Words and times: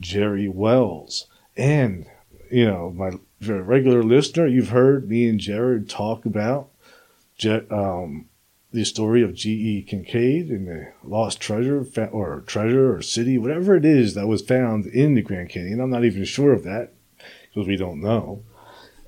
Jerry 0.00 0.48
Wills. 0.48 1.26
And, 1.56 2.06
you 2.50 2.66
know, 2.66 2.90
my 2.90 3.12
regular 3.40 4.02
listener, 4.02 4.46
you've 4.46 4.70
heard 4.70 5.08
me 5.08 5.28
and 5.28 5.38
Jared 5.38 5.88
talk 5.88 6.24
about 6.24 6.70
um, 7.70 8.29
the 8.72 8.84
story 8.84 9.22
of 9.22 9.34
G.E. 9.34 9.86
Kinkaid 9.88 10.50
and 10.50 10.68
the 10.68 10.92
lost 11.02 11.40
treasure 11.40 11.84
or 12.12 12.40
treasure 12.46 12.94
or 12.94 13.02
city, 13.02 13.36
whatever 13.36 13.74
it 13.74 13.84
is 13.84 14.14
that 14.14 14.28
was 14.28 14.42
found 14.42 14.86
in 14.86 15.14
the 15.14 15.22
Grand 15.22 15.50
Canyon. 15.50 15.80
I'm 15.80 15.90
not 15.90 16.04
even 16.04 16.24
sure 16.24 16.52
of 16.52 16.62
that 16.64 16.92
because 17.48 17.66
we 17.66 17.76
don't 17.76 18.00
know. 18.00 18.44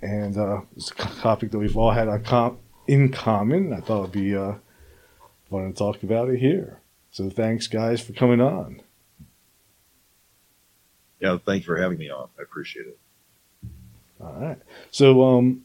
And 0.00 0.36
uh, 0.36 0.62
it's 0.76 0.90
a 0.90 0.94
topic 0.94 1.52
that 1.52 1.58
we've 1.58 1.76
all 1.76 1.92
had 1.92 2.24
com- 2.24 2.58
in 2.88 3.12
common. 3.12 3.72
I 3.72 3.80
thought 3.80 4.00
it'd 4.00 4.12
be 4.12 4.36
uh, 4.36 4.54
fun 5.48 5.72
to 5.72 5.72
talk 5.72 6.02
about 6.02 6.28
it 6.28 6.40
here. 6.40 6.80
So 7.12 7.30
thanks, 7.30 7.68
guys, 7.68 8.00
for 8.00 8.12
coming 8.12 8.40
on. 8.40 8.82
Yeah, 11.20 11.38
thanks 11.44 11.66
for 11.66 11.76
having 11.76 11.98
me 11.98 12.10
on. 12.10 12.28
I 12.36 12.42
appreciate 12.42 12.86
it. 12.86 12.98
All 14.20 14.34
right. 14.40 14.58
So, 14.90 15.22
um, 15.22 15.62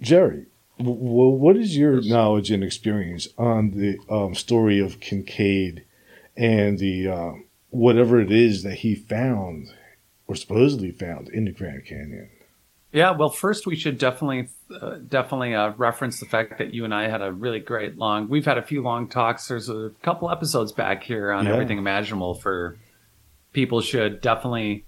Jerry, 0.00 0.46
well, 0.78 1.32
what 1.32 1.56
is 1.56 1.76
your 1.76 2.00
knowledge 2.02 2.50
and 2.50 2.62
experience 2.62 3.28
on 3.38 3.70
the 3.70 3.98
um, 4.10 4.34
story 4.34 4.78
of 4.78 5.00
Kinkaid 5.00 5.84
and 6.36 6.78
the 6.78 7.08
uh, 7.08 7.32
whatever 7.70 8.20
it 8.20 8.30
is 8.30 8.62
that 8.62 8.76
he 8.76 8.94
found 8.94 9.68
or 10.26 10.34
supposedly 10.34 10.90
found 10.90 11.28
in 11.28 11.46
the 11.46 11.52
Grand 11.52 11.86
Canyon? 11.86 12.30
Yeah, 12.92 13.10
well, 13.12 13.30
first 13.30 13.66
we 13.66 13.76
should 13.76 13.98
definitely 13.98 14.48
uh, 14.80 14.96
definitely 15.06 15.54
uh, 15.54 15.72
reference 15.76 16.20
the 16.20 16.26
fact 16.26 16.58
that 16.58 16.74
you 16.74 16.84
and 16.84 16.94
I 16.94 17.08
had 17.08 17.22
a 17.22 17.32
really 17.32 17.60
great 17.60 17.96
long. 17.96 18.28
We've 18.28 18.44
had 18.44 18.58
a 18.58 18.62
few 18.62 18.82
long 18.82 19.08
talks. 19.08 19.48
There's 19.48 19.68
a 19.68 19.92
couple 20.02 20.30
episodes 20.30 20.72
back 20.72 21.04
here 21.04 21.30
on 21.30 21.46
yeah. 21.46 21.52
everything 21.52 21.78
imaginable 21.78 22.34
for 22.34 22.76
people 23.52 23.80
should 23.80 24.20
definitely 24.20 24.84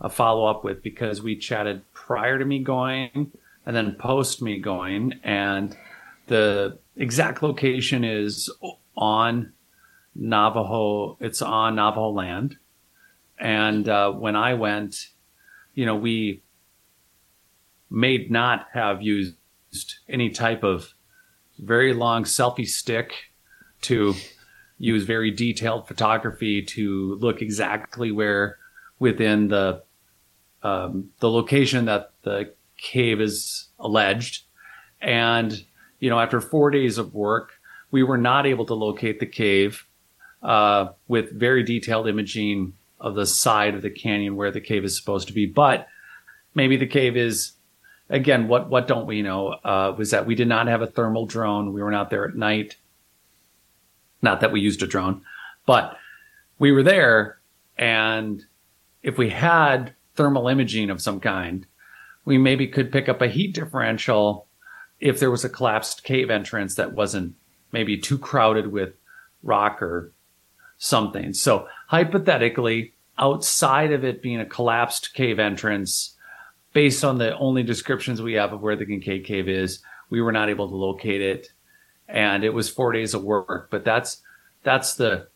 uh, 0.00 0.08
follow 0.08 0.46
up 0.46 0.64
with 0.64 0.82
because 0.82 1.22
we 1.22 1.36
chatted 1.36 1.82
prior 1.92 2.38
to 2.38 2.44
me 2.44 2.58
going 2.58 3.32
and 3.66 3.74
then 3.74 3.96
post 3.96 4.40
me 4.40 4.58
going. 4.58 5.14
And 5.24 5.76
the 6.28 6.78
exact 6.96 7.42
location 7.42 8.04
is 8.04 8.50
on 8.96 9.52
Navajo. 10.14 11.18
It's 11.20 11.42
on 11.42 11.74
Navajo 11.74 12.10
land. 12.10 12.56
And 13.38 13.88
uh, 13.88 14.12
when 14.12 14.36
I 14.36 14.54
went, 14.54 15.08
you 15.74 15.84
know, 15.84 15.96
we 15.96 16.42
may 17.90 18.26
not 18.30 18.68
have 18.72 19.02
used 19.02 19.34
any 20.08 20.30
type 20.30 20.62
of 20.62 20.94
very 21.58 21.92
long 21.92 22.24
selfie 22.24 22.66
stick 22.66 23.12
to 23.82 24.14
use 24.78 25.04
very 25.04 25.30
detailed 25.30 25.88
photography 25.88 26.62
to 26.62 27.16
look 27.16 27.42
exactly 27.42 28.10
where 28.10 28.58
within 28.98 29.48
the 29.48 29.82
um, 30.62 31.10
the 31.20 31.30
location 31.30 31.84
that 31.84 32.12
the 32.22 32.52
cave 32.78 33.20
is 33.20 33.68
alleged. 33.78 34.44
And, 35.00 35.64
you 36.00 36.10
know, 36.10 36.18
after 36.18 36.40
four 36.40 36.70
days 36.70 36.98
of 36.98 37.14
work, 37.14 37.52
we 37.90 38.02
were 38.02 38.18
not 38.18 38.46
able 38.46 38.66
to 38.66 38.74
locate 38.74 39.20
the 39.20 39.26
cave 39.26 39.86
uh, 40.42 40.88
with 41.08 41.32
very 41.32 41.62
detailed 41.62 42.08
imaging 42.08 42.74
of 43.00 43.14
the 43.14 43.26
side 43.26 43.74
of 43.74 43.82
the 43.82 43.90
canyon 43.90 44.36
where 44.36 44.50
the 44.50 44.60
cave 44.60 44.84
is 44.84 44.96
supposed 44.96 45.28
to 45.28 45.34
be. 45.34 45.46
But 45.46 45.86
maybe 46.54 46.76
the 46.76 46.86
cave 46.86 47.16
is, 47.16 47.52
again, 48.08 48.48
what, 48.48 48.68
what 48.68 48.88
don't 48.88 49.06
we 49.06 49.22
know? 49.22 49.48
Uh, 49.48 49.94
was 49.96 50.10
that 50.10 50.26
we 50.26 50.34
did 50.34 50.48
not 50.48 50.66
have 50.66 50.82
a 50.82 50.86
thermal 50.86 51.26
drone. 51.26 51.72
We 51.72 51.82
were 51.82 51.90
not 51.90 52.10
there 52.10 52.26
at 52.26 52.36
night. 52.36 52.76
Not 54.22 54.40
that 54.40 54.52
we 54.52 54.60
used 54.60 54.82
a 54.82 54.86
drone, 54.86 55.22
but 55.66 55.96
we 56.58 56.72
were 56.72 56.82
there. 56.82 57.38
And 57.76 58.44
if 59.02 59.18
we 59.18 59.30
had 59.30 59.94
thermal 60.14 60.48
imaging 60.48 60.90
of 60.90 61.02
some 61.02 61.20
kind, 61.20 61.66
we 62.26 62.36
maybe 62.36 62.66
could 62.66 62.92
pick 62.92 63.08
up 63.08 63.22
a 63.22 63.28
heat 63.28 63.54
differential 63.54 64.46
if 65.00 65.18
there 65.18 65.30
was 65.30 65.44
a 65.44 65.48
collapsed 65.48 66.04
cave 66.04 66.28
entrance 66.28 66.74
that 66.74 66.92
wasn't 66.92 67.34
maybe 67.72 67.96
too 67.96 68.18
crowded 68.18 68.70
with 68.70 68.92
rock 69.42 69.80
or 69.80 70.12
something. 70.76 71.32
So 71.32 71.68
hypothetically, 71.86 72.92
outside 73.18 73.92
of 73.92 74.04
it 74.04 74.22
being 74.22 74.40
a 74.40 74.46
collapsed 74.46 75.14
cave 75.14 75.38
entrance, 75.38 76.14
based 76.72 77.04
on 77.04 77.16
the 77.16 77.36
only 77.38 77.62
descriptions 77.62 78.20
we 78.20 78.34
have 78.34 78.52
of 78.52 78.60
where 78.60 78.76
the 78.76 78.84
Kinkaid 78.84 79.24
Cave 79.24 79.48
is, 79.48 79.80
we 80.10 80.20
were 80.20 80.32
not 80.32 80.50
able 80.50 80.68
to 80.68 80.76
locate 80.76 81.22
it. 81.22 81.48
And 82.08 82.44
it 82.44 82.52
was 82.52 82.68
four 82.68 82.92
days 82.92 83.14
of 83.14 83.22
work, 83.22 83.68
but 83.70 83.84
that's, 83.84 84.20
that's 84.62 84.94
the, 84.94 85.28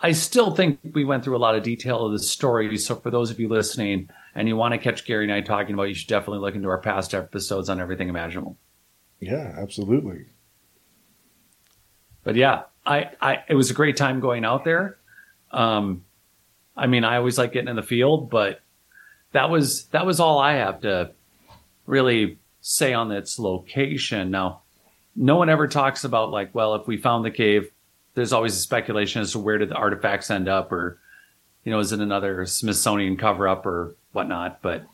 I 0.00 0.12
still 0.12 0.54
think 0.54 0.80
we 0.92 1.04
went 1.04 1.24
through 1.24 1.36
a 1.36 1.38
lot 1.38 1.54
of 1.54 1.62
detail 1.62 2.04
of 2.04 2.12
the 2.12 2.18
story. 2.18 2.76
So 2.78 2.96
for 2.96 3.10
those 3.10 3.30
of 3.30 3.38
you 3.38 3.48
listening, 3.48 4.08
and 4.38 4.46
you 4.46 4.54
want 4.54 4.70
to 4.72 4.78
catch 4.78 5.04
Gary 5.04 5.24
and 5.24 5.32
I 5.32 5.40
talking 5.40 5.74
about, 5.74 5.88
you 5.88 5.94
should 5.94 6.06
definitely 6.08 6.38
look 6.38 6.54
into 6.54 6.68
our 6.68 6.78
past 6.78 7.12
episodes 7.12 7.68
on 7.68 7.80
everything 7.80 8.08
imaginable. 8.08 8.56
Yeah, 9.18 9.52
absolutely. 9.58 10.26
But 12.22 12.36
yeah, 12.36 12.62
I, 12.86 13.10
I 13.20 13.42
it 13.48 13.56
was 13.56 13.72
a 13.72 13.74
great 13.74 13.96
time 13.96 14.20
going 14.20 14.44
out 14.44 14.64
there. 14.64 14.96
Um, 15.50 16.04
I 16.76 16.86
mean, 16.86 17.02
I 17.02 17.16
always 17.16 17.36
like 17.36 17.52
getting 17.52 17.68
in 17.68 17.74
the 17.74 17.82
field, 17.82 18.30
but 18.30 18.60
that 19.32 19.50
was 19.50 19.86
that 19.86 20.06
was 20.06 20.20
all 20.20 20.38
I 20.38 20.52
have 20.52 20.82
to 20.82 21.10
really 21.86 22.38
say 22.60 22.94
on 22.94 23.10
its 23.10 23.40
location. 23.40 24.30
Now, 24.30 24.62
no 25.16 25.34
one 25.34 25.48
ever 25.48 25.66
talks 25.66 26.04
about 26.04 26.30
like, 26.30 26.54
well, 26.54 26.76
if 26.76 26.86
we 26.86 26.96
found 26.96 27.24
the 27.24 27.32
cave, 27.32 27.72
there's 28.14 28.32
always 28.32 28.54
a 28.54 28.60
speculation 28.60 29.20
as 29.20 29.32
to 29.32 29.40
where 29.40 29.58
did 29.58 29.70
the 29.70 29.74
artifacts 29.74 30.30
end 30.30 30.48
up, 30.48 30.70
or 30.70 31.00
you 31.64 31.72
know, 31.72 31.80
is 31.80 31.90
it 31.90 31.98
another 31.98 32.46
Smithsonian 32.46 33.16
cover 33.16 33.48
up 33.48 33.66
or 33.66 33.96
whatnot. 34.12 34.62
But 34.62 34.86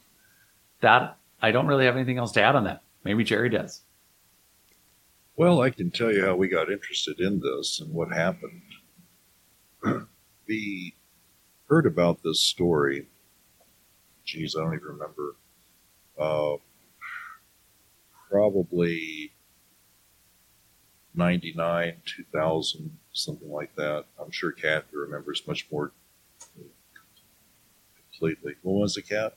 that 0.81 1.19
I 1.43 1.51
don't 1.51 1.67
really 1.67 1.87
have 1.87 1.97
anything 1.97 2.19
else 2.19 2.33
to 2.33 2.43
add 2.43 2.57
on 2.57 2.65
that. 2.65 2.83
Maybe 3.05 3.25
Jerry 3.25 3.49
does. 3.49 3.83
Well, 5.37 5.63
I 5.63 5.71
can 5.71 5.91
tell 5.91 6.13
you 6.13 6.25
how 6.25 6.37
we 6.37 6.49
got 6.49 6.71
interested 6.71 7.21
in 7.21 7.41
this 7.41 7.81
and 7.81 7.93
what 7.93 8.13
happened. 8.13 8.63
we 10.47 10.95
heard 11.69 11.87
about 11.87 12.23
this 12.23 12.41
story. 12.41 13.07
Geez, 14.25 14.55
I 14.57 14.61
don't 14.61 14.75
even 14.75 14.87
remember. 14.87 15.37
Uh, 16.19 16.57
probably 18.31 19.33
99, 21.15 21.95
2000, 22.05 22.99
something 23.13 23.51
like 23.51 23.75
that. 23.77 24.05
I'm 24.21 24.31
sure 24.31 24.53
Kathy 24.53 24.97
remembers 24.97 25.47
much 25.47 25.67
more 25.71 25.93
completely. 28.15 28.55
When 28.63 28.81
was 28.81 28.95
the 28.95 29.03
cat? 29.03 29.37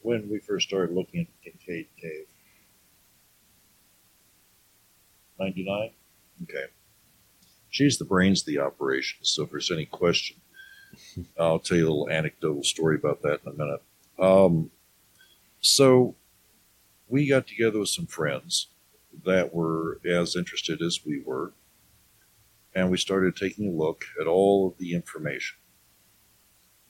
When 0.00 0.28
we 0.28 0.38
first 0.38 0.68
started 0.68 0.94
looking 0.94 1.20
at 1.20 1.52
Kinkaid 1.52 1.86
Cave. 2.00 2.26
ninety 5.38 5.64
nine. 5.64 5.90
Okay. 6.42 6.66
She's 7.70 7.98
the 7.98 8.04
brains 8.04 8.40
of 8.40 8.46
the 8.46 8.58
operation. 8.58 9.18
So 9.22 9.44
if 9.44 9.50
there's 9.50 9.70
any 9.70 9.86
question, 9.86 10.36
I'll 11.38 11.58
tell 11.58 11.76
you 11.76 11.84
a 11.84 11.90
little 11.90 12.10
anecdotal 12.10 12.64
story 12.64 12.96
about 12.96 13.22
that 13.22 13.40
in 13.46 13.52
a 13.52 13.56
minute. 13.56 13.82
Um, 14.18 14.70
so 15.60 16.16
we 17.08 17.28
got 17.28 17.46
together 17.46 17.78
with 17.78 17.88
some 17.88 18.06
friends 18.06 18.68
that 19.24 19.54
were 19.54 20.00
as 20.04 20.36
interested 20.36 20.82
as 20.82 21.00
we 21.04 21.22
were, 21.24 21.52
and 22.74 22.90
we 22.90 22.98
started 22.98 23.36
taking 23.36 23.68
a 23.68 23.70
look 23.70 24.04
at 24.20 24.26
all 24.26 24.68
of 24.68 24.78
the 24.78 24.94
information. 24.94 25.56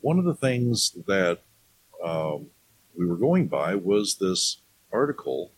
One 0.02 0.18
of 0.18 0.24
the 0.24 0.34
things 0.34 0.96
that 1.06 1.40
um, 2.04 2.48
we 2.94 3.06
were 3.06 3.16
going 3.16 3.48
by 3.48 3.74
was 3.74 4.16
this 4.16 4.60
article 4.92 5.52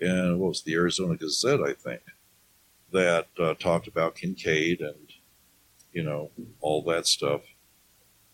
in 0.00 0.38
what 0.38 0.48
was 0.48 0.62
the 0.62 0.74
Arizona 0.74 1.16
Gazette, 1.16 1.60
I 1.60 1.74
think, 1.74 2.00
that 2.92 3.28
uh, 3.38 3.54
talked 3.54 3.86
about 3.86 4.16
Kinkaid 4.16 4.80
and 4.80 5.12
you 5.92 6.02
know 6.02 6.30
all 6.60 6.82
that 6.84 7.06
stuff. 7.06 7.42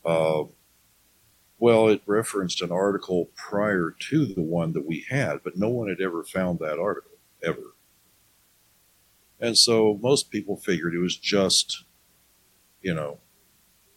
Uh, 0.05 0.45
well, 1.59 1.89
it 1.89 2.03
referenced 2.07 2.63
an 2.63 2.71
article 2.71 3.31
prior 3.35 3.95
to 4.11 4.27
the 4.27 4.43
one 4.43 4.73
that 4.75 4.87
we 4.87 5.05
had, 5.11 5.43
but 5.43 5.57
no 5.57 5.69
one 5.69 5.89
had 5.89 6.01
ever 6.01 6.23
found 6.23 6.61
that 6.61 6.79
article 6.79 7.19
ever. 7.43 7.75
And 9.41 9.57
so 9.57 9.99
most 10.01 10.31
people 10.31 10.57
figured 10.57 10.95
it 10.95 11.01
was 11.01 11.17
just, 11.17 11.85
you 12.81 12.95
know, 12.95 13.19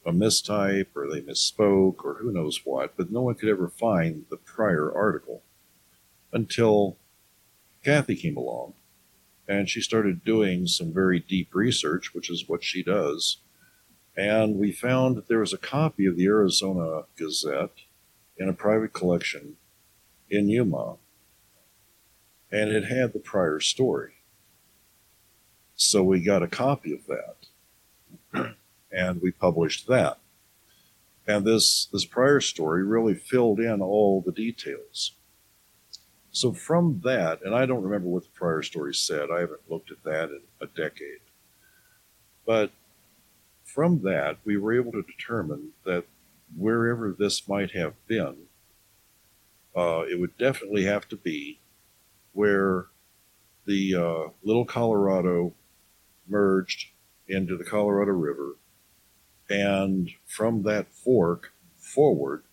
a 0.05 0.11
mistype 0.11 0.95
or 0.95 1.07
they 1.07 1.21
misspoke 1.21 2.03
or 2.03 2.17
who 2.19 2.31
knows 2.31 2.61
what, 2.63 2.95
but 2.97 3.11
no 3.11 3.21
one 3.21 3.35
could 3.35 3.49
ever 3.49 3.67
find 3.67 4.25
the 4.29 4.37
prior 4.37 4.91
article 4.91 5.43
until 6.33 6.97
Kathy 7.83 8.15
came 8.15 8.37
along 8.37 8.73
and 9.47 9.69
she 9.69 9.81
started 9.81 10.23
doing 10.23 10.65
some 10.65 10.93
very 10.93 11.19
deep 11.19 11.53
research, 11.53 12.13
which 12.13 12.29
is 12.29 12.47
what 12.47 12.63
she 12.63 12.81
does. 12.83 13.37
And 14.15 14.57
we 14.57 14.71
found 14.71 15.15
that 15.17 15.27
there 15.27 15.39
was 15.39 15.53
a 15.53 15.57
copy 15.57 16.05
of 16.05 16.15
the 16.15 16.25
Arizona 16.25 17.03
Gazette 17.17 17.83
in 18.37 18.49
a 18.49 18.53
private 18.53 18.93
collection 18.93 19.57
in 20.29 20.47
Yuma, 20.47 20.95
and 22.51 22.69
it 22.69 22.85
had 22.85 23.13
the 23.13 23.19
prior 23.19 23.59
story. 23.59 24.13
So 25.75 26.03
we 26.03 26.23
got 26.23 26.43
a 26.43 26.47
copy 26.47 26.93
of 26.93 27.07
that, 27.07 28.55
and 28.91 29.21
we 29.21 29.31
published 29.31 29.87
that. 29.87 30.19
And 31.27 31.45
this 31.45 31.87
this 31.91 32.05
prior 32.05 32.39
story 32.41 32.83
really 32.83 33.13
filled 33.13 33.59
in 33.59 33.81
all 33.81 34.21
the 34.21 34.31
details. 34.31 35.13
So 36.31 36.53
from 36.53 37.01
that, 37.03 37.41
and 37.43 37.53
I 37.53 37.65
don't 37.65 37.83
remember 37.83 38.07
what 38.07 38.23
the 38.23 38.29
prior 38.29 38.61
story 38.61 38.93
said. 38.93 39.29
I 39.31 39.41
haven't 39.41 39.69
looked 39.69 39.91
at 39.91 40.03
that 40.03 40.29
in 40.29 40.41
a 40.61 40.65
decade. 40.65 41.19
But 42.45 42.71
from 43.65 44.01
that, 44.03 44.37
we 44.43 44.57
were 44.57 44.73
able 44.73 44.91
to 44.93 45.03
determine 45.03 45.69
that 45.85 46.05
wherever 46.57 47.11
this 47.11 47.47
might 47.47 47.71
have 47.71 47.93
been, 48.07 48.35
uh, 49.75 50.03
it 50.09 50.19
would 50.19 50.37
definitely 50.37 50.83
have 50.85 51.07
to 51.09 51.15
be 51.15 51.59
where 52.33 52.87
the 53.65 53.95
uh, 53.95 54.29
Little 54.43 54.65
Colorado 54.65 55.53
merged 56.27 56.87
into 57.27 57.57
the 57.57 57.63
Colorado 57.63 58.11
River, 58.11 58.55
and 59.51 60.09
from 60.25 60.63
that 60.63 60.93
fork 60.93 61.53
forward, 61.77 62.43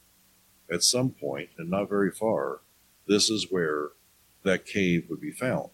at 0.70 0.82
some 0.82 1.10
point, 1.10 1.50
and 1.56 1.70
not 1.70 1.88
very 1.88 2.10
far, 2.10 2.60
this 3.06 3.30
is 3.30 3.46
where 3.50 3.90
that 4.42 4.66
cave 4.66 5.06
would 5.08 5.20
be 5.20 5.30
found. 5.30 5.70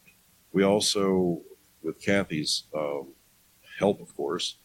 We 0.53 0.63
also, 0.63 1.41
with 1.83 2.01
Kathy's 2.01 2.65
um, 2.77 3.09
help, 3.79 4.01
of 4.01 4.15
course, 4.15 4.57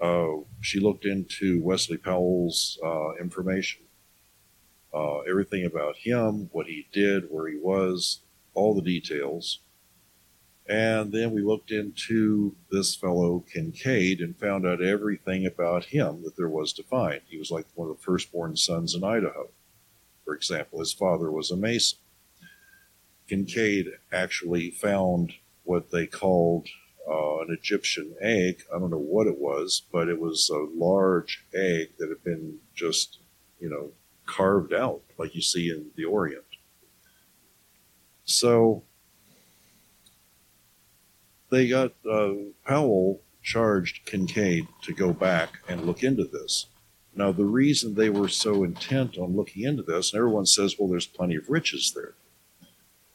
uh, 0.00 0.36
she 0.60 0.80
looked 0.80 1.04
into 1.04 1.60
Wesley 1.62 1.98
Powell's 1.98 2.78
uh, 2.82 3.14
information, 3.16 3.82
uh, 4.94 5.18
everything 5.20 5.66
about 5.66 5.96
him, 5.96 6.48
what 6.52 6.66
he 6.66 6.86
did, 6.92 7.24
where 7.28 7.48
he 7.48 7.58
was, 7.58 8.20
all 8.54 8.74
the 8.74 8.80
details. 8.80 9.60
And 10.70 11.10
then 11.10 11.32
we 11.32 11.42
looked 11.42 11.72
into 11.72 12.54
this 12.70 12.94
fellow 12.94 13.44
Kinkaid 13.52 14.20
and 14.20 14.38
found 14.38 14.64
out 14.64 14.80
everything 14.80 15.44
about 15.44 15.86
him 15.86 16.22
that 16.22 16.36
there 16.36 16.48
was 16.48 16.72
to 16.74 16.84
find. 16.84 17.22
He 17.26 17.38
was 17.38 17.50
like 17.50 17.66
one 17.74 17.90
of 17.90 17.96
the 17.96 18.02
firstborn 18.04 18.56
sons 18.56 18.94
in 18.94 19.02
Idaho. 19.02 19.48
For 20.24 20.32
example, 20.32 20.78
his 20.78 20.92
father 20.92 21.32
was 21.32 21.50
a 21.50 21.56
mason. 21.56 21.98
Kinkaid 23.28 23.86
actually 24.12 24.70
found 24.70 25.32
what 25.64 25.90
they 25.90 26.06
called 26.06 26.68
uh, 27.10 27.40
an 27.40 27.48
Egyptian 27.50 28.14
egg. 28.20 28.62
I 28.72 28.78
don't 28.78 28.90
know 28.90 28.96
what 28.96 29.26
it 29.26 29.38
was, 29.38 29.82
but 29.90 30.08
it 30.08 30.20
was 30.20 30.48
a 30.50 30.68
large 30.72 31.44
egg 31.52 31.94
that 31.98 32.10
had 32.10 32.22
been 32.22 32.60
just, 32.76 33.18
you 33.58 33.68
know, 33.68 33.90
carved 34.24 34.72
out 34.72 35.02
like 35.18 35.34
you 35.34 35.42
see 35.42 35.68
in 35.68 35.90
the 35.96 36.04
Orient. 36.04 36.44
So 38.24 38.84
they 41.50 41.68
got 41.68 41.92
uh, 42.10 42.32
Powell 42.66 43.20
charged 43.42 44.06
Kinkaid 44.06 44.68
to 44.82 44.92
go 44.92 45.12
back 45.12 45.58
and 45.68 45.84
look 45.84 46.02
into 46.02 46.24
this. 46.24 46.66
Now, 47.14 47.32
the 47.32 47.44
reason 47.44 47.94
they 47.94 48.10
were 48.10 48.28
so 48.28 48.62
intent 48.62 49.18
on 49.18 49.36
looking 49.36 49.64
into 49.64 49.82
this, 49.82 50.12
and 50.12 50.18
everyone 50.18 50.46
says, 50.46 50.76
well, 50.78 50.88
there's 50.88 51.06
plenty 51.06 51.34
of 51.36 51.50
riches 51.50 51.92
there, 51.94 52.14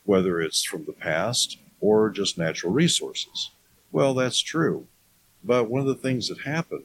whether 0.03 0.41
it's 0.41 0.65
from 0.65 0.85
the 0.85 0.93
past 0.93 1.57
or 1.79 2.09
just 2.09 2.37
natural 2.37 2.73
resources. 2.73 3.51
Well, 3.91 4.13
that's 4.13 4.39
true. 4.39 4.87
But 5.43 5.69
one 5.69 5.81
of 5.81 5.87
the 5.87 5.95
things 5.95 6.27
that 6.27 6.41
happened 6.41 6.83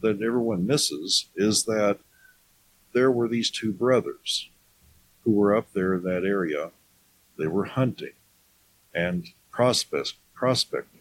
that 0.00 0.22
everyone 0.22 0.66
misses 0.66 1.30
is 1.34 1.64
that 1.64 1.98
there 2.92 3.10
were 3.10 3.26
these 3.26 3.50
two 3.50 3.72
brothers 3.72 4.50
who 5.24 5.32
were 5.32 5.56
up 5.56 5.72
there 5.72 5.94
in 5.94 6.02
that 6.04 6.24
area. 6.24 6.70
They 7.38 7.46
were 7.46 7.64
hunting 7.64 8.12
and 8.94 9.26
prospect, 9.50 10.14
prospecting. 10.44 11.00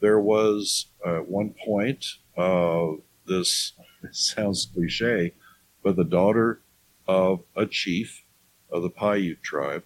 There 0.00 0.18
was 0.18 0.86
uh, 1.04 1.18
one 1.18 1.54
point, 1.62 2.06
uh, 2.38 2.92
this 3.26 3.74
sounds 4.12 4.64
cliche, 4.64 5.34
but 5.82 5.96
the 5.96 6.04
daughter 6.04 6.62
of 7.06 7.40
a 7.54 7.66
chief 7.66 8.24
of 8.70 8.82
the 8.82 8.88
Paiute 8.88 9.42
tribe 9.42 9.84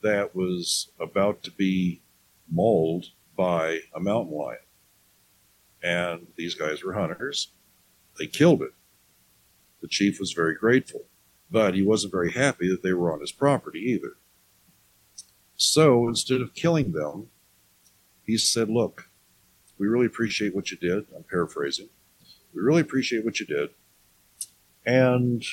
that 0.00 0.34
was 0.34 0.92
about 0.98 1.42
to 1.42 1.50
be 1.50 2.00
mauled 2.50 3.08
by 3.36 3.80
a 3.94 4.00
mountain 4.00 4.34
lion. 4.34 4.56
And 5.82 6.28
these 6.36 6.54
guys 6.54 6.82
were 6.82 6.94
hunters. 6.94 7.52
They 8.18 8.28
killed 8.28 8.62
it. 8.62 8.72
The 9.82 9.88
chief 9.88 10.18
was 10.18 10.32
very 10.32 10.54
grateful, 10.54 11.02
but 11.50 11.74
he 11.74 11.82
wasn't 11.82 12.12
very 12.12 12.32
happy 12.32 12.70
that 12.70 12.82
they 12.82 12.94
were 12.94 13.12
on 13.12 13.20
his 13.20 13.30
property 13.30 13.80
either. 13.80 14.14
So 15.60 16.08
instead 16.08 16.40
of 16.40 16.54
killing 16.54 16.92
them, 16.92 17.28
he 18.24 18.38
said, 18.38 18.70
Look, 18.70 19.10
we 19.76 19.88
really 19.88 20.06
appreciate 20.06 20.54
what 20.54 20.70
you 20.70 20.78
did. 20.78 21.04
I'm 21.14 21.22
paraphrasing. 21.22 21.90
We 22.54 22.62
really 22.62 22.80
appreciate 22.80 23.26
what 23.26 23.40
you 23.40 23.44
did. 23.44 23.68
And 24.86 25.44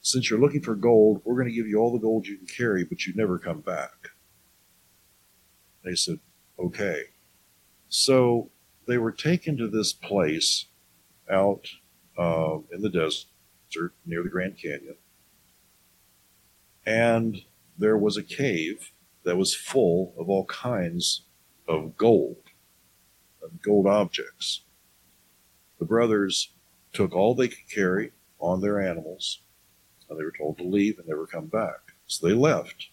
since 0.00 0.28
you're 0.28 0.40
looking 0.40 0.62
for 0.62 0.74
gold, 0.74 1.22
we're 1.24 1.36
going 1.36 1.46
to 1.46 1.54
give 1.54 1.68
you 1.68 1.78
all 1.78 1.92
the 1.92 2.00
gold 2.00 2.26
you 2.26 2.38
can 2.38 2.48
carry, 2.48 2.82
but 2.82 3.06
you 3.06 3.14
never 3.14 3.38
come 3.38 3.60
back. 3.60 4.08
They 5.84 5.94
said, 5.94 6.18
okay. 6.58 7.02
So 7.88 8.50
they 8.88 8.98
were 8.98 9.12
taken 9.12 9.56
to 9.58 9.68
this 9.68 9.92
place 9.92 10.66
out 11.30 11.68
uh, 12.18 12.58
in 12.72 12.80
the 12.80 12.90
desert 12.90 13.92
near 14.04 14.24
the 14.24 14.28
Grand 14.28 14.58
Canyon. 14.58 14.96
And 16.84 17.42
there 17.78 17.96
was 17.96 18.16
a 18.16 18.22
cave 18.22 18.92
that 19.24 19.36
was 19.36 19.54
full 19.54 20.14
of 20.18 20.28
all 20.28 20.44
kinds 20.46 21.22
of 21.66 21.96
gold, 21.96 22.42
of 23.42 23.62
gold 23.62 23.86
objects. 23.86 24.62
The 25.78 25.84
brothers 25.84 26.52
took 26.92 27.14
all 27.14 27.34
they 27.34 27.48
could 27.48 27.68
carry 27.72 28.12
on 28.40 28.60
their 28.60 28.80
animals, 28.80 29.40
and 30.08 30.18
they 30.18 30.24
were 30.24 30.34
told 30.36 30.58
to 30.58 30.64
leave 30.64 30.98
and 30.98 31.06
never 31.06 31.26
come 31.26 31.46
back. 31.46 31.92
So 32.06 32.26
they 32.26 32.34
left. 32.34 32.88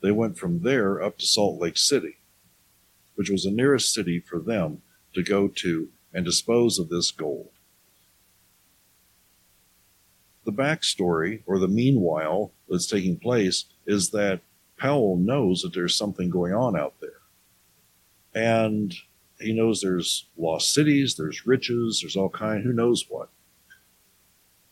They 0.00 0.10
went 0.10 0.38
from 0.38 0.62
there 0.62 1.02
up 1.02 1.18
to 1.18 1.26
Salt 1.26 1.60
Lake 1.60 1.76
City 1.76 2.16
which 3.20 3.28
was 3.28 3.44
the 3.44 3.50
nearest 3.50 3.92
city 3.92 4.18
for 4.18 4.38
them 4.38 4.80
to 5.12 5.22
go 5.22 5.46
to 5.46 5.90
and 6.14 6.24
dispose 6.24 6.78
of 6.78 6.88
this 6.88 7.10
gold. 7.10 7.50
The 10.46 10.52
backstory, 10.52 11.42
or 11.44 11.58
the 11.58 11.68
meanwhile 11.68 12.54
that's 12.70 12.86
taking 12.86 13.18
place, 13.18 13.66
is 13.86 14.10
that 14.10 14.40
Powell 14.78 15.16
knows 15.16 15.62
that 15.62 15.74
there's 15.74 15.96
something 15.96 16.30
going 16.30 16.54
on 16.54 16.78
out 16.78 16.94
there. 17.00 17.10
And 18.34 18.94
he 19.38 19.52
knows 19.52 19.80
there's 19.80 20.28
lost 20.36 20.72
cities, 20.72 21.16
there's 21.16 21.46
riches, 21.46 22.00
there's 22.00 22.16
all 22.16 22.30
kind, 22.30 22.62
who 22.62 22.72
knows 22.72 23.04
what. 23.08 23.28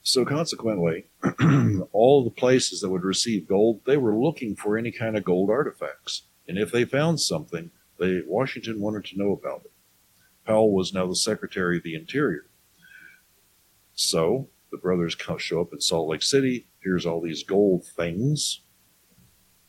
So 0.03 0.25
consequently, 0.25 1.07
all 1.93 2.25
the 2.25 2.31
places 2.31 2.81
that 2.81 2.89
would 2.89 3.05
receive 3.05 3.49
gold, 3.49 3.83
they 3.85 3.99
were 3.99 4.17
looking 4.17 4.57
for 4.57 4.79
any 4.79 4.91
kind 4.91 5.17
of 5.17 5.25
gold 5.25 5.51
artifacts. 5.51 6.23
And 6.47 6.57
if 6.57 6.73
they 6.73 6.85
found 6.85 7.21
something, 7.21 7.71
They 7.99 8.23
Washington 8.27 8.81
wanted 8.81 9.05
to 9.07 9.19
know 9.19 9.33
about 9.33 9.65
it. 9.65 9.73
Powell 10.47 10.73
was 10.73 10.95
now 10.95 11.07
the 11.07 11.17
Secretary 11.17 11.77
of 11.77 11.83
the 11.83 11.95
Interior. 11.95 12.47
So 13.95 14.49
the 14.71 14.79
brothers 14.79 15.17
show 15.39 15.61
up 15.61 15.73
in 15.73 15.81
Salt 15.81 16.09
Lake 16.09 16.23
City. 16.23 16.69
Here's 16.89 17.05
all 17.05 17.21
these 17.21 17.43
gold 17.43 17.85
things. 17.85 18.63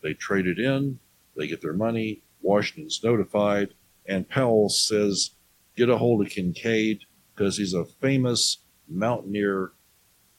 They 0.02 0.14
trade 0.14 0.48
it 0.48 0.58
in. 0.58 1.00
They 1.36 1.48
get 1.48 1.62
their 1.62 1.74
money. 1.74 2.24
Washington's 2.42 3.04
notified. 3.04 3.74
And 4.08 4.30
Powell 4.30 4.70
says, 4.70 5.32
get 5.76 5.90
a 5.90 5.98
hold 5.98 6.26
of 6.26 6.32
Kinkaid 6.32 7.02
because 7.36 7.58
he's 7.58 7.74
a 7.74 7.84
famous 7.84 8.60
mountaineer, 8.88 9.74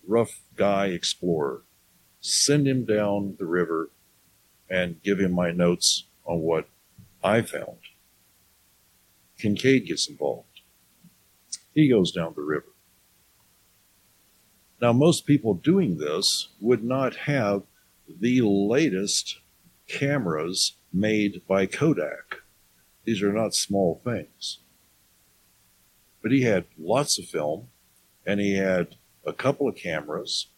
rough 0.09 0.41
guy 0.57 0.87
explorer. 0.87 1.65
Send 2.23 2.67
him 2.67 2.87
down 2.87 3.37
the 3.39 3.45
river 3.45 3.91
and 4.71 5.03
give 5.03 5.21
him 5.21 5.33
my 5.33 5.51
notes 5.51 6.07
on 6.25 6.39
what 6.39 6.67
I 7.23 7.43
found. 7.43 7.77
Kinkaid 9.39 9.87
gets 9.87 10.09
involved. 10.09 10.63
He 11.75 11.91
goes 11.91 12.11
down 12.11 12.33
the 12.35 12.41
river. 12.41 12.70
Now, 14.81 14.93
most 14.93 15.27
people 15.27 15.55
doing 15.55 15.99
this 15.99 16.49
would 16.61 16.83
not 16.83 17.15
have 17.17 17.65
the 18.09 18.41
latest 18.41 19.39
cameras 19.87 20.77
made 20.93 21.43
by 21.47 21.67
Kodak. 21.67 22.43
These 23.05 23.23
are 23.23 23.33
not 23.33 23.55
small 23.55 24.01
things. 24.05 24.61
But 26.23 26.33
he 26.33 26.43
had 26.43 26.67
lots 26.79 27.19
of 27.19 27.27
film 27.27 27.69
and 28.27 28.41
he 28.41 28.55
had 28.55 28.97
a 29.25 29.33
couple 29.33 29.69
of 29.69 29.77
cameras 29.77 30.49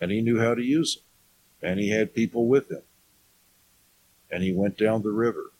and 0.00 0.10
he 0.10 0.20
knew 0.20 0.40
how 0.40 0.54
to 0.54 0.62
use 0.62 0.96
them. 0.96 1.04
And 1.62 1.78
he 1.78 1.90
had 1.90 2.14
people 2.14 2.48
with 2.48 2.70
him. 2.70 2.82
And 4.30 4.42
he 4.42 4.52
went 4.52 4.78
down 4.78 5.02
the 5.02 5.10
river. 5.10 5.52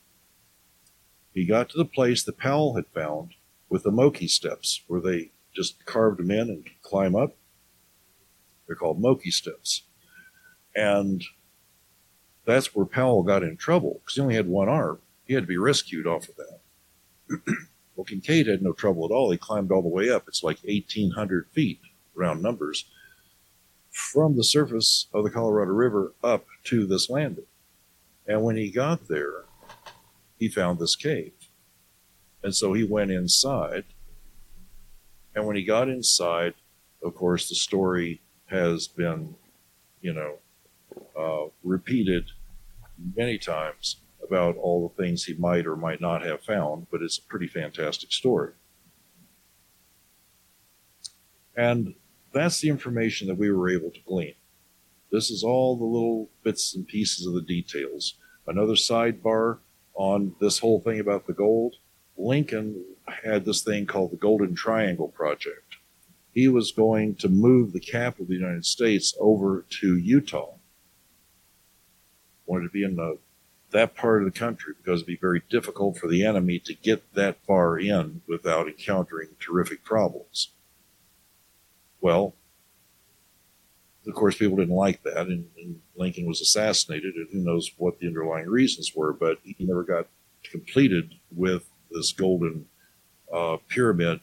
He 1.35 1.45
got 1.45 1.69
to 1.71 1.79
the 1.79 1.85
place 1.85 2.23
that 2.23 2.39
Powell 2.39 2.75
had 2.75 2.87
found 2.87 3.35
with 3.69 3.83
the 3.83 3.91
Moki 3.91 4.27
steps 4.27 4.83
where 4.87 5.01
they 5.01 5.31
just 5.55 5.85
carved 5.85 6.19
them 6.19 6.31
in 6.31 6.49
and 6.49 6.71
climb 6.83 7.15
up. 7.15 7.35
They're 8.71 8.77
called 8.77 9.01
Moki 9.01 9.33
steps. 9.33 9.83
And 10.77 11.25
that's 12.45 12.73
where 12.73 12.87
Powell 12.87 13.25
got 13.25 13.43
in 13.43 13.57
trouble 13.57 14.01
because 14.01 14.15
he 14.15 14.21
only 14.21 14.37
had 14.37 14.47
one 14.47 14.69
arm. 14.69 15.01
He 15.25 15.35
had 15.35 15.43
to 15.43 15.49
be 15.49 15.57
rescued 15.57 16.07
off 16.07 16.29
of 16.29 16.37
that. 16.37 16.61
well, 17.97 18.05
Kinkaid 18.05 18.47
had 18.47 18.63
no 18.63 18.73
trouble 18.73 19.05
at 19.05 19.11
all. 19.11 19.33
He 19.33 19.39
climbed 19.39 19.73
all 19.73 19.83
the 19.83 19.89
way 19.89 20.09
up. 20.09 20.29
It's 20.29 20.45
like 20.45 20.61
1,800 20.63 21.49
feet, 21.51 21.81
round 22.15 22.45
numbers, 22.45 22.85
from 23.91 24.37
the 24.37 24.45
surface 24.45 25.09
of 25.13 25.25
the 25.25 25.31
Colorado 25.31 25.73
River 25.73 26.15
up 26.23 26.47
to 26.67 26.87
this 26.87 27.11
landing. 27.11 27.47
And 28.25 28.45
when 28.45 28.55
he 28.55 28.71
got 28.71 29.09
there, 29.09 29.47
he 30.39 30.49
found 30.49 30.79
this 30.79 30.95
cave. 30.95 31.33
And 32.45 32.55
so 32.55 32.73
he 32.75 32.85
went 32.85 33.11
inside. 33.11 33.83
And 35.35 35.45
when 35.45 35.57
he 35.57 35.65
got 35.65 35.89
inside, 35.89 36.55
of 37.03 37.15
course, 37.15 37.49
the 37.49 37.55
story 37.55 38.21
has 38.51 38.89
been, 38.89 39.35
you 40.01 40.13
know, 40.13 40.37
uh, 41.19 41.49
repeated 41.63 42.31
many 43.17 43.39
times 43.39 43.97
about 44.23 44.57
all 44.57 44.89
the 44.89 45.03
things 45.03 45.25
he 45.25 45.35
might 45.35 45.67
or 45.67 45.77
might 45.77 46.01
not 46.01 46.23
have 46.23 46.43
found, 46.43 46.87
but 46.91 47.03
it's 47.03 47.19
a 47.19 47.23
pretty 47.23 47.47
fantastic 47.47 48.13
story. 48.13 48.53
And 51.57 51.95
that's 52.33 52.61
the 52.61 52.69
information 52.69 53.29
that 53.29 53.39
we 53.39 53.51
were 53.51 53.71
able 53.71 53.91
to 53.91 54.01
glean. 54.07 54.35
This 55.11 55.31
is 55.31 55.43
all 55.43 55.77
the 55.77 55.85
little 55.85 56.31
bits 56.45 56.75
and 56.75 56.87
pieces 56.87 57.27
of 57.27 57.35
the 57.35 57.43
details. 57.43 58.15
Another 58.47 58.75
sidebar 58.75 59.59
on 59.95 60.35
this 60.41 60.59
whole 60.59 60.81
thing 60.81 61.01
about 61.01 61.27
the 61.27 61.33
gold 61.33 61.77
Lincoln 62.21 62.85
had 63.25 63.45
this 63.45 63.63
thing 63.63 63.87
called 63.87 64.13
the 64.13 64.17
Golden 64.17 64.55
Triangle 64.55 65.09
Project. 65.09 65.77
He 66.33 66.49
was 66.49 66.73
going 66.73 67.17
to 67.17 67.29
move 67.29 67.73
the 67.73 67.81
capital 67.81 68.25
of 68.25 68.29
the 68.29 68.37
United 68.37 68.65
States 68.65 69.15
over 69.19 69.65
to 69.81 69.97
Utah. 69.97 70.55
Wanted 72.47 72.65
to 72.65 72.71
be 72.71 72.85
in 72.85 72.97
the, 72.97 73.19
that 73.71 73.95
part 73.95 74.23
of 74.23 74.33
the 74.33 74.39
country 74.39 74.75
because 74.77 75.01
it'd 75.01 75.07
be 75.07 75.17
very 75.17 75.43
difficult 75.51 75.99
for 75.99 76.09
the 76.09 76.25
enemy 76.25 76.59
to 76.61 76.75
get 76.75 77.15
that 77.15 77.45
far 77.47 77.79
in 77.79 78.23
without 78.29 78.69
encountering 78.69 79.31
terrific 79.41 79.85
problems. 79.85 80.53
Well, 82.01 82.35
of 84.07 84.15
course, 84.15 84.37
people 84.37 84.57
didn't 84.57 84.75
like 84.75 85.03
that, 85.03 85.27
and, 85.27 85.47
and, 85.59 85.81
Lincoln 85.95 86.27
was 86.27 86.41
assassinated, 86.41 87.15
and 87.15 87.29
who 87.31 87.41
knows 87.41 87.71
what 87.77 87.99
the 87.99 88.07
underlying 88.07 88.49
reasons 88.49 88.95
were, 88.97 89.13
but 89.13 89.39
he 89.43 89.55
never 89.61 89.85
got 89.85 90.07
completed 90.51 91.17
with 91.31 91.69
this 91.91 92.11
golden 92.13 92.67
uh, 93.31 93.59
pyramid 93.69 94.21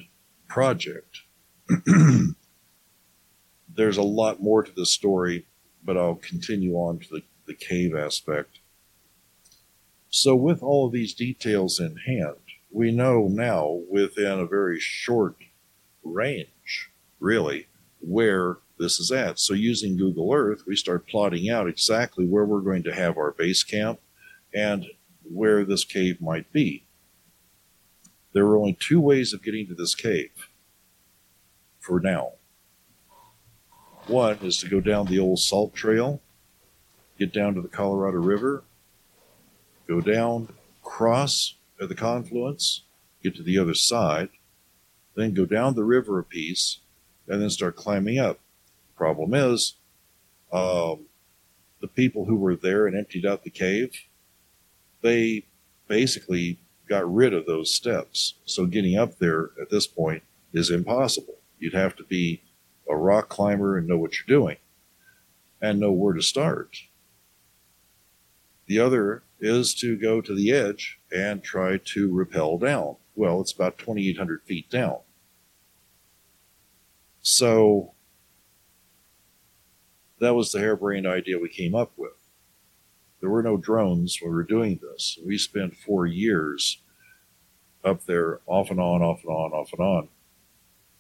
project. 0.48 1.22
There's 3.76 3.98
a 3.98 4.04
lot 4.04 4.42
more 4.42 4.64
to 4.64 4.72
this 4.72 4.92
story, 4.92 5.46
but 5.84 5.98
I'll 5.98 6.16
continue 6.16 6.76
on 6.76 7.00
to 7.00 7.08
the, 7.10 7.22
the 7.46 7.54
cave 7.54 7.96
aspect. 7.96 8.60
So, 10.10 10.36
with 10.36 10.64
all 10.64 10.88
of 10.88 10.94
these 10.94 11.14
details 11.14 11.80
in 11.80 11.98
hand, 11.98 12.38
we 12.72 12.92
know 12.92 13.28
now 13.28 13.82
within 13.90 14.40
a 14.40 14.46
very 14.46 14.80
short 14.80 15.36
range, 16.04 16.90
really, 17.20 17.68
where 18.00 18.58
this 18.80 19.00
is 19.00 19.12
at. 19.12 19.38
So, 19.40 19.54
using 19.54 19.98
Google 19.98 20.34
Earth, 20.34 20.64
we 20.66 20.76
start 20.76 21.08
plotting 21.08 21.50
out 21.50 21.68
exactly 21.68 22.26
where 22.26 22.46
we're 22.46 22.62
going 22.62 22.84
to 22.84 22.96
have 22.96 23.18
our 23.18 23.32
base 23.32 23.64
camp 23.64 24.00
and 24.54 24.86
where 25.24 25.66
this 25.66 25.84
cave 25.84 26.22
might 26.22 26.52
be. 26.54 26.86
There 28.32 28.46
were 28.46 28.58
only 28.58 28.78
two 28.80 29.02
ways 29.02 29.34
of 29.34 29.44
getting 29.44 29.68
to 29.68 29.76
this 29.76 29.94
cave 29.94 30.47
for 31.88 32.02
now. 32.02 32.34
One 34.08 34.38
is 34.42 34.58
to 34.58 34.70
go 34.70 34.82
down 34.82 35.08
the 35.08 35.20
old 35.20 35.40
salt 35.40 35.74
trail, 35.74 36.22
get 37.18 37.34
down 37.34 37.56
to 37.56 37.62
the 37.62 37.70
Colorado 37.70 38.18
River, 38.18 38.64
go 39.88 40.02
down, 40.02 40.54
cross 40.84 41.56
at 41.82 41.88
the 41.88 41.96
confluence, 41.96 42.84
get 43.24 43.36
to 43.38 43.44
the 43.44 43.58
other 43.58 43.74
side, 43.74 44.30
then 45.16 45.34
go 45.34 45.46
down 45.46 45.76
the 45.76 45.84
river 45.84 46.20
a 46.20 46.24
piece, 46.24 46.80
and 47.28 47.42
then 47.42 47.50
start 47.50 47.76
climbing 47.76 48.20
up. 48.20 48.40
Problem 48.96 49.34
is, 49.34 49.76
um, 50.52 51.06
the 51.80 51.88
people 51.88 52.26
who 52.26 52.36
were 52.36 52.56
there 52.56 52.86
and 52.86 52.98
emptied 52.98 53.26
out 53.26 53.44
the 53.44 53.50
cave, 53.50 53.94
they 55.02 55.46
basically 55.88 56.60
got 56.90 57.14
rid 57.14 57.34
of 57.34 57.46
those 57.46 57.74
steps. 57.74 58.36
So 58.46 58.66
getting 58.66 58.98
up 58.98 59.20
there 59.20 59.52
at 59.62 59.70
this 59.70 59.88
point 59.88 60.24
is 60.54 60.70
impossible. 60.70 61.37
You'd 61.60 61.74
have 61.74 61.96
to 61.98 62.04
be 62.04 62.44
a 62.90 62.96
rock 62.96 63.30
climber 63.30 63.78
and 63.78 63.88
know 63.88 63.98
what 63.98 64.14
you're 64.16 64.40
doing 64.40 64.58
and 65.62 65.80
know 65.80 65.92
where 65.92 66.14
to 66.14 66.22
start. 66.22 66.78
The 68.68 68.80
other 68.80 69.24
is 69.40 69.74
to 69.76 69.98
go 69.98 70.22
to 70.22 70.36
the 70.36 70.52
edge 70.52 71.00
and 71.12 71.44
try 71.44 71.78
to 71.78 72.14
rappel 72.14 72.58
down. 72.58 72.98
Well, 73.16 73.42
it's 73.42 73.54
about 73.54 73.78
2,800 73.78 74.44
feet 74.44 74.70
down. 74.70 74.98
So 77.22 77.94
that 80.20 80.36
was 80.36 80.52
the 80.52 80.60
harebrained 80.60 81.08
idea 81.08 81.40
we 81.40 81.50
came 81.50 81.76
up 81.76 81.92
with. 81.98 82.12
There 83.20 83.30
were 83.30 83.44
no 83.44 83.58
drones 83.58 84.20
when 84.22 84.32
we 84.32 84.36
were 84.36 84.44
doing 84.44 84.80
this. 84.82 85.18
We 85.26 85.38
spent 85.38 85.76
four 85.76 86.06
years 86.06 86.82
up 87.84 88.06
there, 88.06 88.42
off 88.46 88.70
and 88.70 88.80
on, 88.80 89.02
off 89.02 89.22
and 89.24 89.32
on, 89.32 89.52
off 89.54 89.74
and 89.74 89.82
on, 89.82 90.10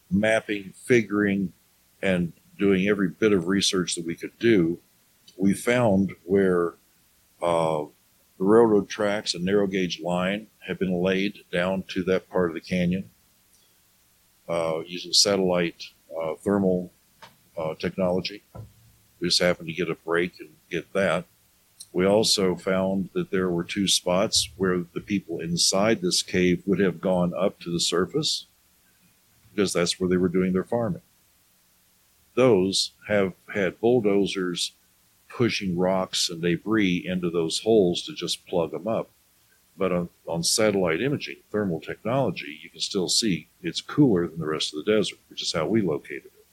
mapping, 0.09 0.73
figuring, 0.85 1.53
and 2.01 2.33
doing 2.57 2.87
every 2.87 3.09
bit 3.09 3.33
of 3.33 3.47
research 3.47 3.95
that 3.95 4.05
we 4.05 4.15
could 4.15 4.37
do. 4.39 4.79
We 5.37 5.53
found 5.53 6.13
where 6.23 6.75
uh, 7.41 7.85
the 8.37 8.43
railroad 8.43 8.89
tracks 8.89 9.33
and 9.33 9.43
narrow 9.43 9.67
gauge 9.67 9.99
line 10.01 10.47
had 10.67 10.79
been 10.79 11.01
laid 11.01 11.39
down 11.51 11.83
to 11.89 12.03
that 12.03 12.29
part 12.29 12.49
of 12.49 12.55
the 12.55 12.61
canyon 12.61 13.09
uh, 14.49 14.79
using 14.85 15.13
satellite 15.13 15.83
uh, 16.19 16.35
thermal 16.35 16.91
uh, 17.57 17.73
technology. 17.75 18.43
We 19.19 19.27
just 19.27 19.41
happened 19.41 19.67
to 19.67 19.73
get 19.73 19.89
a 19.89 19.95
break 19.95 20.39
and 20.39 20.49
get 20.69 20.93
that. 20.93 21.25
We 21.91 22.05
also 22.05 22.55
found 22.55 23.09
that 23.13 23.31
there 23.31 23.49
were 23.49 23.63
two 23.63 23.87
spots 23.87 24.49
where 24.57 24.83
the 24.93 25.01
people 25.01 25.39
inside 25.39 26.01
this 26.01 26.21
cave 26.21 26.61
would 26.65 26.79
have 26.79 27.01
gone 27.01 27.33
up 27.33 27.59
to 27.61 27.71
the 27.71 27.79
surface 27.79 28.45
because 29.57 29.73
that's 29.73 29.99
where 29.99 30.07
they 30.07 30.17
were 30.17 30.29
doing 30.29 30.53
their 30.53 30.63
farming. 30.63 31.01
Those 32.35 32.91
have 33.07 33.33
had 33.55 33.79
bulldozers 33.79 34.73
pushing 35.27 35.75
rocks 35.75 36.29
and 36.29 36.43
debris 36.43 37.03
into 37.03 37.31
those 37.31 37.61
holes 37.61 38.03
to 38.03 38.13
just 38.13 38.45
plug 38.45 38.69
them 38.69 38.87
up. 38.87 39.09
But 39.75 39.91
on, 39.91 40.09
on 40.27 40.43
satellite 40.43 41.01
imaging, 41.01 41.37
thermal 41.51 41.81
technology, 41.81 42.59
you 42.61 42.69
can 42.69 42.79
still 42.79 43.09
see 43.09 43.49
it's 43.63 43.81
cooler 43.81 44.27
than 44.27 44.39
the 44.39 44.45
rest 44.45 44.75
of 44.75 44.85
the 44.85 44.91
desert, 44.91 45.17
which 45.27 45.41
is 45.41 45.53
how 45.53 45.65
we 45.65 45.81
located 45.81 46.25
it. 46.25 46.45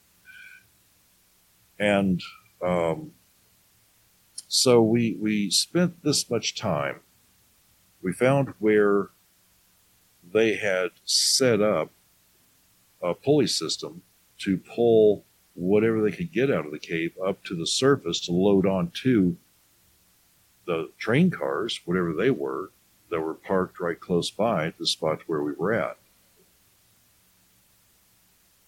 And 1.77 2.23
um, 2.63 3.11
so 4.47 4.81
we 4.81 5.15
we 5.21 5.51
spent 5.51 6.03
this 6.03 6.27
much 6.29 6.55
time 6.55 7.01
we 8.01 8.13
found 8.13 8.55
where 8.57 9.09
they 10.23 10.55
had 10.55 10.89
set 11.03 11.61
up 11.61 11.91
a 13.05 13.13
pulley 13.13 13.47
system 13.47 14.01
to 14.39 14.57
pull 14.57 15.23
whatever 15.53 16.01
they 16.01 16.15
could 16.15 16.33
get 16.33 16.51
out 16.51 16.65
of 16.65 16.71
the 16.71 16.79
cave 16.79 17.13
up 17.25 17.43
to 17.45 17.55
the 17.55 17.67
surface 17.67 18.19
to 18.19 18.31
load 18.31 18.65
onto 18.65 19.35
the 20.65 20.89
train 20.97 21.29
cars, 21.29 21.79
whatever 21.85 22.13
they 22.13 22.31
were, 22.31 22.71
that 23.09 23.21
were 23.21 23.35
parked 23.35 23.79
right 23.79 23.99
close 23.99 24.31
by 24.31 24.73
the 24.79 24.87
spot 24.87 25.21
where 25.27 25.43
we 25.43 25.53
were 25.53 25.73
at. 25.73 25.97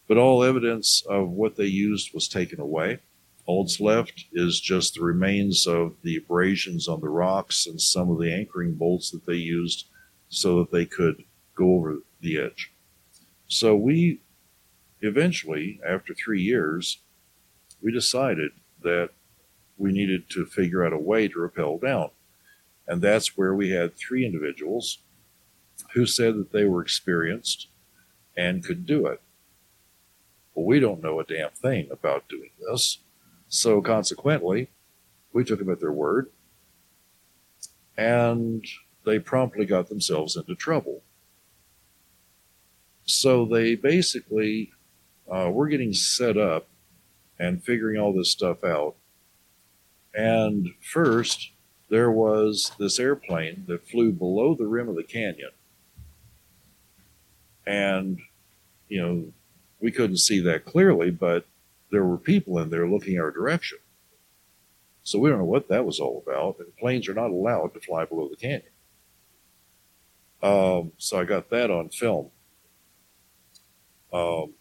But 0.07 0.17
all 0.17 0.43
evidence 0.43 1.03
of 1.09 1.29
what 1.29 1.55
they 1.55 1.65
used 1.65 2.13
was 2.13 2.29
taken 2.29 2.59
away. 2.59 2.99
All 3.45 3.63
that's 3.63 3.79
left 3.79 4.25
is 4.31 4.59
just 4.59 4.93
the 4.93 5.01
remains 5.01 5.65
of 5.67 5.95
the 6.03 6.17
abrasions 6.17 6.87
on 6.87 7.01
the 7.01 7.09
rocks 7.09 7.65
and 7.65 7.81
some 7.81 8.09
of 8.09 8.19
the 8.19 8.31
anchoring 8.31 8.75
bolts 8.75 9.09
that 9.11 9.25
they 9.25 9.33
used 9.33 9.87
so 10.29 10.59
that 10.59 10.71
they 10.71 10.85
could 10.85 11.23
go 11.55 11.75
over 11.75 11.97
the 12.21 12.39
edge. 12.39 12.71
So 13.47 13.75
we 13.75 14.19
eventually, 15.01 15.79
after 15.87 16.13
three 16.13 16.41
years, 16.41 16.99
we 17.81 17.91
decided 17.91 18.51
that 18.81 19.09
we 19.77 19.91
needed 19.91 20.29
to 20.29 20.45
figure 20.45 20.85
out 20.85 20.93
a 20.93 20.97
way 20.97 21.27
to 21.27 21.39
rappel 21.39 21.77
down. 21.77 22.09
And 22.87 23.01
that's 23.01 23.37
where 23.37 23.53
we 23.53 23.71
had 23.71 23.95
three 23.95 24.25
individuals 24.25 24.99
who 25.93 26.05
said 26.05 26.35
that 26.35 26.51
they 26.51 26.65
were 26.65 26.81
experienced 26.81 27.67
and 28.35 28.63
could 28.63 28.85
do 28.85 29.05
it. 29.05 29.21
Well, 30.53 30.65
we 30.65 30.79
don't 30.79 31.03
know 31.03 31.19
a 31.19 31.23
damn 31.23 31.51
thing 31.51 31.89
about 31.91 32.29
doing 32.29 32.51
this. 32.69 32.99
So 33.49 33.81
consequently, 33.81 34.69
we 35.33 35.43
took 35.43 35.59
them 35.59 35.69
at 35.69 35.79
their 35.79 35.91
word 35.91 36.31
and 37.97 38.65
they 39.05 39.19
promptly 39.19 39.65
got 39.65 39.89
themselves 39.89 40.35
into 40.35 40.55
trouble. 40.55 41.03
So 43.05 43.45
they 43.45 43.75
basically 43.75 44.71
uh, 45.31 45.49
were 45.51 45.67
getting 45.67 45.93
set 45.93 46.37
up 46.37 46.67
and 47.39 47.63
figuring 47.63 47.99
all 47.99 48.13
this 48.13 48.31
stuff 48.31 48.63
out. 48.63 48.95
And 50.13 50.69
first, 50.81 51.51
there 51.89 52.11
was 52.11 52.71
this 52.79 52.99
airplane 52.99 53.65
that 53.67 53.87
flew 53.87 54.11
below 54.11 54.55
the 54.55 54.67
rim 54.67 54.89
of 54.89 54.95
the 54.95 55.03
canyon. 55.03 55.51
And, 57.65 58.19
you 58.87 59.01
know, 59.01 59.33
we 59.79 59.91
couldn't 59.91 60.17
see 60.17 60.39
that 60.41 60.65
clearly, 60.65 61.11
but 61.11 61.45
there 61.91 62.03
were 62.03 62.17
people 62.17 62.57
in 62.59 62.69
there 62.69 62.87
looking 62.87 63.19
our 63.19 63.31
direction. 63.31 63.77
So 65.03 65.19
we 65.19 65.29
don't 65.29 65.39
know 65.39 65.45
what 65.45 65.69
that 65.69 65.85
was 65.85 65.99
all 65.99 66.23
about. 66.25 66.59
And 66.59 66.75
planes 66.77 67.07
are 67.07 67.13
not 67.13 67.29
allowed 67.29 67.73
to 67.73 67.79
fly 67.79 68.05
below 68.05 68.27
the 68.27 68.35
canyon. 68.35 68.63
Um, 70.43 70.91
so 70.97 71.19
I 71.19 71.23
got 71.23 71.49
that 71.49 71.71
on 71.71 71.89
film. 71.89 72.29
Um, 74.11 74.53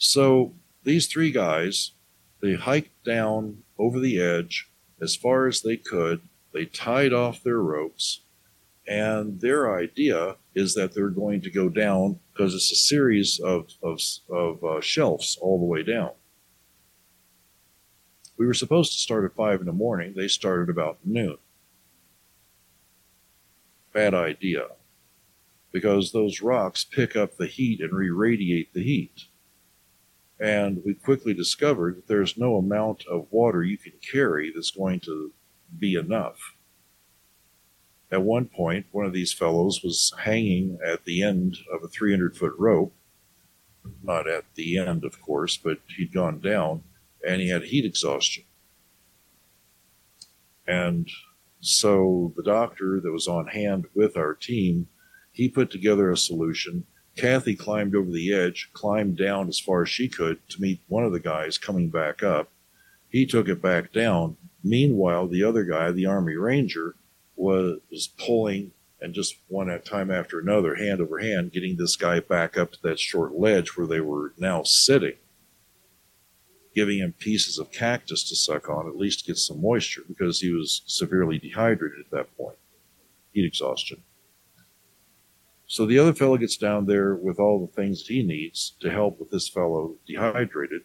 so 0.00 0.54
these 0.82 1.06
three 1.06 1.30
guys, 1.30 1.92
they 2.40 2.54
hiked 2.54 3.04
down 3.04 3.62
over 3.78 4.00
the 4.00 4.18
edge 4.18 4.70
as 5.00 5.14
far 5.14 5.46
as 5.46 5.60
they 5.60 5.76
could. 5.76 6.22
They 6.54 6.64
tied 6.64 7.12
off 7.12 7.42
their 7.42 7.60
ropes, 7.60 8.22
and 8.88 9.40
their 9.40 9.78
idea 9.78 10.36
is 10.54 10.74
that 10.74 10.94
they're 10.94 11.10
going 11.10 11.42
to 11.42 11.50
go 11.50 11.68
down 11.68 12.18
because 12.32 12.54
it's 12.54 12.72
a 12.72 12.76
series 12.76 13.38
of, 13.40 13.68
of, 13.82 14.00
of 14.30 14.64
uh, 14.64 14.80
shelves 14.80 15.38
all 15.40 15.58
the 15.58 15.66
way 15.66 15.82
down. 15.82 16.12
We 18.38 18.46
were 18.46 18.54
supposed 18.54 18.92
to 18.92 18.98
start 18.98 19.26
at 19.26 19.36
5 19.36 19.60
in 19.60 19.66
the 19.66 19.72
morning. 19.72 20.14
They 20.16 20.28
started 20.28 20.70
about 20.70 20.98
noon. 21.04 21.36
Bad 23.92 24.14
idea. 24.14 24.68
Because 25.72 26.12
those 26.12 26.40
rocks 26.40 26.84
pick 26.84 27.14
up 27.14 27.36
the 27.36 27.46
heat 27.46 27.82
and 27.82 27.92
re 27.92 28.08
radiate 28.08 28.72
the 28.72 28.82
heat. 28.82 29.26
And 30.40 30.82
we 30.84 30.94
quickly 30.94 31.34
discovered 31.34 31.96
that 31.96 32.08
there's 32.08 32.38
no 32.38 32.56
amount 32.56 33.04
of 33.06 33.26
water 33.30 33.62
you 33.62 33.76
can 33.76 33.92
carry 34.10 34.50
that's 34.52 34.70
going 34.70 35.00
to 35.00 35.32
be 35.78 35.94
enough. 35.94 36.56
At 38.10 38.22
one 38.22 38.46
point, 38.46 38.86
one 38.90 39.04
of 39.04 39.12
these 39.12 39.32
fellows 39.32 39.82
was 39.84 40.12
hanging 40.18 40.78
at 40.84 41.04
the 41.04 41.22
end 41.22 41.58
of 41.72 41.84
a 41.84 41.88
300 41.88 42.36
foot 42.36 42.54
rope. 42.58 42.92
Not 44.02 44.28
at 44.28 44.44
the 44.54 44.78
end, 44.78 45.04
of 45.04 45.20
course, 45.22 45.56
but 45.56 45.78
he'd 45.96 46.12
gone 46.12 46.40
down 46.40 46.82
and 47.26 47.40
he 47.40 47.48
had 47.48 47.64
heat 47.64 47.84
exhaustion. 47.84 48.44
And 50.66 51.08
so 51.60 52.32
the 52.36 52.42
doctor 52.42 53.00
that 53.00 53.12
was 53.12 53.28
on 53.28 53.48
hand 53.48 53.86
with 53.94 54.16
our 54.16 54.34
team, 54.34 54.88
he 55.32 55.48
put 55.48 55.70
together 55.70 56.10
a 56.10 56.16
solution. 56.16 56.86
Kathy 57.16 57.54
climbed 57.54 57.94
over 57.94 58.10
the 58.10 58.32
edge, 58.32 58.70
climbed 58.72 59.16
down 59.16 59.48
as 59.48 59.58
far 59.58 59.82
as 59.82 59.88
she 59.88 60.08
could 60.08 60.46
to 60.48 60.60
meet 60.60 60.80
one 60.88 61.04
of 61.04 61.12
the 61.12 61.20
guys 61.20 61.58
coming 61.58 61.90
back 61.90 62.22
up. 62.22 62.50
He 63.08 63.26
took 63.26 63.48
it 63.48 63.60
back 63.60 63.92
down. 63.92 64.36
Meanwhile, 64.62 65.28
the 65.28 65.44
other 65.44 65.64
guy, 65.64 65.90
the 65.90 66.06
Army 66.06 66.36
Ranger, 66.36 66.94
was 67.36 68.08
pulling 68.18 68.72
and 69.00 69.14
just 69.14 69.36
one 69.48 69.70
at 69.70 69.84
time 69.84 70.10
after 70.10 70.38
another, 70.38 70.74
hand 70.74 71.00
over 71.00 71.18
hand, 71.18 71.52
getting 71.52 71.76
this 71.76 71.96
guy 71.96 72.20
back 72.20 72.58
up 72.58 72.72
to 72.72 72.82
that 72.82 73.00
short 73.00 73.32
ledge 73.32 73.76
where 73.76 73.86
they 73.86 74.00
were 74.00 74.34
now 74.36 74.62
sitting, 74.62 75.16
giving 76.74 76.98
him 76.98 77.14
pieces 77.18 77.58
of 77.58 77.72
cactus 77.72 78.28
to 78.28 78.36
suck 78.36 78.68
on, 78.68 78.86
at 78.86 78.96
least 78.96 79.26
get 79.26 79.38
some 79.38 79.62
moisture, 79.62 80.02
because 80.06 80.40
he 80.40 80.52
was 80.52 80.82
severely 80.86 81.38
dehydrated 81.38 82.00
at 82.00 82.10
that 82.10 82.36
point, 82.36 82.58
heat 83.32 83.46
exhaustion. 83.46 84.02
So 85.70 85.86
the 85.86 86.00
other 86.00 86.12
fellow 86.12 86.36
gets 86.36 86.56
down 86.56 86.86
there 86.86 87.14
with 87.14 87.38
all 87.38 87.64
the 87.64 87.72
things 87.72 88.04
he 88.04 88.24
needs 88.24 88.74
to 88.80 88.90
help 88.90 89.20
with 89.20 89.30
this 89.30 89.48
fellow 89.48 89.94
dehydrated. 90.04 90.82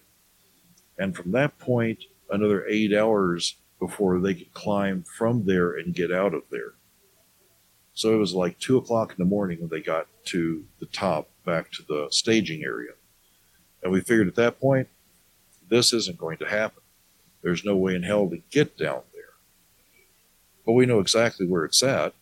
And 1.00 1.16
from 1.16 1.32
that 1.32 1.58
point, 1.58 2.04
another 2.30 2.68
eight 2.68 2.94
hours 2.94 3.56
before 3.80 4.20
they 4.20 4.36
could 4.36 4.54
climb 4.54 5.04
from 5.18 5.46
there 5.46 5.72
and 5.72 5.96
get 5.96 6.12
out 6.12 6.36
of 6.36 6.44
there. 6.52 6.76
So 7.96 8.14
it 8.14 8.20
was 8.20 8.36
like 8.36 8.60
two 8.60 8.78
o'clock 8.78 9.10
in 9.10 9.18
the 9.18 9.26
morning 9.26 9.60
when 9.60 9.70
they 9.70 9.82
got 9.82 10.06
to 10.26 10.64
the 10.80 10.86
top, 10.86 11.30
back 11.44 11.72
to 11.72 11.84
the 11.88 12.08
staging 12.12 12.64
area. 12.64 12.92
And 13.82 13.92
we 13.92 14.02
figured 14.02 14.28
at 14.28 14.36
that 14.36 14.60
point, 14.60 14.88
this 15.68 15.94
isn't 15.94 16.20
going 16.20 16.38
to 16.38 16.48
happen. 16.48 16.84
There's 17.42 17.66
no 17.66 17.76
way 17.76 17.96
in 17.96 18.04
hell 18.04 18.30
to 18.30 18.38
get 18.52 18.78
down 18.78 19.02
there. 19.16 19.34
But 20.64 20.74
we 20.74 20.86
know 20.86 21.00
exactly 21.00 21.48
where 21.48 21.66
it's 21.66 21.82
at. 21.82 22.14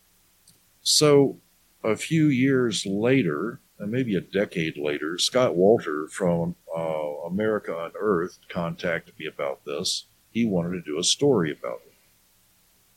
So 0.80 1.40
a 1.84 1.96
few 1.96 2.26
years 2.26 2.84
later, 2.86 3.60
and 3.78 3.92
maybe 3.92 4.16
a 4.16 4.20
decade 4.20 4.76
later, 4.76 5.18
Scott 5.18 5.52
Wolter 5.52 6.10
from 6.10 6.56
uh, 6.76 7.26
America 7.26 7.90
Earth 7.98 8.38
contacted 8.48 9.14
me 9.18 9.26
about 9.26 9.64
this 9.64 10.06
he 10.34 10.44
wanted 10.44 10.72
to 10.72 10.82
do 10.82 10.98
a 10.98 11.04
story 11.04 11.52
about 11.52 11.80
it. 11.86 11.94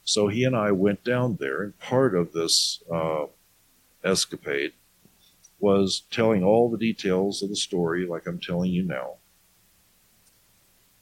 So 0.04 0.28
he 0.28 0.44
and 0.44 0.56
I 0.56 0.72
went 0.72 1.04
down 1.04 1.38
there, 1.40 1.62
and 1.62 1.80
part 1.80 2.16
of 2.16 2.34
this 2.34 2.82
uh, 2.92 3.26
escapade 4.04 4.74
was 5.60 6.02
telling 6.10 6.44
all 6.44 6.70
the 6.70 6.78
details 6.80 7.44
of 7.44 7.50
the 7.50 7.56
story, 7.56 8.08
like 8.08 8.26
I'm 8.26 8.40
telling 8.40 8.72
you 8.72 8.84
now. 8.84 9.18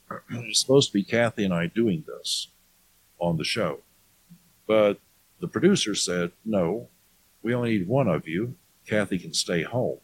It's 0.30 0.60
supposed 0.60 0.90
to 0.90 0.94
be 0.94 1.04
Kathy 1.04 1.46
and 1.46 1.54
I 1.54 1.68
doing 1.68 2.04
this 2.06 2.50
on 3.18 3.38
the 3.38 3.44
show. 3.44 3.80
But 4.68 5.00
the 5.40 5.48
producer 5.48 5.96
said, 5.96 6.32
no, 6.44 6.90
we 7.46 7.54
only 7.54 7.78
need 7.78 7.88
one 7.88 8.08
of 8.08 8.28
you. 8.28 8.56
Kathy 8.88 9.20
can 9.20 9.34
stay 9.34 9.64
home, 9.64 10.00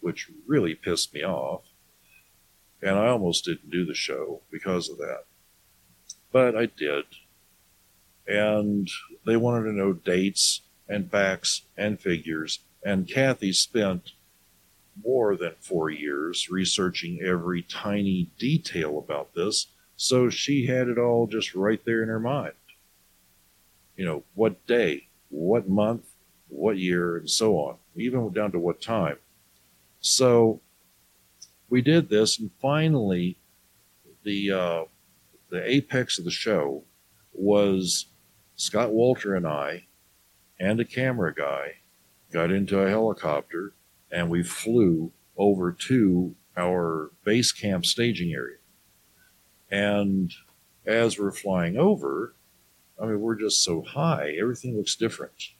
which 0.00 0.30
really 0.46 0.74
pissed 0.74 1.14
me 1.14 1.22
off. 1.22 1.62
And 2.82 2.96
I 2.98 3.08
almost 3.08 3.44
didn't 3.44 3.70
do 3.70 3.84
the 3.84 3.94
show 3.94 4.40
because 4.50 4.88
of 4.88 4.98
that 4.98 5.24
but 6.32 6.56
I 6.56 6.66
did. 6.66 7.04
And 8.26 8.88
they 9.26 9.36
wanted 9.36 9.64
to 9.64 9.72
know 9.72 9.92
dates 9.92 10.62
and 10.88 11.10
facts 11.10 11.62
and 11.76 12.00
figures. 12.00 12.60
And 12.84 13.08
Kathy 13.08 13.52
spent 13.52 14.12
more 15.04 15.36
than 15.36 15.54
four 15.60 15.90
years 15.90 16.50
researching 16.50 17.20
every 17.22 17.62
tiny 17.62 18.30
detail 18.38 18.98
about 18.98 19.34
this. 19.34 19.68
So 19.96 20.30
she 20.30 20.66
had 20.66 20.88
it 20.88 20.98
all 20.98 21.26
just 21.26 21.54
right 21.54 21.84
there 21.84 22.02
in 22.02 22.08
her 22.08 22.20
mind. 22.20 22.52
You 23.96 24.04
know, 24.06 24.24
what 24.34 24.66
day, 24.66 25.08
what 25.28 25.68
month, 25.68 26.04
what 26.50 26.78
year, 26.78 27.16
and 27.16 27.30
so 27.30 27.56
on, 27.56 27.76
even 27.96 28.32
down 28.32 28.52
to 28.52 28.58
what 28.58 28.80
time. 28.80 29.16
So 30.00 30.60
we 31.68 31.82
did 31.82 32.08
this, 32.08 32.38
and 32.38 32.50
finally, 32.60 33.36
the 34.22 34.52
uh, 34.52 34.84
the 35.50 35.68
apex 35.68 36.18
of 36.18 36.24
the 36.24 36.30
show 36.30 36.84
was 37.32 38.06
Scott 38.56 38.90
Wolter 38.90 39.36
and 39.36 39.46
I 39.46 39.86
and 40.58 40.78
a 40.80 40.84
camera 40.84 41.34
guy 41.34 41.76
got 42.32 42.50
into 42.50 42.78
a 42.78 42.90
helicopter 42.90 43.72
and 44.10 44.28
we 44.28 44.42
flew 44.42 45.12
over 45.36 45.72
to 45.72 46.34
our 46.56 47.10
base 47.24 47.52
camp 47.52 47.86
staging 47.86 48.32
area. 48.32 48.58
And 49.70 50.32
as 50.84 51.18
we're 51.18 51.32
flying 51.32 51.76
over, 51.76 52.34
I 53.00 53.06
mean, 53.06 53.20
we're 53.20 53.36
just 53.36 53.64
so 53.64 53.82
high, 53.82 54.34
everything 54.38 54.76
looks 54.76 54.96
different. 54.96 55.50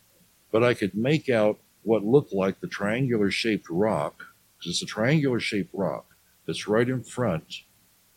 But 0.50 0.64
I 0.64 0.74
could 0.74 0.94
make 0.94 1.28
out 1.28 1.58
what 1.82 2.04
looked 2.04 2.32
like 2.32 2.60
the 2.60 2.66
triangular 2.66 3.30
shaped 3.30 3.68
rock, 3.70 4.24
because 4.58 4.72
it's 4.72 4.82
a 4.82 4.86
triangular 4.86 5.40
shaped 5.40 5.72
rock 5.72 6.06
that's 6.46 6.68
right 6.68 6.88
in 6.88 7.02
front 7.02 7.62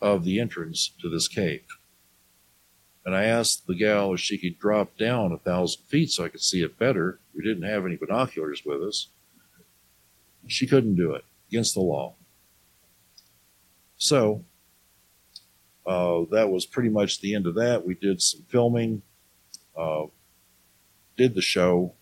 of 0.01 0.23
the 0.23 0.39
entrance 0.39 0.91
to 1.01 1.09
this 1.09 1.27
cave. 1.27 1.65
And 3.05 3.15
I 3.15 3.25
asked 3.25 3.67
the 3.67 3.75
gal 3.75 4.13
if 4.13 4.19
she 4.19 4.37
could 4.37 4.59
drop 4.59 4.97
down 4.97 5.31
a 5.31 5.37
thousand 5.37 5.83
feet 5.83 6.09
so 6.09 6.23
I 6.23 6.29
could 6.29 6.41
see 6.41 6.61
it 6.61 6.79
better. 6.79 7.19
We 7.35 7.43
didn't 7.43 7.69
have 7.69 7.85
any 7.85 7.95
binoculars 7.95 8.63
with 8.65 8.81
us. 8.81 9.07
She 10.47 10.67
couldn't 10.67 10.95
do 10.95 11.13
it 11.13 11.23
against 11.49 11.73
the 11.73 11.81
law. 11.81 12.15
So 13.97 14.43
uh, 15.85 16.21
that 16.31 16.49
was 16.49 16.65
pretty 16.65 16.89
much 16.89 17.21
the 17.21 17.35
end 17.35 17.45
of 17.45 17.55
that. 17.55 17.85
We 17.85 17.93
did 17.93 18.21
some 18.21 18.43
filming, 18.49 19.01
uh, 19.77 20.05
did 21.17 21.35
the 21.35 21.41
show, 21.41 21.93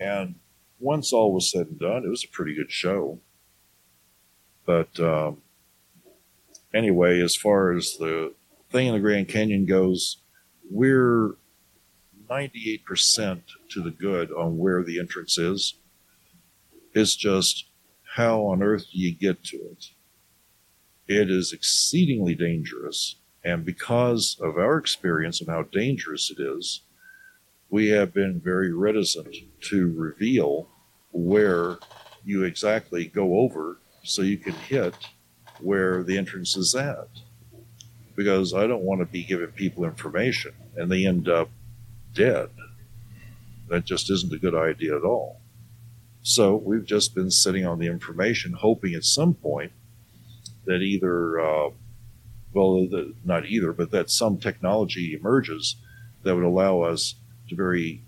and 0.00 0.36
once 0.78 1.12
all 1.12 1.32
was 1.32 1.50
said 1.50 1.66
and 1.66 1.78
done, 1.78 2.04
it 2.04 2.08
was 2.08 2.24
a 2.24 2.28
pretty 2.28 2.54
good 2.54 2.70
show. 2.70 3.18
But 4.64 4.98
um, 5.00 5.42
anyway, 6.72 7.20
as 7.20 7.34
far 7.34 7.72
as 7.72 7.96
the 7.98 8.34
thing 8.70 8.88
in 8.88 8.94
the 8.94 9.00
Grand 9.00 9.28
Canyon 9.28 9.64
goes, 9.64 10.18
we're 10.70 11.36
98% 12.28 13.42
to 13.70 13.82
the 13.82 13.90
good 13.90 14.30
on 14.32 14.58
where 14.58 14.82
the 14.82 14.98
entrance 14.98 15.38
is. 15.38 15.74
It's 16.94 17.16
just 17.16 17.68
how 18.14 18.42
on 18.42 18.62
earth 18.62 18.86
do 18.92 18.98
you 18.98 19.14
get 19.14 19.42
to 19.44 19.56
it? 19.56 19.86
It 21.06 21.30
is 21.30 21.52
exceedingly 21.52 22.34
dangerous. 22.34 23.16
And 23.42 23.64
because 23.64 24.36
of 24.40 24.58
our 24.58 24.76
experience 24.76 25.40
and 25.40 25.48
how 25.48 25.62
dangerous 25.62 26.30
it 26.30 26.40
is, 26.40 26.82
we 27.70 27.88
have 27.88 28.14
been 28.14 28.40
very 28.40 28.72
reticent 28.72 29.34
to 29.60 29.92
reveal 29.92 30.68
where 31.12 31.78
you 32.24 32.44
exactly 32.44 33.06
go 33.06 33.38
over 33.38 33.80
so 34.02 34.22
you 34.22 34.38
can 34.38 34.54
hit 34.54 34.94
where 35.60 36.02
the 36.02 36.16
entrance 36.16 36.56
is 36.56 36.74
at. 36.74 37.08
Because 38.16 38.54
I 38.54 38.66
don't 38.66 38.82
want 38.82 39.00
to 39.00 39.06
be 39.06 39.22
giving 39.22 39.48
people 39.48 39.84
information 39.84 40.52
and 40.76 40.90
they 40.90 41.06
end 41.06 41.28
up 41.28 41.50
dead. 42.14 42.50
That 43.68 43.84
just 43.84 44.10
isn't 44.10 44.32
a 44.32 44.38
good 44.38 44.54
idea 44.54 44.96
at 44.96 45.04
all. 45.04 45.40
So 46.22 46.56
we've 46.56 46.84
just 46.84 47.14
been 47.14 47.30
sitting 47.30 47.66
on 47.66 47.78
the 47.78 47.86
information, 47.86 48.52
hoping 48.54 48.94
at 48.94 49.04
some 49.04 49.34
point 49.34 49.72
that 50.64 50.80
either, 50.80 51.40
uh, 51.40 51.70
well, 52.52 52.86
the, 52.88 53.14
not 53.24 53.46
either, 53.46 53.72
but 53.72 53.90
that 53.92 54.10
some 54.10 54.38
technology 54.38 55.16
emerges 55.18 55.76
that 56.22 56.34
would 56.34 56.44
allow 56.44 56.80
us 56.80 57.14
to 57.48 57.56
very 57.56 58.02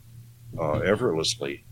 uh, 0.58 0.78
effortlessly 0.78 1.64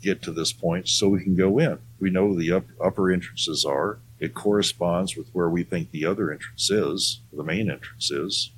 get 0.00 0.22
to 0.22 0.32
this 0.32 0.52
point 0.52 0.88
so 0.88 1.08
we 1.08 1.22
can 1.22 1.36
go 1.36 1.58
in. 1.58 1.78
We 1.98 2.10
know 2.10 2.34
the 2.34 2.52
up, 2.52 2.64
upper 2.82 3.10
entrances 3.10 3.64
are. 3.64 3.98
It 4.20 4.34
corresponds 4.34 5.16
with 5.16 5.28
where 5.32 5.48
we 5.48 5.64
think 5.64 5.90
the 5.90 6.04
other 6.04 6.32
entrance 6.32 6.70
is, 6.70 7.20
the 7.32 7.44
main 7.44 7.70
entrance 7.70 8.10
is. 8.10 8.50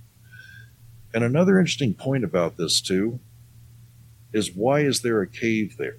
And 1.12 1.24
another 1.24 1.58
interesting 1.58 1.94
point 1.94 2.24
about 2.24 2.56
this, 2.56 2.80
too, 2.80 3.20
is 4.32 4.54
why 4.54 4.80
is 4.80 5.02
there 5.02 5.20
a 5.20 5.26
cave 5.26 5.76
there? 5.76 5.96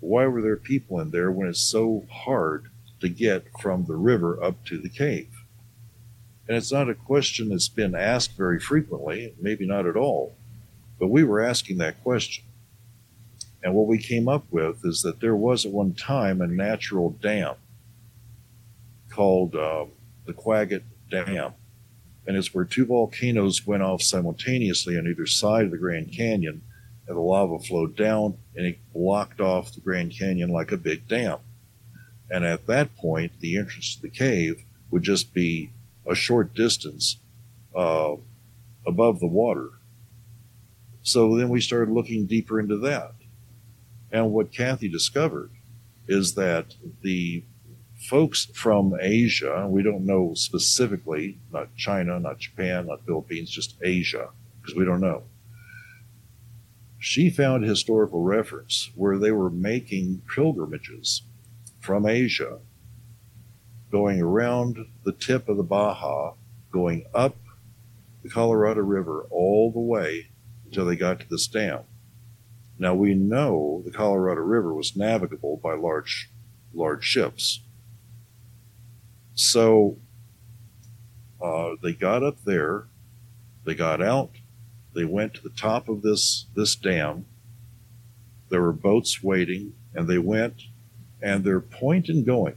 Why 0.00 0.26
were 0.26 0.42
there 0.42 0.56
people 0.56 1.00
in 1.00 1.10
there 1.10 1.30
when 1.30 1.48
it's 1.48 1.60
so 1.60 2.06
hard 2.10 2.66
to 3.00 3.08
get 3.08 3.46
from 3.60 3.86
the 3.86 3.96
river 3.96 4.42
up 4.42 4.64
to 4.66 4.78
the 4.78 4.88
cave? 4.88 5.30
And 6.46 6.56
it's 6.56 6.72
not 6.72 6.90
a 6.90 6.94
question 6.94 7.48
that's 7.48 7.68
been 7.68 7.94
asked 7.94 8.36
very 8.36 8.60
frequently, 8.60 9.34
maybe 9.40 9.66
not 9.66 9.86
at 9.86 9.96
all, 9.96 10.36
but 11.04 11.10
we 11.10 11.22
were 11.22 11.42
asking 11.42 11.76
that 11.76 12.02
question. 12.02 12.44
And 13.62 13.74
what 13.74 13.86
we 13.86 13.98
came 13.98 14.26
up 14.26 14.46
with 14.50 14.86
is 14.86 15.02
that 15.02 15.20
there 15.20 15.36
was 15.36 15.66
at 15.66 15.70
one 15.70 15.92
time 15.92 16.40
a 16.40 16.46
natural 16.46 17.10
dam 17.20 17.56
called 19.10 19.54
uh, 19.54 19.84
the 20.24 20.32
Quagget 20.32 20.82
Dam. 21.10 21.52
And 22.26 22.38
it's 22.38 22.54
where 22.54 22.64
two 22.64 22.86
volcanoes 22.86 23.66
went 23.66 23.82
off 23.82 24.00
simultaneously 24.00 24.96
on 24.96 25.06
either 25.06 25.26
side 25.26 25.66
of 25.66 25.72
the 25.72 25.76
Grand 25.76 26.10
Canyon, 26.10 26.62
and 27.06 27.16
the 27.18 27.20
lava 27.20 27.58
flowed 27.58 27.96
down 27.96 28.38
and 28.56 28.64
it 28.64 28.78
blocked 28.94 29.42
off 29.42 29.74
the 29.74 29.82
Grand 29.82 30.10
Canyon 30.18 30.48
like 30.48 30.72
a 30.72 30.78
big 30.78 31.06
dam. 31.06 31.36
And 32.30 32.46
at 32.46 32.66
that 32.66 32.96
point, 32.96 33.32
the 33.40 33.58
entrance 33.58 33.94
to 33.96 34.00
the 34.00 34.08
cave 34.08 34.64
would 34.90 35.02
just 35.02 35.34
be 35.34 35.70
a 36.06 36.14
short 36.14 36.54
distance 36.54 37.18
uh, 37.76 38.14
above 38.86 39.20
the 39.20 39.26
water. 39.26 39.68
So 41.04 41.36
then 41.36 41.50
we 41.50 41.60
started 41.60 41.92
looking 41.92 42.24
deeper 42.24 42.58
into 42.58 42.78
that. 42.78 43.12
And 44.10 44.32
what 44.32 44.50
Kathy 44.50 44.88
discovered 44.88 45.50
is 46.08 46.34
that 46.34 46.74
the 47.02 47.44
folks 48.08 48.46
from 48.54 48.94
Asia, 48.98 49.66
we 49.68 49.82
don't 49.82 50.06
know 50.06 50.32
specifically, 50.32 51.38
not 51.52 51.76
China, 51.76 52.18
not 52.18 52.38
Japan, 52.38 52.86
not 52.86 53.04
Philippines, 53.04 53.50
just 53.50 53.76
Asia, 53.82 54.30
because 54.60 54.74
we 54.74 54.86
don't 54.86 55.02
know. 55.02 55.24
She 56.98 57.28
found 57.28 57.64
historical 57.64 58.22
reference 58.22 58.90
where 58.94 59.18
they 59.18 59.30
were 59.30 59.50
making 59.50 60.22
pilgrimages 60.34 61.22
from 61.80 62.06
Asia, 62.06 62.60
going 63.92 64.22
around 64.22 64.78
the 65.04 65.12
tip 65.12 65.50
of 65.50 65.58
the 65.58 65.62
Baja, 65.62 66.32
going 66.72 67.04
up 67.14 67.36
the 68.22 68.30
Colorado 68.30 68.80
River 68.80 69.26
all 69.30 69.70
the 69.70 69.80
way 69.80 70.28
until 70.74 70.86
they 70.86 70.96
got 70.96 71.20
to 71.20 71.28
this 71.28 71.46
dam. 71.46 71.78
Now 72.80 72.94
we 72.94 73.14
know 73.14 73.80
the 73.84 73.92
Colorado 73.92 74.40
River 74.40 74.74
was 74.74 74.96
navigable 74.96 75.60
by 75.62 75.74
large, 75.74 76.28
large 76.74 77.04
ships. 77.04 77.60
So 79.34 79.98
uh, 81.40 81.76
they 81.80 81.92
got 81.92 82.24
up 82.24 82.38
there, 82.44 82.86
they 83.64 83.76
got 83.76 84.02
out, 84.02 84.30
they 84.94 85.04
went 85.04 85.34
to 85.34 85.42
the 85.42 85.50
top 85.50 85.88
of 85.88 86.02
this 86.02 86.46
this 86.56 86.74
dam. 86.74 87.26
There 88.48 88.62
were 88.62 88.72
boats 88.72 89.22
waiting, 89.22 89.74
and 89.94 90.08
they 90.08 90.18
went, 90.18 90.62
and 91.22 91.44
their 91.44 91.60
point 91.60 92.08
in 92.08 92.24
going 92.24 92.56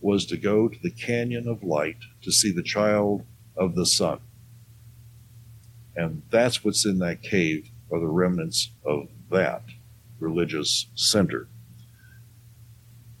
was 0.00 0.24
to 0.26 0.36
go 0.36 0.68
to 0.68 0.78
the 0.80 0.92
Canyon 0.92 1.48
of 1.48 1.64
Light 1.64 1.98
to 2.22 2.30
see 2.30 2.52
the 2.52 2.62
child 2.62 3.24
of 3.56 3.74
the 3.74 3.86
sun. 3.86 4.20
And 5.98 6.22
that's 6.30 6.64
what's 6.64 6.86
in 6.86 7.00
that 7.00 7.22
cave, 7.22 7.68
are 7.90 7.98
the 7.98 8.06
remnants 8.06 8.70
of 8.84 9.08
that 9.32 9.62
religious 10.20 10.86
center. 10.94 11.48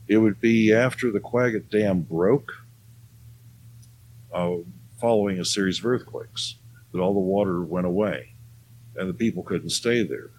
It 0.06 0.18
would 0.18 0.40
be 0.40 0.72
after 0.72 1.10
the 1.10 1.18
Quagget 1.18 1.70
Dam 1.70 2.02
broke, 2.02 2.52
uh, 4.32 4.58
following 5.00 5.40
a 5.40 5.44
series 5.44 5.80
of 5.80 5.86
earthquakes, 5.86 6.54
that 6.92 7.00
all 7.00 7.14
the 7.14 7.18
water 7.18 7.62
went 7.62 7.86
away 7.86 8.34
and 8.94 9.08
the 9.08 9.14
people 9.14 9.42
couldn't 9.42 9.70
stay 9.70 10.04
there. 10.04 10.30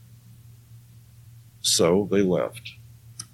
So 1.60 2.08
they 2.10 2.22
left. 2.22 2.72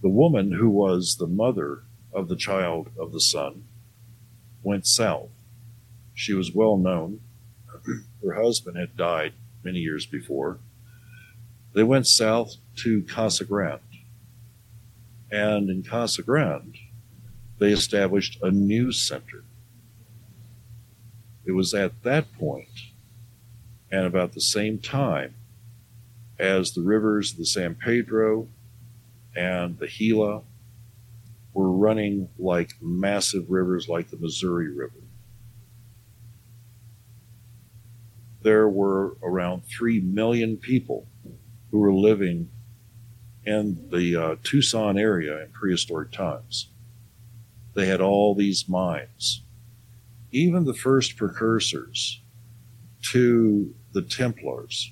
The 0.01 0.09
woman 0.09 0.53
who 0.53 0.69
was 0.69 1.17
the 1.17 1.27
mother 1.27 1.83
of 2.11 2.27
the 2.27 2.35
child 2.35 2.89
of 2.99 3.11
the 3.11 3.21
sun 3.21 3.65
went 4.63 4.87
south. 4.87 5.29
She 6.15 6.33
was 6.33 6.55
well 6.55 6.77
known. 6.77 7.21
Her 8.25 8.41
husband 8.41 8.77
had 8.77 8.97
died 8.97 9.33
many 9.63 9.79
years 9.79 10.05
before. 10.05 10.57
They 11.73 11.83
went 11.83 12.07
south 12.07 12.55
to 12.77 13.03
Casa 13.03 13.45
Grande. 13.45 13.81
And 15.31 15.69
in 15.69 15.83
Casa 15.83 16.23
Grande, 16.23 16.77
they 17.59 17.71
established 17.71 18.39
a 18.41 18.49
new 18.49 18.91
center. 18.91 19.43
It 21.45 21.51
was 21.51 21.73
at 21.73 22.01
that 22.03 22.33
point 22.33 22.69
and 23.91 24.05
about 24.05 24.33
the 24.33 24.41
same 24.41 24.79
time 24.79 25.35
as 26.39 26.71
the 26.71 26.81
rivers, 26.81 27.33
the 27.33 27.45
San 27.45 27.75
Pedro 27.75 28.47
and 29.35 29.77
the 29.77 29.87
Gila, 29.87 30.41
were 31.53 31.71
running 31.71 32.29
like 32.37 32.73
massive 32.81 33.49
rivers 33.49 33.87
like 33.87 34.09
the 34.09 34.17
Missouri 34.17 34.69
River. 34.69 35.04
There 38.45 38.69
were 38.69 39.17
around 39.23 39.63
3 39.75 40.01
million 40.01 40.57
people 40.57 41.07
who 41.71 41.79
were 41.79 41.91
living 41.91 42.51
in 43.43 43.89
the 43.89 44.15
uh, 44.15 44.35
Tucson 44.43 44.99
area 44.99 45.43
in 45.43 45.49
prehistoric 45.49 46.11
times. 46.11 46.69
They 47.73 47.87
had 47.87 48.01
all 48.01 48.35
these 48.35 48.69
mines. 48.69 49.41
Even 50.31 50.65
the 50.65 50.75
first 50.75 51.17
precursors 51.17 52.21
to 53.13 53.73
the 53.93 54.03
Templars 54.03 54.91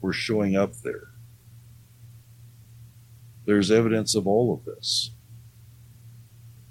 were 0.00 0.12
showing 0.12 0.54
up 0.54 0.72
there. 0.84 1.08
There's 3.44 3.72
evidence 3.72 4.14
of 4.14 4.28
all 4.28 4.54
of 4.54 4.64
this. 4.64 5.10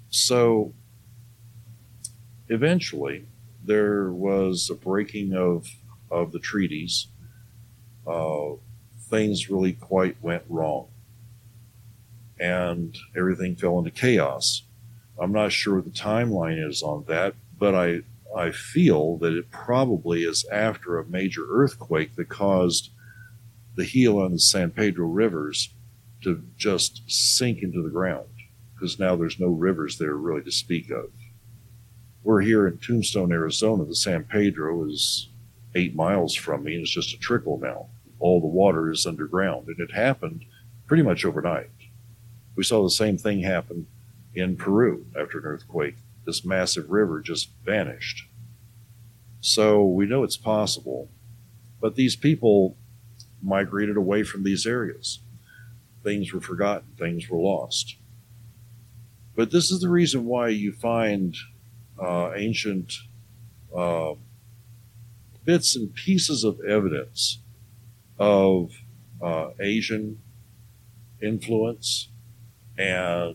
So 0.08 0.72
eventually, 2.48 3.26
there 3.62 4.10
was 4.10 4.70
a 4.70 4.74
breaking 4.74 5.34
of, 5.34 5.68
of 6.10 6.32
the 6.32 6.38
treaties. 6.38 7.08
Uh, 8.06 8.52
things 9.08 9.50
really 9.50 9.72
quite 9.72 10.16
went 10.22 10.44
wrong. 10.48 10.88
And 12.38 12.96
everything 13.16 13.56
fell 13.56 13.78
into 13.78 13.90
chaos. 13.90 14.62
I'm 15.20 15.32
not 15.32 15.52
sure 15.52 15.76
what 15.76 15.84
the 15.84 15.90
timeline 15.90 16.64
is 16.64 16.82
on 16.82 17.04
that, 17.08 17.34
but 17.58 17.74
I, 17.74 18.02
I 18.36 18.52
feel 18.52 19.16
that 19.18 19.36
it 19.36 19.50
probably 19.50 20.22
is 20.22 20.46
after 20.50 20.98
a 20.98 21.06
major 21.06 21.46
earthquake 21.50 22.14
that 22.16 22.28
caused 22.28 22.90
the 23.74 23.84
Gila 23.84 24.26
and 24.26 24.34
the 24.34 24.40
San 24.40 24.70
Pedro 24.70 25.06
rivers 25.06 25.70
to 26.22 26.42
just 26.56 27.02
sink 27.06 27.62
into 27.62 27.82
the 27.82 27.90
ground 27.90 28.28
because 28.74 28.98
now 28.98 29.16
there's 29.16 29.40
no 29.40 29.48
rivers 29.48 29.98
there 29.98 30.14
really 30.14 30.42
to 30.42 30.52
speak 30.52 30.90
of. 30.90 31.10
We're 32.22 32.42
here 32.42 32.66
in 32.66 32.78
Tombstone, 32.78 33.32
Arizona. 33.32 33.84
The 33.84 33.94
San 33.94 34.24
Pedro 34.24 34.84
is 34.84 35.28
eight 35.74 35.94
miles 35.94 36.34
from 36.34 36.64
me, 36.64 36.74
and 36.74 36.82
it's 36.82 36.90
just 36.90 37.14
a 37.14 37.18
trickle 37.18 37.58
now. 37.58 37.86
All 38.18 38.40
the 38.40 38.46
water 38.46 38.90
is 38.90 39.06
underground, 39.06 39.68
and 39.68 39.78
it 39.78 39.92
happened 39.92 40.44
pretty 40.86 41.02
much 41.02 41.24
overnight. 41.24 41.70
We 42.56 42.64
saw 42.64 42.82
the 42.82 42.90
same 42.90 43.18
thing 43.18 43.42
happen 43.42 43.86
in 44.34 44.56
Peru 44.56 45.06
after 45.18 45.38
an 45.38 45.44
earthquake. 45.44 45.96
This 46.24 46.44
massive 46.44 46.90
river 46.90 47.20
just 47.20 47.50
vanished. 47.64 48.26
So 49.40 49.84
we 49.84 50.06
know 50.06 50.24
it's 50.24 50.36
possible, 50.36 51.08
but 51.80 51.94
these 51.94 52.16
people 52.16 52.76
migrated 53.42 53.96
away 53.96 54.24
from 54.24 54.42
these 54.42 54.66
areas. 54.66 55.20
Things 56.02 56.32
were 56.32 56.40
forgotten, 56.40 56.88
things 56.98 57.28
were 57.28 57.38
lost. 57.38 57.96
But 59.36 59.52
this 59.52 59.70
is 59.70 59.80
the 59.80 59.88
reason 59.88 60.24
why 60.24 60.48
you 60.48 60.72
find 60.72 61.36
uh, 62.02 62.32
ancient 62.34 62.94
uh, 63.74 64.14
bits 65.48 65.74
and 65.74 65.94
pieces 65.94 66.44
of 66.44 66.60
evidence 66.60 67.38
of 68.18 68.70
uh, 69.22 69.48
Asian 69.60 70.20
influence 71.22 72.08
and 72.76 73.34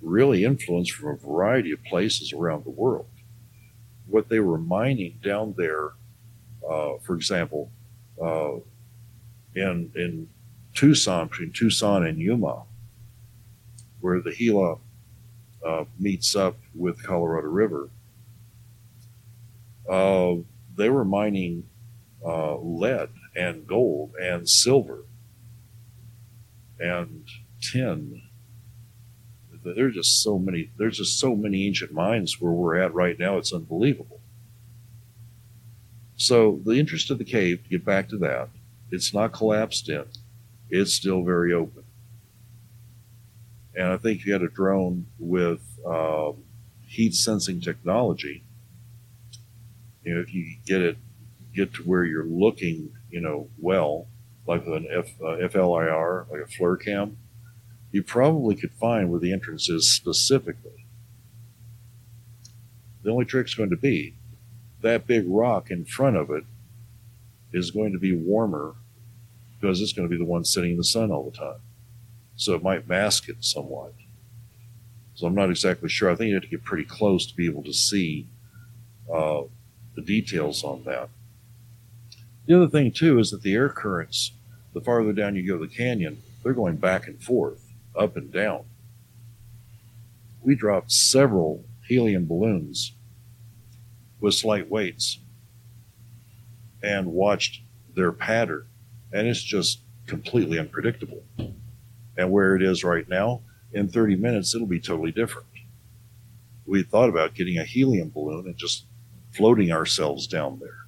really 0.00 0.44
influence 0.44 0.90
from 0.90 1.10
a 1.10 1.16
variety 1.16 1.70
of 1.70 1.80
places 1.84 2.32
around 2.32 2.64
the 2.64 2.70
world. 2.70 3.06
What 4.08 4.28
they 4.28 4.40
were 4.40 4.58
mining 4.58 5.20
down 5.22 5.54
there, 5.56 5.90
uh, 6.68 6.94
for 7.00 7.14
example, 7.14 7.70
uh, 8.20 8.54
in 9.54 9.92
in 9.94 10.28
Tucson, 10.74 11.28
between 11.28 11.52
Tucson 11.52 12.04
and 12.04 12.18
Yuma, 12.18 12.64
where 14.00 14.20
the 14.20 14.34
Gila 14.34 14.78
uh, 15.64 15.84
meets 16.00 16.34
up 16.34 16.56
with 16.74 17.00
Colorado 17.04 17.46
River, 17.46 17.88
uh, 19.88 20.34
they 20.76 20.88
were 20.88 21.04
mining 21.04 21.68
uh, 22.24 22.56
lead 22.56 23.10
and 23.34 23.66
gold 23.66 24.14
and 24.20 24.48
silver 24.48 25.04
and 26.78 27.26
tin. 27.60 28.22
There's 29.64 29.94
just 29.94 30.22
so 30.22 30.38
many. 30.38 30.70
There's 30.76 30.98
just 30.98 31.18
so 31.18 31.36
many 31.36 31.66
ancient 31.66 31.92
mines 31.92 32.40
where 32.40 32.52
we're 32.52 32.76
at 32.76 32.92
right 32.94 33.18
now. 33.18 33.38
It's 33.38 33.52
unbelievable. 33.52 34.20
So 36.16 36.60
the 36.64 36.72
interest 36.72 37.10
of 37.10 37.18
the 37.18 37.24
cave, 37.24 37.62
to 37.62 37.68
get 37.68 37.84
back 37.84 38.08
to 38.10 38.18
that, 38.18 38.48
it's 38.90 39.14
not 39.14 39.32
collapsed 39.32 39.88
in. 39.88 40.04
It's 40.70 40.92
still 40.92 41.22
very 41.22 41.52
open. 41.52 41.84
And 43.74 43.88
I 43.88 43.96
think 43.96 44.20
if 44.20 44.26
you 44.26 44.32
had 44.32 44.42
a 44.42 44.48
drone 44.48 45.06
with 45.18 45.62
um, 45.86 46.44
heat 46.86 47.14
sensing 47.14 47.60
technology, 47.60 48.44
you 50.04 50.14
know, 50.14 50.20
if 50.20 50.32
you 50.34 50.56
get 50.66 50.82
it, 50.82 50.98
get 51.54 51.74
to 51.74 51.82
where 51.82 52.04
you're 52.04 52.24
looking, 52.24 52.92
you 53.10 53.20
know, 53.20 53.48
well, 53.58 54.06
like 54.46 54.66
an 54.66 54.86
F, 54.90 55.10
uh, 55.20 55.36
FLIR, 55.36 56.30
like 56.30 56.40
a 56.40 56.44
FLIR 56.44 56.82
cam, 56.82 57.16
you 57.92 58.02
probably 58.02 58.56
could 58.56 58.72
find 58.72 59.10
where 59.10 59.20
the 59.20 59.32
entrance 59.32 59.68
is 59.68 59.90
specifically. 59.90 60.86
The 63.02 63.10
only 63.10 63.24
trick's 63.24 63.54
going 63.54 63.70
to 63.70 63.76
be 63.76 64.14
that 64.80 65.06
big 65.06 65.24
rock 65.26 65.70
in 65.70 65.84
front 65.84 66.16
of 66.16 66.30
it 66.30 66.44
is 67.52 67.70
going 67.70 67.92
to 67.92 67.98
be 67.98 68.14
warmer 68.14 68.74
because 69.60 69.80
it's 69.80 69.92
going 69.92 70.08
to 70.08 70.10
be 70.10 70.18
the 70.18 70.28
one 70.28 70.44
sitting 70.44 70.72
in 70.72 70.76
the 70.76 70.84
sun 70.84 71.10
all 71.10 71.30
the 71.30 71.36
time. 71.36 71.60
So 72.34 72.54
it 72.54 72.62
might 72.62 72.88
mask 72.88 73.28
it 73.28 73.36
somewhat. 73.40 73.92
So 75.14 75.26
I'm 75.26 75.34
not 75.34 75.50
exactly 75.50 75.88
sure. 75.88 76.10
I 76.10 76.16
think 76.16 76.28
you 76.28 76.34
have 76.34 76.42
to 76.42 76.48
get 76.48 76.64
pretty 76.64 76.84
close 76.84 77.26
to 77.26 77.36
be 77.36 77.46
able 77.46 77.62
to 77.64 77.72
see 77.72 78.26
uh, 79.12 79.42
the 79.94 80.02
details 80.02 80.64
on 80.64 80.84
that. 80.84 81.08
The 82.46 82.56
other 82.56 82.68
thing, 82.68 82.90
too, 82.90 83.18
is 83.18 83.30
that 83.30 83.42
the 83.42 83.54
air 83.54 83.68
currents, 83.68 84.32
the 84.74 84.80
farther 84.80 85.12
down 85.12 85.36
you 85.36 85.46
go 85.46 85.58
the 85.58 85.68
canyon, 85.68 86.22
they're 86.42 86.52
going 86.52 86.76
back 86.76 87.06
and 87.06 87.22
forth, 87.22 87.72
up 87.96 88.16
and 88.16 88.32
down. 88.32 88.64
We 90.42 90.54
dropped 90.54 90.90
several 90.90 91.64
helium 91.86 92.26
balloons 92.26 92.92
with 94.20 94.34
slight 94.34 94.68
weights 94.68 95.18
and 96.82 97.12
watched 97.12 97.62
their 97.94 98.12
pattern, 98.12 98.66
and 99.12 99.28
it's 99.28 99.42
just 99.42 99.80
completely 100.06 100.58
unpredictable. 100.58 101.22
And 102.16 102.30
where 102.30 102.56
it 102.56 102.62
is 102.62 102.82
right 102.82 103.08
now, 103.08 103.42
in 103.72 103.88
30 103.88 104.16
minutes, 104.16 104.54
it'll 104.54 104.66
be 104.66 104.80
totally 104.80 105.12
different. 105.12 105.46
We 106.66 106.82
thought 106.82 107.08
about 107.08 107.34
getting 107.34 107.58
a 107.58 107.64
helium 107.64 108.10
balloon 108.10 108.46
and 108.46 108.56
just 108.56 108.84
floating 109.32 109.72
ourselves 109.72 110.26
down 110.26 110.58
there. 110.60 110.86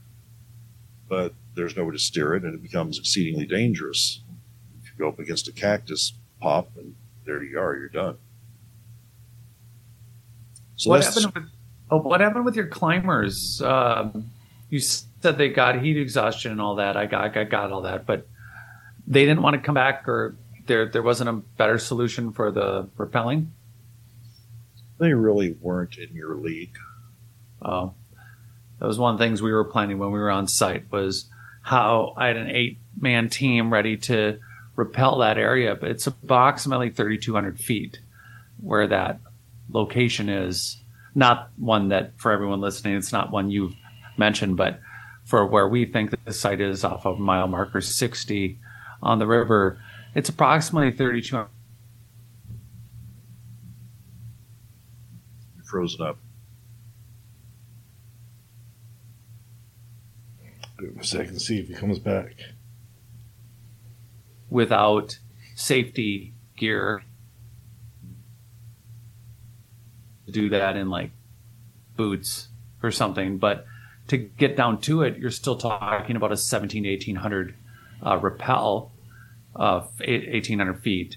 But 1.08 1.34
there's 1.54 1.76
nowhere 1.76 1.92
to 1.92 1.98
steer 1.98 2.34
it, 2.34 2.44
and 2.44 2.54
it 2.54 2.62
becomes 2.62 2.98
exceedingly 2.98 3.46
dangerous. 3.46 4.20
If 4.82 4.90
you 4.90 4.98
go 4.98 5.08
up 5.08 5.18
against 5.18 5.48
a 5.48 5.52
cactus, 5.52 6.12
pop, 6.40 6.70
and 6.76 6.94
there 7.24 7.42
you 7.42 7.58
are, 7.58 7.76
you're 7.76 7.88
done. 7.88 8.16
So 10.76 10.90
what 10.90 11.04
happened? 11.04 11.32
With, 11.34 11.44
oh, 11.90 11.98
what 11.98 12.20
happened 12.20 12.44
with 12.44 12.56
your 12.56 12.66
climbers? 12.66 13.62
Um, 13.62 14.30
you 14.70 14.80
said 14.80 15.38
they 15.38 15.48
got 15.48 15.80
heat 15.80 15.96
exhaustion 15.96 16.52
and 16.52 16.60
all 16.60 16.76
that. 16.76 16.96
I 16.96 17.06
got, 17.06 17.36
I 17.36 17.44
got 17.44 17.70
all 17.70 17.82
that, 17.82 18.06
but 18.06 18.26
they 19.06 19.24
didn't 19.24 19.42
want 19.42 19.54
to 19.54 19.62
come 19.62 19.74
back, 19.76 20.08
or 20.08 20.34
there, 20.66 20.88
there 20.88 21.02
wasn't 21.02 21.30
a 21.30 21.34
better 21.34 21.78
solution 21.78 22.32
for 22.32 22.50
the 22.50 22.88
rappelling. 22.96 23.46
they 24.98 25.12
really 25.12 25.52
weren't 25.60 25.96
in 25.98 26.14
your 26.14 26.34
league. 26.36 26.76
Oh, 27.62 27.94
that 28.78 28.86
was 28.86 28.98
one 28.98 29.14
of 29.14 29.18
the 29.18 29.24
things 29.24 29.40
we 29.40 29.52
were 29.52 29.64
planning 29.64 29.98
when 29.98 30.10
we 30.12 30.18
were 30.18 30.30
on 30.30 30.46
site 30.46 30.90
was 30.90 31.26
how 31.62 32.14
I 32.16 32.26
had 32.26 32.36
an 32.36 32.50
eight 32.50 32.78
man 33.00 33.28
team 33.28 33.72
ready 33.72 33.96
to 33.96 34.38
repel 34.76 35.18
that 35.18 35.38
area, 35.38 35.74
but 35.74 35.90
it's 35.90 36.06
approximately 36.06 36.90
3,200 36.90 37.58
feet 37.58 38.00
where 38.60 38.86
that 38.86 39.20
location 39.70 40.28
is. 40.28 40.78
Not 41.14 41.50
one 41.56 41.88
that 41.90 42.12
for 42.16 42.32
everyone 42.32 42.60
listening, 42.60 42.96
it's 42.96 43.12
not 43.12 43.30
one 43.30 43.50
you've 43.50 43.74
mentioned, 44.16 44.56
but 44.56 44.80
for 45.24 45.46
where 45.46 45.68
we 45.68 45.84
think 45.86 46.10
that 46.10 46.24
the 46.24 46.32
site 46.32 46.60
is 46.60 46.84
off 46.84 47.06
of 47.06 47.18
mile 47.18 47.46
marker 47.46 47.80
60 47.80 48.58
on 49.02 49.18
the 49.18 49.26
river, 49.26 49.78
it's 50.14 50.28
approximately 50.28 50.90
3,200. 50.90 51.48
Frozen 55.64 56.06
up. 56.06 56.18
Give 60.78 60.90
him 60.90 60.98
a 60.98 61.04
second, 61.04 61.38
see 61.40 61.58
if 61.58 61.68
he 61.68 61.74
comes 61.74 61.98
back. 61.98 62.34
without 64.50 65.18
safety 65.56 66.32
gear 66.56 67.02
to 70.26 70.32
do 70.32 70.48
that 70.48 70.76
in 70.76 70.88
like 70.90 71.10
boots 71.96 72.48
or 72.82 72.90
something 72.90 73.38
but 73.38 73.66
to 74.06 74.16
get 74.16 74.56
down 74.56 74.80
to 74.80 75.02
it 75.02 75.16
you're 75.18 75.30
still 75.30 75.56
talking 75.56 76.14
about 76.16 76.30
a 76.32 76.36
17 76.36 76.84
1800 76.84 77.54
uh, 78.04 78.18
rappel 78.18 78.92
of 79.54 79.84
1800 80.00 80.80
feet 80.82 81.16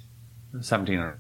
1700 0.52 1.20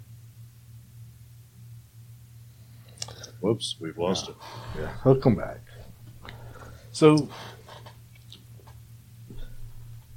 Whoops, 3.40 3.76
we've 3.80 3.98
lost 4.00 4.30
it. 4.30 4.36
Yeah, 4.80 4.92
he'll 5.04 5.16
come 5.22 5.36
back. 5.36 5.60
So, 6.92 7.30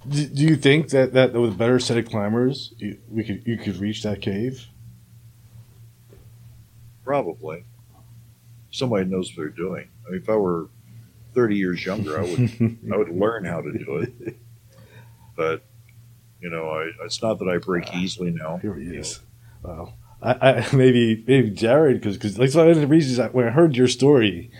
do, 0.08 0.26
do 0.26 0.42
you 0.42 0.56
think 0.56 0.90
that, 0.90 1.12
that 1.12 1.32
with 1.34 1.52
a 1.52 1.56
better 1.56 1.78
set 1.78 1.98
of 1.98 2.08
climbers, 2.08 2.72
you, 2.78 2.98
we 3.08 3.24
could 3.24 3.42
you 3.46 3.56
could 3.56 3.76
reach 3.76 4.02
that 4.02 4.20
cave? 4.20 4.66
Probably. 7.04 7.64
Somebody 8.70 9.04
knows 9.06 9.30
what 9.30 9.36
they're 9.36 9.48
doing. 9.48 9.88
I 10.06 10.12
mean, 10.12 10.20
if 10.22 10.28
I 10.28 10.36
were 10.36 10.68
30 11.34 11.56
years 11.56 11.84
younger, 11.84 12.18
I 12.18 12.22
would 12.22 12.78
I 12.92 12.96
would 12.96 13.10
learn 13.10 13.44
how 13.44 13.60
to 13.60 13.72
do 13.72 13.96
it. 13.98 14.36
But 15.36 15.64
you 16.42 16.50
know, 16.50 16.68
I, 16.68 16.90
it's 17.06 17.22
not 17.22 17.38
that 17.38 17.48
I 17.48 17.56
break 17.56 17.84
ah, 17.88 17.96
easily 17.96 18.30
now. 18.30 18.58
Here 18.58 18.74
he 18.74 18.88
is. 18.88 19.20
Wow. 19.62 19.94
I, 20.22 20.32
I 20.32 20.66
maybe 20.76 21.24
maybe 21.26 21.50
Jared 21.50 21.98
because 21.98 22.16
because 22.16 22.38
like 22.38 22.54
one 22.54 22.68
of 22.68 22.76
the 22.76 22.86
reasons 22.86 23.18
I, 23.18 23.28
when 23.28 23.46
I 23.46 23.50
heard 23.50 23.74
your 23.74 23.88
story, 23.88 24.50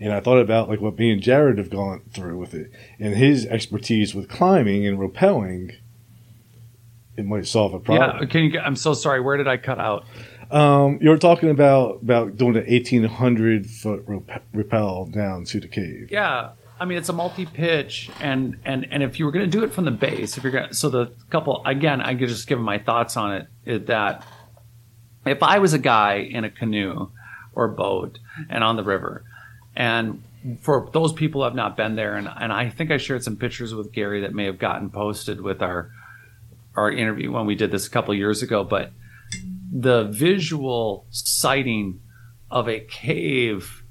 and 0.00 0.12
I 0.12 0.20
thought 0.20 0.38
about 0.38 0.68
like 0.68 0.80
what 0.80 0.98
me 0.98 1.10
and 1.10 1.20
Jared 1.20 1.58
have 1.58 1.70
gone 1.70 2.02
through 2.12 2.38
with 2.38 2.54
it, 2.54 2.70
and 2.98 3.16
his 3.16 3.46
expertise 3.46 4.14
with 4.14 4.28
climbing 4.28 4.86
and 4.86 4.98
rappelling, 4.98 5.76
it 7.16 7.24
might 7.24 7.46
solve 7.46 7.74
a 7.74 7.80
problem. 7.80 8.18
Yeah, 8.20 8.26
can 8.26 8.44
you? 8.44 8.58
I'm 8.60 8.76
so 8.76 8.94
sorry. 8.94 9.20
Where 9.20 9.36
did 9.36 9.48
I 9.48 9.56
cut 9.56 9.78
out? 9.78 10.04
Um, 10.50 10.98
you 11.02 11.10
were 11.10 11.18
talking 11.18 11.50
about 11.50 12.02
about 12.02 12.36
doing 12.36 12.56
an 12.56 12.64
eighteen 12.66 13.04
hundred 13.04 13.68
foot 13.68 14.04
rep- 14.06 14.44
rappel 14.54 15.06
down 15.06 15.44
to 15.46 15.60
the 15.60 15.68
cave. 15.68 16.08
Yeah, 16.10 16.52
I 16.80 16.84
mean 16.86 16.96
it's 16.96 17.10
a 17.10 17.12
multi-pitch, 17.12 18.10
and 18.20 18.56
and 18.64 18.86
and 18.90 19.02
if 19.02 19.18
you 19.18 19.26
were 19.26 19.32
going 19.32 19.44
to 19.44 19.50
do 19.50 19.62
it 19.64 19.72
from 19.72 19.84
the 19.84 19.90
base, 19.90 20.38
if 20.38 20.44
you're 20.44 20.52
going, 20.52 20.68
to 20.68 20.74
so 20.74 20.88
the 20.88 21.12
couple 21.28 21.62
again, 21.66 22.00
I 22.00 22.14
could 22.14 22.28
just 22.28 22.46
give 22.46 22.58
my 22.60 22.78
thoughts 22.78 23.16
on 23.16 23.34
it. 23.34 23.46
Is 23.66 23.86
that 23.88 24.24
if 25.26 25.42
I 25.42 25.58
was 25.58 25.74
a 25.74 25.78
guy 25.78 26.14
in 26.14 26.44
a 26.44 26.50
canoe 26.50 27.10
or 27.52 27.68
boat 27.68 28.18
and 28.48 28.64
on 28.64 28.76
the 28.76 28.84
river, 28.84 29.24
and 29.78 30.24
for 30.60 30.90
those 30.92 31.12
people 31.12 31.44
have 31.44 31.54
not 31.54 31.76
been 31.76 31.94
there, 31.94 32.16
and 32.16 32.28
and 32.28 32.52
I 32.52 32.68
think 32.68 32.90
I 32.90 32.98
shared 32.98 33.22
some 33.22 33.36
pictures 33.36 33.72
with 33.72 33.92
Gary 33.92 34.22
that 34.22 34.34
may 34.34 34.44
have 34.44 34.58
gotten 34.58 34.90
posted 34.90 35.40
with 35.40 35.62
our 35.62 35.90
our 36.74 36.90
interview 36.90 37.30
when 37.30 37.46
we 37.46 37.54
did 37.54 37.70
this 37.70 37.86
a 37.86 37.90
couple 37.90 38.12
years 38.12 38.42
ago, 38.42 38.64
but 38.64 38.90
the 39.72 40.04
visual 40.04 41.06
sighting 41.10 42.00
of 42.50 42.68
a 42.68 42.80
cave 42.80 43.84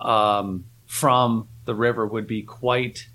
um, 0.00 0.64
from 0.86 1.48
the 1.66 1.74
river 1.74 2.06
would 2.06 2.26
be 2.26 2.42
quite 2.42 3.08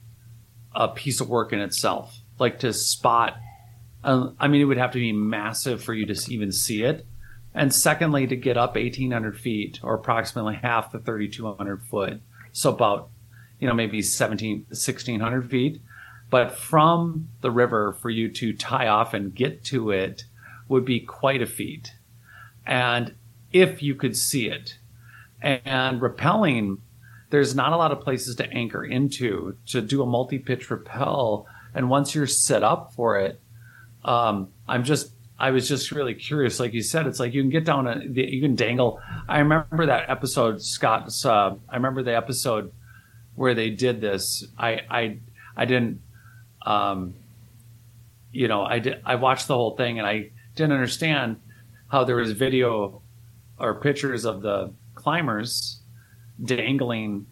a 0.75 0.87
piece 0.87 1.19
of 1.19 1.29
work 1.29 1.51
in 1.51 1.59
itself. 1.59 2.19
Like 2.37 2.59
to 2.59 2.73
spot, 2.73 3.37
uh, 4.03 4.31
I 4.39 4.47
mean, 4.47 4.61
it 4.61 4.65
would 4.65 4.77
have 4.77 4.91
to 4.91 4.99
be 4.99 5.13
massive 5.13 5.83
for 5.83 5.93
you 5.93 6.05
to 6.05 6.31
even 6.31 6.51
see 6.51 6.83
it. 6.83 7.07
And 7.55 7.73
secondly, 7.73 8.25
to 8.27 8.35
get 8.35 8.57
up 8.57 8.75
1,800 8.75 9.39
feet 9.39 9.79
or 9.83 9.93
approximately 9.93 10.55
half 10.55 10.91
the 10.91 10.99
3,200 10.99 11.83
foot, 11.83 12.21
so 12.51 12.71
about, 12.71 13.09
you 13.59 13.67
know, 13.67 13.73
maybe 13.73 14.01
17, 14.01 14.65
1,600 14.69 15.49
feet. 15.49 15.81
But 16.29 16.57
from 16.57 17.29
the 17.41 17.51
river, 17.51 17.93
for 17.93 18.09
you 18.09 18.29
to 18.29 18.53
tie 18.53 18.87
off 18.87 19.13
and 19.13 19.35
get 19.35 19.63
to 19.65 19.91
it 19.91 20.23
would 20.67 20.85
be 20.85 20.99
quite 20.99 21.41
a 21.41 21.45
feat. 21.45 21.93
And 22.65 23.13
if 23.51 23.83
you 23.83 23.93
could 23.93 24.17
see 24.17 24.49
it, 24.49 24.77
and 25.43 26.01
rappelling, 26.01 26.79
there's 27.29 27.53
not 27.53 27.73
a 27.73 27.77
lot 27.77 27.91
of 27.91 27.99
places 28.01 28.35
to 28.37 28.49
anchor 28.51 28.83
into 28.83 29.57
to 29.67 29.81
do 29.81 30.01
a 30.01 30.05
multi 30.05 30.39
pitch 30.39 30.71
rappel. 30.71 31.45
And 31.73 31.89
once 31.89 32.15
you're 32.15 32.27
set 32.27 32.63
up 32.63 32.93
for 32.93 33.19
it, 33.19 33.41
um, 34.05 34.49
I'm 34.67 34.83
just, 34.83 35.11
I 35.39 35.51
was 35.51 35.67
just 35.67 35.91
really 35.91 36.13
curious. 36.13 36.59
Like 36.59 36.73
you 36.73 36.81
said, 36.81 37.07
it's 37.07 37.19
like 37.19 37.33
you 37.33 37.41
can 37.41 37.49
get 37.49 37.65
down, 37.65 37.87
a, 37.87 38.01
you 38.03 38.41
can 38.41 38.55
dangle. 38.55 39.01
I 39.27 39.39
remember 39.39 39.85
that 39.87 40.09
episode, 40.09 40.61
Scott. 40.61 41.11
uh, 41.25 41.55
I 41.69 41.75
remember 41.75 42.03
the 42.03 42.15
episode 42.15 42.71
where 43.35 43.53
they 43.53 43.69
did 43.69 43.99
this. 43.99 44.45
I, 44.57 44.81
I, 44.89 45.17
I 45.57 45.65
didn't, 45.65 46.01
um, 46.65 47.15
you 48.31 48.47
know, 48.47 48.63
I 48.63 48.79
did, 48.79 49.01
I 49.05 49.15
watched 49.15 49.47
the 49.47 49.55
whole 49.55 49.75
thing 49.75 49.97
and 49.99 50.07
I 50.07 50.31
didn't 50.55 50.73
understand 50.73 51.39
how 51.89 52.03
there 52.03 52.15
was 52.15 52.31
video 52.31 53.01
or 53.59 53.75
pictures 53.75 54.25
of 54.25 54.41
the 54.41 54.71
climbers 54.95 55.79
dangling 56.43 57.27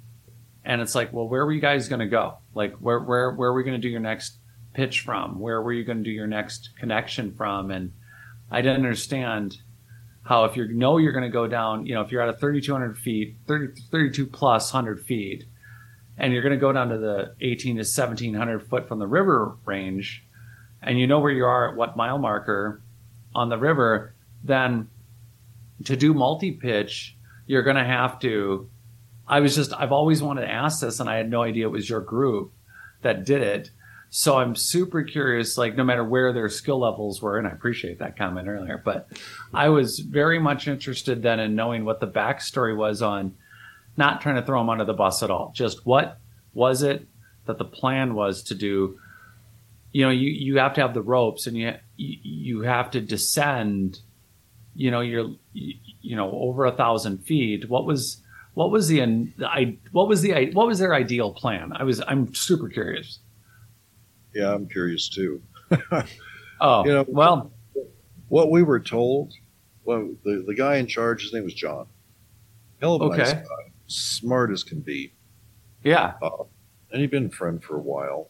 and 0.63 0.81
it's 0.81 0.93
like 0.93 1.11
well 1.11 1.27
where 1.27 1.45
were 1.45 1.51
you 1.51 1.61
guys 1.61 1.87
going 1.87 1.99
to 1.99 2.07
go 2.07 2.37
like 2.53 2.73
where 2.75 2.99
where 2.99 3.31
where 3.31 3.49
are 3.49 3.53
we 3.53 3.63
going 3.63 3.75
to 3.75 3.81
do 3.81 3.89
your 3.89 3.99
next 3.99 4.37
pitch 4.73 5.01
from 5.01 5.39
where 5.39 5.61
were 5.61 5.73
you 5.73 5.83
going 5.83 5.97
to 5.97 6.03
do 6.03 6.11
your 6.11 6.27
next 6.27 6.69
connection 6.79 7.33
from 7.33 7.71
and 7.71 7.91
i 8.49 8.61
didn't 8.61 8.77
understand 8.77 9.57
how 10.23 10.45
if 10.45 10.55
you 10.55 10.67
know 10.67 10.97
you're 10.97 11.11
going 11.11 11.23
to 11.23 11.29
go 11.29 11.47
down 11.47 11.85
you 11.85 11.93
know 11.93 12.01
if 12.01 12.11
you're 12.11 12.21
at 12.21 12.29
a 12.29 12.37
3200 12.37 12.97
feet 12.97 13.35
30, 13.47 13.81
32 13.91 14.25
plus 14.27 14.73
100 14.73 15.03
feet 15.05 15.45
and 16.17 16.33
you're 16.33 16.43
going 16.43 16.53
to 16.53 16.59
go 16.59 16.71
down 16.71 16.89
to 16.89 16.97
the 16.97 17.33
18 17.41 17.75
to 17.75 17.79
1700 17.79 18.67
foot 18.67 18.87
from 18.87 18.99
the 18.99 19.07
river 19.07 19.57
range 19.65 20.23
and 20.81 20.99
you 20.99 21.07
know 21.07 21.19
where 21.19 21.31
you 21.31 21.45
are 21.45 21.69
at 21.69 21.75
what 21.75 21.97
mile 21.97 22.17
marker 22.17 22.81
on 23.33 23.49
the 23.49 23.57
river 23.57 24.13
then 24.43 24.87
to 25.85 25.95
do 25.95 26.13
multi 26.13 26.51
pitch, 26.51 27.15
you're 27.45 27.63
going 27.63 27.75
to 27.75 27.83
have 27.83 28.19
to. 28.19 28.69
I 29.27 29.39
was 29.39 29.55
just, 29.55 29.73
I've 29.73 29.91
always 29.91 30.21
wanted 30.21 30.41
to 30.41 30.51
ask 30.51 30.81
this, 30.81 30.99
and 30.99 31.09
I 31.09 31.15
had 31.15 31.29
no 31.29 31.43
idea 31.43 31.67
it 31.67 31.71
was 31.71 31.89
your 31.89 32.01
group 32.01 32.51
that 33.01 33.25
did 33.25 33.41
it. 33.41 33.71
So 34.13 34.37
I'm 34.37 34.55
super 34.55 35.03
curious, 35.03 35.57
like, 35.57 35.75
no 35.75 35.85
matter 35.85 36.03
where 36.03 36.33
their 36.33 36.49
skill 36.49 36.79
levels 36.79 37.21
were, 37.21 37.37
and 37.37 37.47
I 37.47 37.51
appreciate 37.51 37.99
that 37.99 38.17
comment 38.17 38.47
earlier, 38.47 38.81
but 38.83 39.07
I 39.53 39.69
was 39.69 39.99
very 39.99 40.37
much 40.37 40.67
interested 40.67 41.23
then 41.23 41.39
in 41.39 41.55
knowing 41.55 41.85
what 41.85 42.01
the 42.01 42.07
backstory 42.07 42.75
was 42.75 43.01
on 43.01 43.35
not 43.95 44.21
trying 44.21 44.35
to 44.35 44.41
throw 44.45 44.59
them 44.59 44.69
under 44.69 44.85
the 44.85 44.93
bus 44.93 45.23
at 45.23 45.31
all. 45.31 45.53
Just 45.55 45.85
what 45.85 46.19
was 46.53 46.83
it 46.83 47.07
that 47.45 47.57
the 47.57 47.65
plan 47.65 48.13
was 48.13 48.43
to 48.43 48.55
do? 48.55 48.99
You 49.93 50.05
know, 50.05 50.11
you, 50.11 50.29
you 50.29 50.57
have 50.57 50.73
to 50.73 50.81
have 50.81 50.93
the 50.93 51.01
ropes 51.01 51.47
and 51.47 51.57
you, 51.57 51.75
you 51.95 52.61
have 52.61 52.91
to 52.91 53.01
descend 53.01 54.01
you 54.75 54.91
know 54.91 55.01
you're 55.01 55.31
you 55.53 56.15
know 56.15 56.31
over 56.31 56.65
a 56.65 56.71
thousand 56.71 57.17
feet 57.19 57.69
what 57.69 57.85
was 57.85 58.21
what 58.53 58.71
was 58.71 58.87
the 58.87 59.01
I 59.45 59.77
what 59.91 60.07
was 60.07 60.21
the 60.21 60.51
what 60.53 60.67
was 60.67 60.79
their 60.79 60.93
ideal 60.93 61.33
plan 61.33 61.73
i 61.73 61.83
was 61.83 62.01
i'm 62.07 62.33
super 62.33 62.69
curious 62.69 63.19
yeah 64.33 64.53
i'm 64.53 64.67
curious 64.67 65.09
too. 65.09 65.41
Oh 66.63 66.85
you 66.85 66.93
know 66.93 67.05
well. 67.07 67.51
what 68.27 68.51
we 68.51 68.61
were 68.61 68.79
told 68.79 69.33
well 69.83 70.13
the, 70.23 70.43
the 70.45 70.53
guy 70.53 70.75
in 70.75 70.85
charge 70.85 71.23
his 71.23 71.33
name 71.33 71.43
was 71.43 71.55
john. 71.55 71.87
Hell 72.79 72.95
of 72.95 73.01
a 73.01 73.05
okay. 73.05 73.17
nice 73.17 73.33
guy. 73.33 73.71
Smart 73.87 74.51
as 74.51 74.63
can 74.63 74.79
be. 74.79 75.13
Yeah. 75.83 76.13
Uh, 76.21 76.43
and 76.91 77.01
he'd 77.01 77.09
been 77.09 77.25
a 77.25 77.31
friend 77.31 77.63
for 77.63 77.77
a 77.77 77.81
while. 77.81 78.29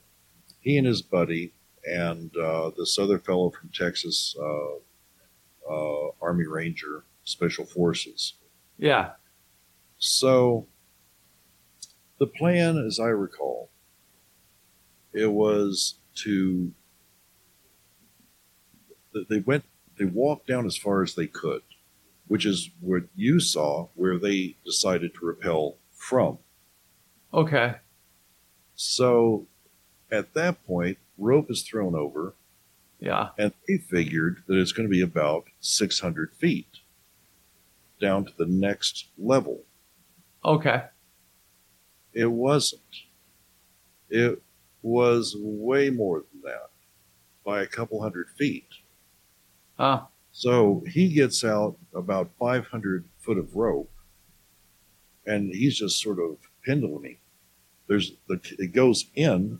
He 0.62 0.78
and 0.78 0.88
his 0.88 1.02
buddy 1.02 1.54
and 1.86 2.36
uh, 2.38 2.72
this 2.78 2.98
other 2.98 3.20
fellow 3.20 3.50
from 3.52 3.70
texas 3.74 4.34
uh, 4.42 5.72
uh, 5.72 6.12
Army 6.22 6.48
Ranger 6.48 7.04
Special 7.24 7.66
Forces. 7.66 8.36
Yeah. 8.78 9.12
So 9.98 10.68
the 12.20 12.28
plan, 12.28 12.78
as 12.78 13.00
I 13.00 13.08
recall, 13.08 13.70
it 15.14 15.32
was 15.32 15.96
to 16.16 16.72
they 19.30 19.40
went 19.40 19.66
they 19.98 20.06
walked 20.06 20.48
down 20.48 20.66
as 20.66 20.78
far 20.78 21.04
as 21.04 21.16
they 21.16 21.28
could, 21.28 21.62
which 22.28 22.46
is 22.46 22.70
what 22.80 23.04
you 23.16 23.40
saw 23.40 23.88
where 23.96 24.18
they 24.18 24.56
decided 24.66 25.14
to 25.16 25.26
repel 25.26 25.78
from. 25.94 26.40
Okay. 27.34 27.76
So 28.76 29.48
at 30.12 30.34
that 30.34 30.66
point, 30.66 30.98
rope 31.18 31.52
is 31.52 31.62
thrown 31.64 31.96
over 31.96 32.34
yeah. 33.02 33.30
And 33.38 33.52
they 33.68 33.78
figured 33.78 34.44
that 34.48 34.58
it's 34.58 34.72
going 34.72 34.88
to 34.88 34.92
be 34.92 35.02
about 35.02 35.46
600 35.60 36.34
feet 36.36 36.68
down 38.00 38.26
to 38.26 38.32
the 38.38 38.46
next 38.46 39.08
level. 39.18 39.64
Okay. 40.46 40.84
It 42.14 42.28
wasn't. 42.28 42.82
It 44.10 44.42
was 44.82 45.36
way 45.40 45.90
more 45.90 46.24
than 46.32 46.42
that 46.44 46.70
by 47.46 47.62
a 47.62 47.68
couple 47.68 48.02
hundred 48.02 48.30
feet. 48.38 48.68
Ah. 49.78 50.08
So 50.32 50.84
he 50.88 51.14
gets 51.14 51.44
out 51.44 51.78
about 51.94 52.32
500 52.40 53.06
foot 53.20 53.38
of 53.38 53.56
rope 53.56 53.92
and 55.26 55.54
he's 55.54 55.78
just 55.78 56.02
sort 56.02 56.20
of 56.20 56.38
penduluming. 56.66 57.18
There's 57.88 58.14
the, 58.28 58.40
it 58.58 58.74
goes 58.74 59.06
in 59.16 59.60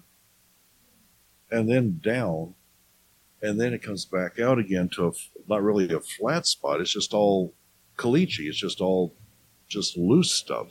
and 1.50 1.70
then 1.70 2.00
down 2.04 2.56
and 3.42 3.60
then 3.60 3.74
it 3.74 3.82
comes 3.82 4.06
back 4.06 4.40
out 4.40 4.60
again 4.60 4.90
to 4.90 5.08
a, 5.08 5.12
not 5.48 5.64
really 5.64 5.92
a 5.94 6.00
flat 6.00 6.46
spot. 6.46 6.80
It's 6.80 6.94
just 6.94 7.14
all 7.14 7.54
caliche. 7.98 8.48
It's 8.48 8.58
just 8.58 8.80
all 8.80 9.14
just 9.68 9.98
loose 9.98 10.34
stuff 10.34 10.68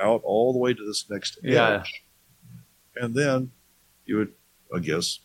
out 0.00 0.22
all 0.24 0.52
the 0.52 0.58
way 0.58 0.74
to 0.74 0.86
this 0.86 1.08
next 1.10 1.38
yeah. 1.42 1.80
edge. 1.80 2.04
And 2.96 3.14
then 3.14 3.50
you 4.06 4.18
would, 4.18 4.32
I 4.74 4.78
guess, 4.78 5.20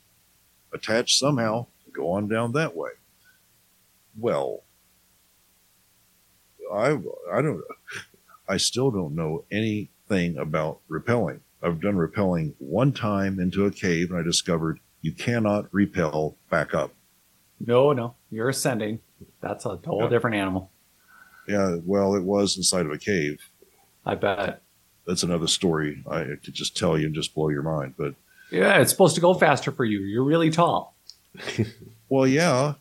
attach 0.73 1.17
somehow, 1.17 1.67
go 1.93 2.11
on 2.11 2.27
down 2.27 2.53
that 2.53 2.75
way. 2.75 2.91
Well, 4.17 4.63
I 6.73 6.97
I 7.31 7.41
don't 7.41 7.61
I 8.47 8.57
still 8.57 8.91
don't 8.91 9.15
know 9.15 9.45
anything 9.51 10.37
about 10.37 10.79
rappelling. 10.89 11.39
I've 11.61 11.81
done 11.81 11.95
rappelling 11.95 12.53
one 12.59 12.91
time 12.91 13.39
into 13.39 13.65
a 13.65 13.71
cave 13.71 14.11
and 14.11 14.19
I 14.19 14.23
discovered 14.23 14.79
you 15.01 15.13
cannot 15.13 15.73
repel 15.73 16.37
back 16.49 16.73
up. 16.73 16.91
No, 17.59 17.91
no, 17.93 18.15
you're 18.31 18.49
ascending. 18.49 18.99
That's 19.41 19.65
a 19.65 19.79
whole 19.85 20.03
yeah. 20.03 20.09
different 20.09 20.35
animal. 20.37 20.71
Yeah, 21.47 21.77
well, 21.83 22.15
it 22.15 22.23
was 22.23 22.57
inside 22.57 22.85
of 22.85 22.91
a 22.91 22.97
cave. 22.97 23.39
I 24.05 24.15
bet. 24.15 24.61
That's 25.09 25.23
another 25.23 25.47
story. 25.47 26.03
I 26.07 26.23
could 26.23 26.53
just 26.53 26.77
tell 26.77 26.95
you 26.95 27.07
and 27.07 27.15
just 27.15 27.33
blow 27.33 27.49
your 27.49 27.63
mind. 27.63 27.95
But 27.97 28.13
yeah, 28.51 28.79
it's 28.79 28.91
supposed 28.91 29.15
to 29.15 29.21
go 29.21 29.33
faster 29.33 29.71
for 29.71 29.83
you. 29.83 30.01
You're 30.01 30.23
really 30.23 30.51
tall. 30.51 30.93
well, 32.09 32.27
yeah. 32.27 32.75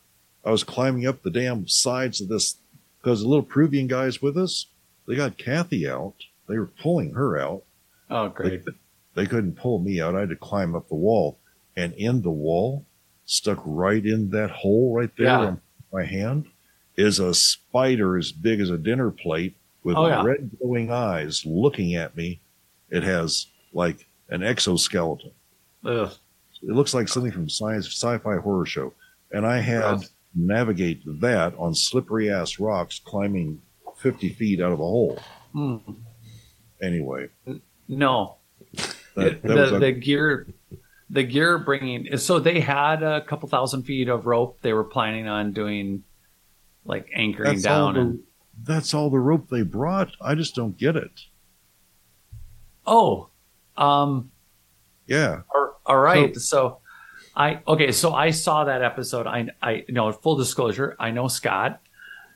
I 0.44 0.50
was 0.50 0.62
climbing 0.62 1.06
up 1.06 1.22
the 1.22 1.30
damn 1.30 1.66
sides 1.68 2.20
of 2.20 2.28
this 2.28 2.56
because 3.00 3.22
the 3.22 3.28
little 3.28 3.42
Peruvian 3.42 3.86
guys 3.86 4.20
with 4.20 4.36
us, 4.36 4.66
they 5.06 5.16
got 5.16 5.38
Kathy 5.38 5.88
out. 5.88 6.14
They 6.48 6.58
were 6.58 6.66
pulling 6.66 7.14
her 7.14 7.38
out. 7.38 7.62
Oh, 8.10 8.28
great. 8.28 8.62
They, 8.66 8.72
they 9.14 9.26
couldn't 9.26 9.56
pull 9.56 9.78
me 9.78 9.98
out. 9.98 10.14
I 10.14 10.20
had 10.20 10.28
to 10.28 10.36
climb 10.36 10.74
up 10.74 10.88
the 10.88 10.94
wall 10.96 11.38
and 11.76 11.94
in 11.94 12.20
the 12.20 12.30
wall, 12.30 12.84
stuck 13.24 13.62
right 13.64 14.04
in 14.04 14.30
that 14.30 14.50
hole 14.50 14.94
right 14.94 15.10
there 15.16 15.26
Yeah. 15.28 15.38
on 15.38 15.60
my 15.92 16.04
hand 16.04 16.44
is 16.96 17.18
a 17.20 17.32
spider 17.32 18.18
as 18.18 18.32
big 18.32 18.60
as 18.60 18.68
a 18.70 18.76
dinner 18.76 19.10
plate 19.10 19.54
with 19.88 19.96
Oh, 19.96 20.06
yeah. 20.06 20.22
red 20.22 20.50
glowing 20.60 20.90
eyes 20.92 21.44
looking 21.46 21.94
at 21.94 22.14
me. 22.16 22.40
It 22.90 23.02
has 23.02 23.46
like 23.72 24.06
an 24.28 24.42
exoskeleton. 24.42 25.32
Ugh. 25.84 26.10
It 26.62 26.70
looks 26.74 26.92
like 26.92 27.08
something 27.08 27.32
from 27.32 27.48
science 27.48 27.86
sci-fi 27.86 28.36
horror 28.36 28.66
show. 28.66 28.92
And 29.32 29.46
I 29.46 29.60
had 29.60 30.04
navigate 30.34 31.00
that 31.20 31.54
on 31.56 31.74
slippery 31.74 32.30
ass 32.30 32.58
rocks 32.58 33.00
climbing 33.02 33.60
50 33.96 34.28
feet 34.34 34.60
out 34.60 34.72
of 34.72 34.80
a 34.80 34.82
hole. 34.82 35.18
Mm. 35.54 35.96
Anyway, 36.82 37.28
No, 37.88 38.36
that, 39.14 39.42
that 39.42 39.42
the, 39.42 39.76
a- 39.76 39.78
the 39.78 39.92
gear 39.92 40.46
the 41.10 41.22
gear 41.22 41.58
bringing 41.58 42.18
so 42.18 42.38
they 42.38 42.60
had 42.60 43.02
a 43.02 43.22
couple 43.22 43.48
thousand 43.48 43.84
feet 43.84 44.08
of 44.08 44.26
rope 44.26 44.58
they 44.60 44.74
were 44.74 44.84
planning 44.84 45.26
on 45.26 45.52
doing 45.52 46.04
like 46.84 47.06
anchoring 47.14 47.52
that's 47.52 47.62
down 47.62 47.94
the, 47.94 48.00
and 48.00 48.20
that's 48.64 48.92
all 48.94 49.10
the 49.10 49.18
rope 49.20 49.48
they 49.48 49.62
brought. 49.62 50.10
I 50.20 50.34
just 50.34 50.54
don't 50.54 50.76
get 50.76 50.96
it. 50.96 51.12
oh 52.86 53.28
um 53.76 54.30
Yeah. 55.06 55.42
all- 55.54 55.80
all 55.86 55.98
right 55.98 56.34
so 56.36 56.78
i 57.36 57.60
okay 57.66 57.92
so 57.92 58.12
i 58.14 58.30
saw 58.30 58.64
that 58.64 58.82
episode 58.82 59.26
i 59.26 59.48
i 59.62 59.84
you 59.86 59.94
know 59.94 60.10
full 60.12 60.36
disclosure 60.36 60.96
i 60.98 61.10
know 61.10 61.28
scott 61.28 61.80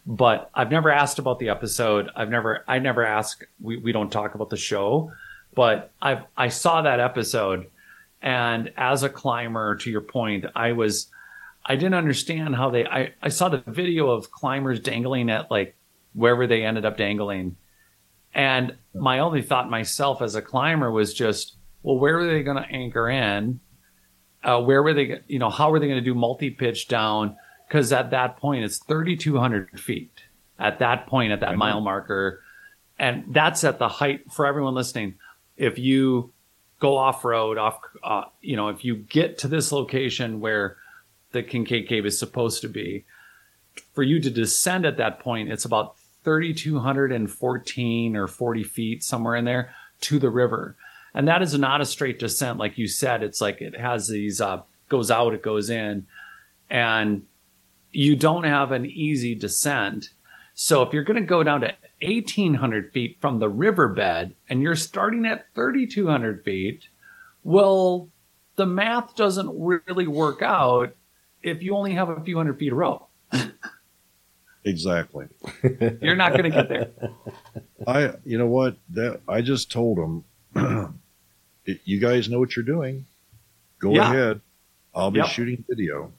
but 0.06 0.50
i've 0.54 0.70
never 0.70 0.90
asked 0.90 1.18
about 1.18 1.38
the 1.38 1.48
episode 1.48 2.08
i've 2.16 2.30
never 2.30 2.64
i 2.68 2.78
never 2.78 3.04
ask 3.04 3.44
we, 3.60 3.76
we 3.78 3.92
don't 3.92 4.10
talk 4.10 4.34
about 4.34 4.50
the 4.50 4.56
show 4.56 5.10
but 5.54 5.90
i've 6.00 6.22
i 6.36 6.48
saw 6.48 6.82
that 6.82 7.00
episode 7.00 7.66
and 8.22 8.72
as 8.76 9.02
a 9.02 9.08
climber 9.08 9.76
to 9.76 9.90
your 9.90 10.00
point 10.00 10.44
i 10.54 10.72
was 10.72 11.08
i 11.66 11.74
didn't 11.74 11.94
understand 11.94 12.54
how 12.56 12.70
they 12.70 12.86
i, 12.86 13.12
I 13.20 13.28
saw 13.28 13.48
the 13.48 13.62
video 13.66 14.10
of 14.10 14.30
climbers 14.30 14.80
dangling 14.80 15.28
at 15.30 15.50
like 15.50 15.74
wherever 16.14 16.46
they 16.46 16.64
ended 16.64 16.84
up 16.84 16.96
dangling. 16.96 17.56
And 18.34 18.76
my 18.94 19.18
only 19.18 19.42
thought 19.42 19.70
myself 19.70 20.22
as 20.22 20.34
a 20.34 20.42
climber 20.42 20.90
was 20.90 21.12
just 21.14 21.56
well 21.82 21.98
where 21.98 22.16
were 22.16 22.26
they 22.26 22.42
going 22.42 22.62
to 22.62 22.68
anchor 22.70 23.08
in? 23.08 23.60
Uh, 24.42 24.60
where 24.60 24.82
were 24.82 24.94
they 24.94 25.20
you 25.26 25.38
know 25.38 25.50
how 25.50 25.70
were 25.70 25.78
they 25.78 25.86
going 25.86 26.02
to 26.02 26.04
do 26.04 26.14
multi-pitch 26.14 26.88
down? 26.88 27.36
Because 27.68 27.92
at 27.92 28.10
that 28.10 28.36
point 28.36 28.64
it's 28.64 28.78
3200 28.78 29.80
feet 29.80 30.24
at 30.58 30.78
that 30.78 31.06
point 31.06 31.32
at 31.32 31.40
that 31.40 31.50
I 31.50 31.52
know. 31.52 31.58
mile 31.58 31.80
marker. 31.80 32.42
And 32.98 33.24
that's 33.28 33.64
at 33.64 33.78
the 33.78 33.88
height 33.88 34.30
for 34.32 34.46
everyone 34.46 34.74
listening 34.74 35.14
if 35.56 35.78
you 35.78 36.32
go 36.78 36.96
off 36.96 37.24
road 37.24 37.58
off 37.58 37.78
uh, 38.02 38.24
you 38.40 38.56
know 38.56 38.68
if 38.68 38.84
you 38.84 38.96
get 38.96 39.38
to 39.38 39.48
this 39.48 39.70
location 39.70 40.40
where 40.40 40.76
the 41.30 41.42
Kinkaid 41.42 41.88
cave 41.88 42.04
is 42.04 42.18
supposed 42.18 42.60
to 42.62 42.68
be 42.68 43.04
for 43.94 44.02
you 44.02 44.20
to 44.20 44.30
descend 44.30 44.84
at 44.84 44.96
that 44.96 45.20
point 45.20 45.50
it's 45.50 45.64
about 45.64 45.96
3214 46.24 48.16
or 48.16 48.26
40 48.26 48.64
feet 48.64 49.02
somewhere 49.02 49.36
in 49.36 49.44
there 49.44 49.74
to 50.02 50.18
the 50.18 50.30
river. 50.30 50.76
And 51.14 51.28
that 51.28 51.42
is 51.42 51.58
not 51.58 51.80
a 51.80 51.86
straight 51.86 52.18
descent 52.18 52.58
like 52.58 52.78
you 52.78 52.88
said. 52.88 53.22
It's 53.22 53.40
like 53.40 53.60
it 53.60 53.78
has 53.78 54.08
these 54.08 54.40
uh 54.40 54.62
goes 54.88 55.10
out 55.10 55.34
it 55.34 55.42
goes 55.42 55.70
in. 55.70 56.06
And 56.70 57.26
you 57.90 58.16
don't 58.16 58.44
have 58.44 58.72
an 58.72 58.86
easy 58.86 59.34
descent. 59.34 60.10
So 60.54 60.82
if 60.82 60.92
you're 60.92 61.04
going 61.04 61.20
to 61.20 61.26
go 61.26 61.42
down 61.42 61.60
to 61.62 61.74
1800 62.02 62.92
feet 62.92 63.18
from 63.20 63.38
the 63.38 63.48
riverbed 63.48 64.34
and 64.48 64.62
you're 64.62 64.74
starting 64.74 65.24
at 65.24 65.46
3200 65.54 66.44
feet 66.44 66.88
well 67.44 68.08
the 68.56 68.66
math 68.66 69.14
doesn't 69.14 69.50
really 69.58 70.06
work 70.06 70.42
out 70.42 70.94
if 71.42 71.62
you 71.62 71.74
only 71.74 71.94
have 71.94 72.08
a 72.08 72.20
few 72.20 72.36
hundred 72.36 72.58
feet 72.58 72.72
of 72.72 72.78
rope 72.78 73.08
Exactly. 74.64 75.26
you're 76.00 76.14
not 76.16 76.32
going 76.32 76.44
to 76.44 76.50
get 76.50 76.68
there 76.68 76.90
I, 77.86 78.14
you 78.24 78.38
know 78.38 78.46
what? 78.46 78.76
That 78.90 79.20
I 79.28 79.40
just 79.42 79.72
told 79.72 79.98
them, 79.98 80.24
you 81.64 81.98
guys 82.00 82.28
know 82.28 82.38
what 82.38 82.54
you're 82.54 82.64
doing. 82.64 83.06
Go 83.80 83.92
Yeah. 83.94 84.10
ahead. 84.12 84.40
I'll 84.94 85.10
be 85.10 85.18
Yep. 85.20 85.28
shooting 85.28 85.64
video, 85.68 86.12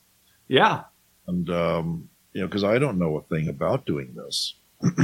yeah 0.48 0.84
and 1.28 1.50
um, 1.52 2.10
you 2.34 2.42
know, 2.42 2.48
because 2.48 2.64
I 2.66 2.80
don't 2.80 2.98
know 3.00 3.16
a 3.18 3.22
thing 3.22 3.48
about 3.48 3.86
doing 3.86 4.14
this. 4.16 4.56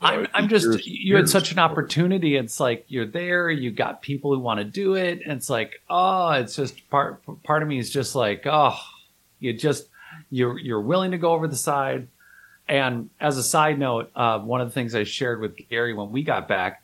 I'm, 0.00 0.26
I'm 0.32 0.48
just 0.48 0.64
Years- 0.64 0.86
you 0.86 1.16
had 1.16 1.28
such 1.28 1.52
an 1.52 1.58
opportunity. 1.58 2.36
It's 2.36 2.58
like 2.60 2.84
you're 2.88 3.06
there, 3.06 3.50
you 3.50 3.70
got 3.70 4.00
people 4.00 4.32
who 4.34 4.40
want 4.40 4.58
to 4.58 4.64
do 4.64 4.94
it, 4.94 5.20
and 5.22 5.32
it's 5.32 5.50
like, 5.50 5.82
oh, 5.90 6.30
it's 6.30 6.56
just 6.56 6.88
part 6.88 7.20
part 7.42 7.62
of 7.62 7.68
me 7.68 7.78
is 7.78 7.90
just 7.90 8.14
like, 8.14 8.46
oh, 8.46 8.78
you 9.40 9.52
just 9.52 9.88
you're 10.30 10.58
you're 10.58 10.80
willing 10.80 11.10
to 11.10 11.18
go 11.18 11.32
over 11.32 11.46
the 11.48 11.56
side. 11.56 12.08
And 12.68 13.08
as 13.18 13.38
a 13.38 13.42
side 13.42 13.78
note, 13.78 14.10
uh, 14.14 14.40
one 14.40 14.60
of 14.60 14.68
the 14.68 14.74
things 14.74 14.94
I 14.94 15.04
shared 15.04 15.40
with 15.40 15.56
Gary 15.70 15.94
when 15.94 16.12
we 16.12 16.22
got 16.22 16.48
back, 16.48 16.82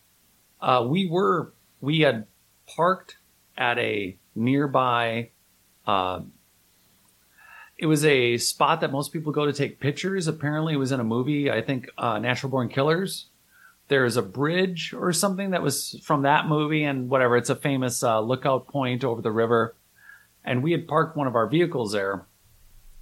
uh, 0.61 0.87
we 0.89 1.07
were 1.07 1.53
we 1.81 2.01
had 2.01 2.27
parked 2.67 3.19
at 3.57 3.79
a 3.79 4.17
nearby. 4.35 5.31
Uh, 5.87 6.23
it 7.77 7.87
was 7.87 8.05
a 8.05 8.39
spot 8.39 8.81
that 8.81 8.93
most 8.93 9.13
people 9.13 9.33
go 9.33 9.45
to 9.45 9.53
take 9.53 9.81
pictures. 9.81 10.27
Apparently, 10.27 10.75
it 10.75 10.79
was 10.79 10.93
in 10.93 11.01
a 11.01 11.05
movie. 11.05 11.51
I 11.51 11.61
think 11.61 11.89
uh, 11.99 12.19
Natural 12.19 12.51
Born 12.51 12.69
Killers. 12.69 13.27
There's 13.89 14.17
a 14.17 14.23
bridge 14.23 14.95
or 14.95 15.13
something 15.13 15.51
that 15.51 15.63
was 15.63 16.01
from 16.03 16.23
that 16.23 16.49
movie, 16.49 16.85
and 16.85 17.11
whatever. 17.11 17.37
It's 17.37 17.51
a 17.51 17.57
famous 17.57 18.03
uh, 18.03 18.21
lookout 18.21 18.67
point 18.69 19.05
over 19.05 19.21
the 19.21 19.31
river, 19.31 19.77
and 20.43 20.63
we 20.63 20.73
had 20.73 20.89
parked 20.89 21.17
one 21.17 21.27
of 21.27 21.35
our 21.35 21.47
vehicles 21.47 21.93
there 21.93 22.25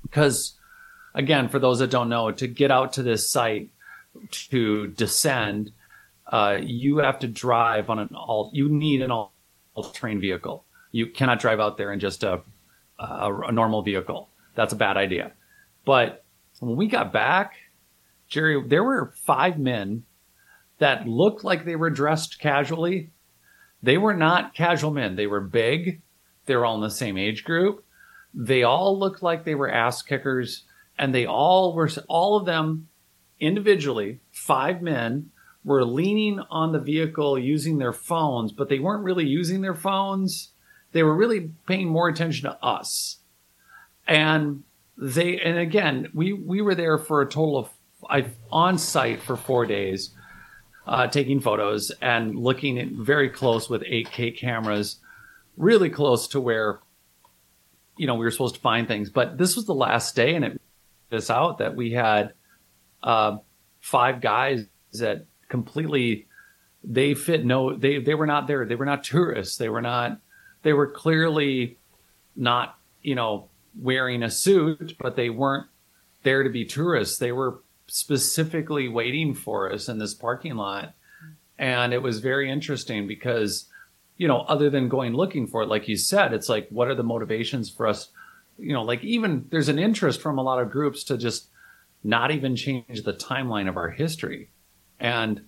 because, 0.03 0.59
again, 1.15 1.49
for 1.49 1.59
those 1.59 1.79
that 1.81 1.91
don't 1.91 2.09
know, 2.09 2.31
to 2.31 2.47
get 2.47 2.71
out 2.71 2.95
to 2.95 3.03
this 3.03 3.31
site 3.31 3.71
to 4.31 4.89
descend, 4.89 5.73
uh, 6.27 6.59
you 6.61 6.99
have 6.99 7.19
to 7.21 7.29
drive 7.29 7.91
on 7.91 7.99
an 7.99 8.15
all. 8.15 8.51
You 8.53 8.69
need 8.69 9.03
an 9.03 9.11
all 9.11 9.33
terrain 9.93 10.21
vehicle. 10.21 10.65
You 10.91 11.07
cannot 11.07 11.41
drive 11.41 11.61
out 11.61 11.77
there 11.77 11.93
in 11.93 12.01
just 12.01 12.23
a, 12.23 12.41
a 12.99 13.35
a 13.49 13.53
normal 13.53 13.83
vehicle. 13.83 14.29
That's 14.55 14.73
a 14.73 14.77
bad 14.77 14.97
idea. 14.97 15.33
But 15.85 16.25
when 16.61 16.77
we 16.77 16.87
got 16.87 17.13
back, 17.13 17.55
Jerry, 18.29 18.63
there 18.67 18.85
were 18.85 19.13
five 19.17 19.59
men 19.59 20.05
that 20.79 21.09
looked 21.09 21.45
like 21.45 21.65
they 21.65 21.77
were 21.77 21.91
dressed 21.91 22.39
casually. 22.39 23.11
They 23.83 23.99
were 23.99 24.15
not 24.15 24.55
casual 24.55 24.91
men. 24.91 25.17
They 25.17 25.27
were 25.27 25.41
big. 25.41 26.01
They 26.47 26.57
were 26.57 26.65
all 26.65 26.77
in 26.77 26.81
the 26.83 26.91
same 26.91 27.17
age 27.17 27.45
group. 27.45 27.85
They 28.35 28.63
all 28.63 28.99
looked 28.99 29.23
like 29.23 29.45
they 29.45 29.55
were 29.55 29.71
ass 29.71 30.03
kickers, 30.03 30.65
and 31.03 31.14
they 31.14 31.26
all 31.26 31.74
were 31.74 31.90
all 32.09 32.36
of 32.36 32.46
them 32.46 32.88
individually. 33.40 34.20
Five 34.30 34.80
men 34.80 35.30
were 35.64 35.84
leaning 35.84 36.40
on 36.50 36.72
the 36.72 36.78
vehicle 36.78 37.38
using 37.38 37.78
their 37.78 37.92
phones, 37.92 38.53
but 38.53 38.68
they 38.68 38.78
weren't 38.78 39.05
really 39.05 39.26
using 39.26 39.61
their 39.61 39.74
phones. 39.74 40.50
They 40.92 41.03
were 41.03 41.14
really 41.14 41.50
paying 41.66 41.88
more 41.88 42.09
attention 42.09 42.48
to 42.50 42.64
us 42.64 43.18
and 44.07 44.62
they 44.96 45.38
and 45.38 45.59
again 45.59 46.09
we 46.14 46.32
we 46.32 46.61
were 46.61 46.74
there 46.74 46.98
for 46.98 47.22
a 47.22 47.28
total 47.28 47.57
of 47.59 47.70
I 48.09 48.26
on 48.50 48.78
site 48.78 49.22
for 49.22 49.36
four 49.36 49.64
days, 49.64 50.11
uh, 50.86 51.07
taking 51.07 51.40
photos 51.40 51.92
and 52.00 52.36
looking 52.36 52.78
at 52.80 52.88
very 52.88 53.30
close 53.30 53.70
with 53.70 53.82
8K 53.82 54.36
cameras, 54.36 54.96
really 55.57 55.88
close 55.88 56.26
to 56.28 56.40
where 56.40 56.80
you 57.96 58.07
know 58.07 58.16
we 58.16 58.24
were 58.24 58.30
supposed 58.30 58.57
to 58.57 58.61
find 58.61 58.88
things. 58.88 59.09
But 59.09 59.38
this 59.38 59.55
was 59.55 59.66
the 59.66 59.74
last 59.74 60.16
day, 60.16 60.34
and 60.34 60.44
it 60.44 60.61
this 61.13 61.31
out 61.31 61.59
that 61.59 61.77
we 61.77 61.93
had 61.93 62.33
uh, 63.05 63.37
five 63.81 64.21
guys 64.21 64.67
that 64.95 65.27
completely 65.49 66.27
they 66.83 67.15
fit 67.15 67.45
no 67.45 67.77
they 67.77 67.99
they 67.99 68.15
were 68.15 68.27
not 68.27 68.49
there 68.49 68.67
they 68.67 68.75
were 68.75 68.85
not 68.85 69.05
tourists 69.05 69.57
they 69.57 69.69
were 69.69 69.81
not 69.81 70.19
they 70.63 70.73
were 70.73 70.89
clearly 70.89 71.79
not 72.35 72.77
you 73.03 73.15
know 73.15 73.49
wearing 73.79 74.23
a 74.23 74.31
suit, 74.31 74.97
but 74.99 75.17
they 75.17 75.31
weren't 75.31 75.67
there 76.23 76.43
to 76.43 76.51
be 76.51 76.65
tourists. 76.65 77.19
They 77.19 77.33
were 77.33 77.63
specifically 77.87 78.89
waiting 78.89 79.35
for 79.35 79.73
us 79.73 79.89
in 79.89 79.99
this 79.99 80.15
parking 80.15 80.57
lot. 80.57 80.95
And 81.59 81.93
it 81.93 82.03
was 82.03 82.21
very 82.21 82.51
interesting 82.51 83.07
because, 83.07 83.69
you 84.17 84.29
know, 84.29 84.41
other 84.41 84.71
than 84.71 84.89
going 84.89 85.15
looking 85.15 85.47
for 85.47 85.63
it, 85.63 85.69
like 85.69 85.89
you 85.89 85.97
said, 85.97 86.33
it's 86.33 86.49
like, 86.49 86.69
what 86.71 86.89
are 86.89 86.95
the 86.95 87.03
motivations 87.03 87.71
for 87.71 87.87
us? 87.87 88.11
You 88.59 88.72
know, 88.72 88.82
like 88.82 89.03
even 89.03 89.46
there's 89.50 89.68
an 89.68 89.78
interest 89.78 90.20
from 90.20 90.38
a 90.38 90.42
lot 90.42 90.61
of 90.61 90.70
groups 90.70 91.05
to 91.05 91.16
just 91.16 91.48
not 92.05 92.30
even 92.30 92.57
change 92.57 93.03
the 93.03 93.12
timeline 93.12 93.68
of 93.68 93.76
our 93.76 93.90
history. 93.90 94.50
And, 95.00 95.42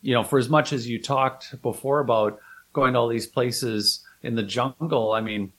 you 0.00 0.14
know, 0.14 0.22
for 0.22 0.38
as 0.38 0.48
much 0.48 0.72
as 0.72 0.88
you 0.88 1.00
talked 1.00 1.60
before 1.62 2.00
about 2.00 2.38
going 2.72 2.94
to 2.94 2.98
all 2.98 3.08
these 3.08 3.26
places 3.26 4.04
in 4.22 4.34
the 4.34 4.42
jungle, 4.42 5.12
I 5.12 5.20
mean, 5.20 5.52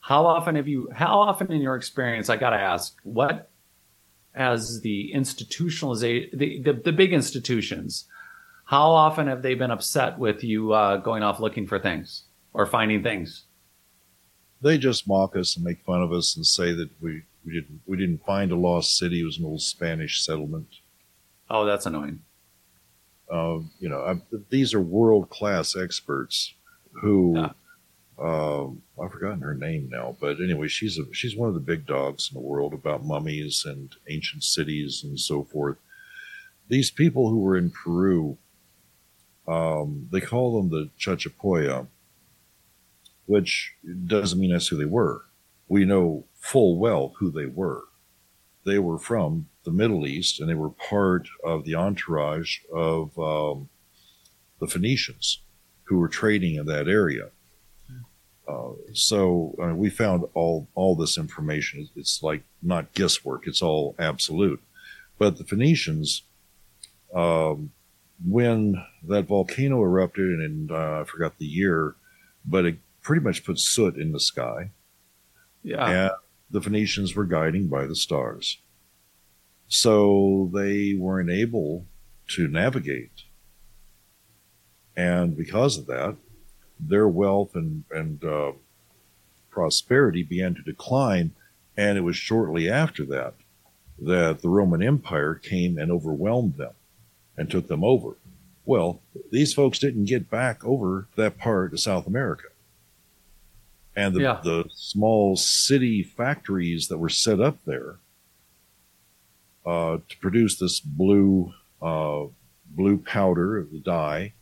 how 0.00 0.26
often 0.26 0.56
have 0.56 0.66
you 0.66 0.88
how 0.92 1.20
often 1.20 1.52
in 1.52 1.60
your 1.60 1.76
experience 1.76 2.28
i 2.28 2.36
gotta 2.36 2.56
ask 2.56 2.96
what 3.02 3.50
as 4.34 4.80
the 4.80 5.12
institutionalization 5.14 6.30
the, 6.38 6.62
the, 6.62 6.72
the 6.72 6.92
big 6.92 7.12
institutions 7.12 8.06
how 8.64 8.90
often 8.90 9.26
have 9.26 9.42
they 9.42 9.54
been 9.54 9.70
upset 9.70 10.18
with 10.18 10.42
you 10.44 10.72
uh, 10.72 10.96
going 10.96 11.22
off 11.22 11.40
looking 11.40 11.66
for 11.66 11.78
things 11.78 12.24
or 12.52 12.66
finding 12.66 13.02
things 13.02 13.44
they 14.62 14.78
just 14.78 15.08
mock 15.08 15.36
us 15.36 15.56
and 15.56 15.64
make 15.64 15.84
fun 15.84 16.02
of 16.02 16.12
us 16.12 16.36
and 16.36 16.46
say 16.46 16.72
that 16.72 16.90
we, 17.00 17.22
we 17.44 17.52
didn't 17.52 17.80
we 17.86 17.96
didn't 17.96 18.24
find 18.24 18.52
a 18.52 18.56
lost 18.56 18.96
city. 18.96 19.20
It 19.20 19.24
was 19.24 19.38
an 19.38 19.46
old 19.46 19.62
Spanish 19.62 20.24
settlement. 20.24 20.68
Oh, 21.48 21.64
that's 21.64 21.86
annoying. 21.86 22.20
Uh, 23.30 23.60
you 23.78 23.88
know, 23.88 24.00
I, 24.00 24.20
these 24.50 24.74
are 24.74 24.80
world 24.80 25.30
class 25.30 25.76
experts 25.76 26.54
who. 26.92 27.34
Yeah. 27.36 27.50
Um, 28.22 28.82
I've 29.02 29.12
forgotten 29.12 29.40
her 29.40 29.54
name 29.54 29.88
now, 29.90 30.14
but 30.20 30.42
anyway, 30.42 30.68
she's 30.68 30.98
a, 30.98 31.04
she's 31.14 31.34
one 31.34 31.48
of 31.48 31.54
the 31.54 31.60
big 31.60 31.86
dogs 31.86 32.28
in 32.30 32.34
the 32.34 32.46
world 32.46 32.74
about 32.74 33.02
mummies 33.02 33.64
and 33.64 33.96
ancient 34.10 34.44
cities 34.44 35.02
and 35.02 35.18
so 35.18 35.42
forth. 35.42 35.78
These 36.68 36.90
people 36.90 37.30
who 37.30 37.38
were 37.38 37.56
in 37.56 37.70
Peru, 37.70 38.36
um, 39.48 40.06
they 40.12 40.20
call 40.20 40.60
them 40.60 40.68
the 40.68 40.90
Chachapoya, 40.98 41.86
which 43.30 43.76
doesn't 44.06 44.40
mean 44.40 44.50
that's 44.50 44.66
who 44.66 44.76
they 44.76 44.84
were. 44.84 45.24
We 45.68 45.84
know 45.84 46.24
full 46.34 46.78
well 46.78 47.14
who 47.20 47.30
they 47.30 47.46
were. 47.46 47.84
They 48.66 48.80
were 48.80 48.98
from 48.98 49.46
the 49.62 49.70
Middle 49.70 50.04
East, 50.04 50.40
and 50.40 50.50
they 50.50 50.54
were 50.54 50.70
part 50.70 51.28
of 51.44 51.64
the 51.64 51.76
entourage 51.76 52.58
of 52.74 53.16
um, 53.16 53.68
the 54.58 54.66
Phoenicians 54.66 55.42
who 55.84 55.98
were 55.98 56.08
trading 56.08 56.56
in 56.56 56.66
that 56.66 56.88
area. 56.88 57.30
Uh, 58.48 58.72
so 58.94 59.54
uh, 59.62 59.76
we 59.76 59.90
found 59.90 60.24
all 60.34 60.66
all 60.74 60.96
this 60.96 61.16
information. 61.16 61.88
It's 61.94 62.24
like 62.24 62.42
not 62.62 62.92
guesswork; 62.94 63.46
it's 63.46 63.62
all 63.62 63.94
absolute. 64.00 64.60
But 65.18 65.38
the 65.38 65.44
Phoenicians, 65.44 66.22
um, 67.14 67.70
when 68.26 68.84
that 69.06 69.28
volcano 69.28 69.80
erupted, 69.84 70.40
and 70.40 70.72
uh, 70.72 71.02
I 71.02 71.04
forgot 71.04 71.38
the 71.38 71.46
year, 71.46 71.94
but 72.44 72.64
it 72.64 72.78
pretty 73.02 73.22
much 73.22 73.44
put 73.44 73.58
soot 73.58 73.96
in 73.96 74.12
the 74.12 74.20
sky, 74.20 74.70
Yeah. 75.62 75.90
and 75.90 76.10
the 76.50 76.60
Phoenicians 76.60 77.14
were 77.14 77.24
guiding 77.26 77.68
by 77.68 77.86
the 77.86 77.94
stars. 77.96 78.60
So 79.68 80.50
they 80.52 80.94
weren't 80.94 81.30
able 81.30 81.86
to 82.28 82.48
navigate. 82.48 83.24
And 84.96 85.36
because 85.36 85.78
of 85.78 85.86
that, 85.86 86.16
their 86.78 87.08
wealth 87.08 87.54
and, 87.54 87.84
and 87.90 88.22
uh, 88.24 88.52
prosperity 89.50 90.22
began 90.22 90.54
to 90.54 90.62
decline. 90.62 91.32
And 91.76 91.96
it 91.96 92.02
was 92.02 92.16
shortly 92.16 92.68
after 92.68 93.04
that 93.06 93.34
that 94.02 94.40
the 94.42 94.48
Roman 94.48 94.82
Empire 94.82 95.34
came 95.34 95.78
and 95.78 95.90
overwhelmed 95.92 96.56
them 96.56 96.72
and 97.36 97.50
took 97.50 97.68
them 97.68 97.84
over. 97.84 98.16
Well, 98.64 99.00
these 99.30 99.52
folks 99.54 99.78
didn't 99.78 100.04
get 100.06 100.30
back 100.30 100.64
over 100.64 101.06
that 101.16 101.38
part 101.38 101.72
of 101.72 101.80
South 101.80 102.06
America. 102.06 102.48
And 103.96 104.14
the, 104.14 104.20
Yeah. 104.20 104.40
the 104.42 104.64
small 104.70 105.36
city 105.36 106.02
factories 106.02 106.88
that 106.88 106.98
were 106.98 107.08
set 107.08 107.40
up 107.40 107.58
there 107.64 107.98
uh, 109.66 109.98
to 110.08 110.16
produce 110.18 110.58
this 110.58 110.80
blue 110.80 111.52
uh, 111.82 112.26
blue 112.66 112.98
powder, 112.98 113.58
of 113.58 113.72
the 113.72 113.80
dye, 113.80 114.32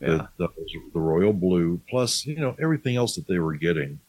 yeah. 0.00 0.26
the, 0.36 0.48
the, 0.48 0.48
the 0.92 1.00
royal 1.00 1.32
blue, 1.32 1.80
plus 1.88 2.26
you 2.26 2.36
know 2.36 2.54
everything 2.60 2.96
else 2.96 3.14
that 3.16 3.26
they 3.26 3.38
were 3.38 3.54
getting 3.56 4.00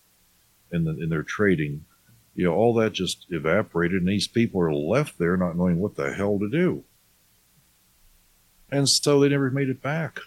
in 0.72 0.84
the, 0.84 0.92
in 0.92 1.10
their 1.10 1.24
trading, 1.24 1.86
you 2.36 2.44
know, 2.46 2.54
all 2.54 2.74
that 2.74 2.94
just 2.94 3.26
evaporated, 3.30 4.02
and 4.02 4.10
these 4.10 4.28
people 4.28 4.60
are 4.62 4.74
left 4.74 5.18
there 5.18 5.38
not 5.38 5.56
knowing 5.56 5.80
what 5.80 5.96
the 5.96 6.14
hell 6.14 6.38
to 6.40 6.50
do, 6.50 6.84
and 8.72 8.90
so 8.90 9.20
they 9.20 9.30
never 9.30 9.50
made 9.50 9.70
it 9.70 9.82
back. 9.82 10.20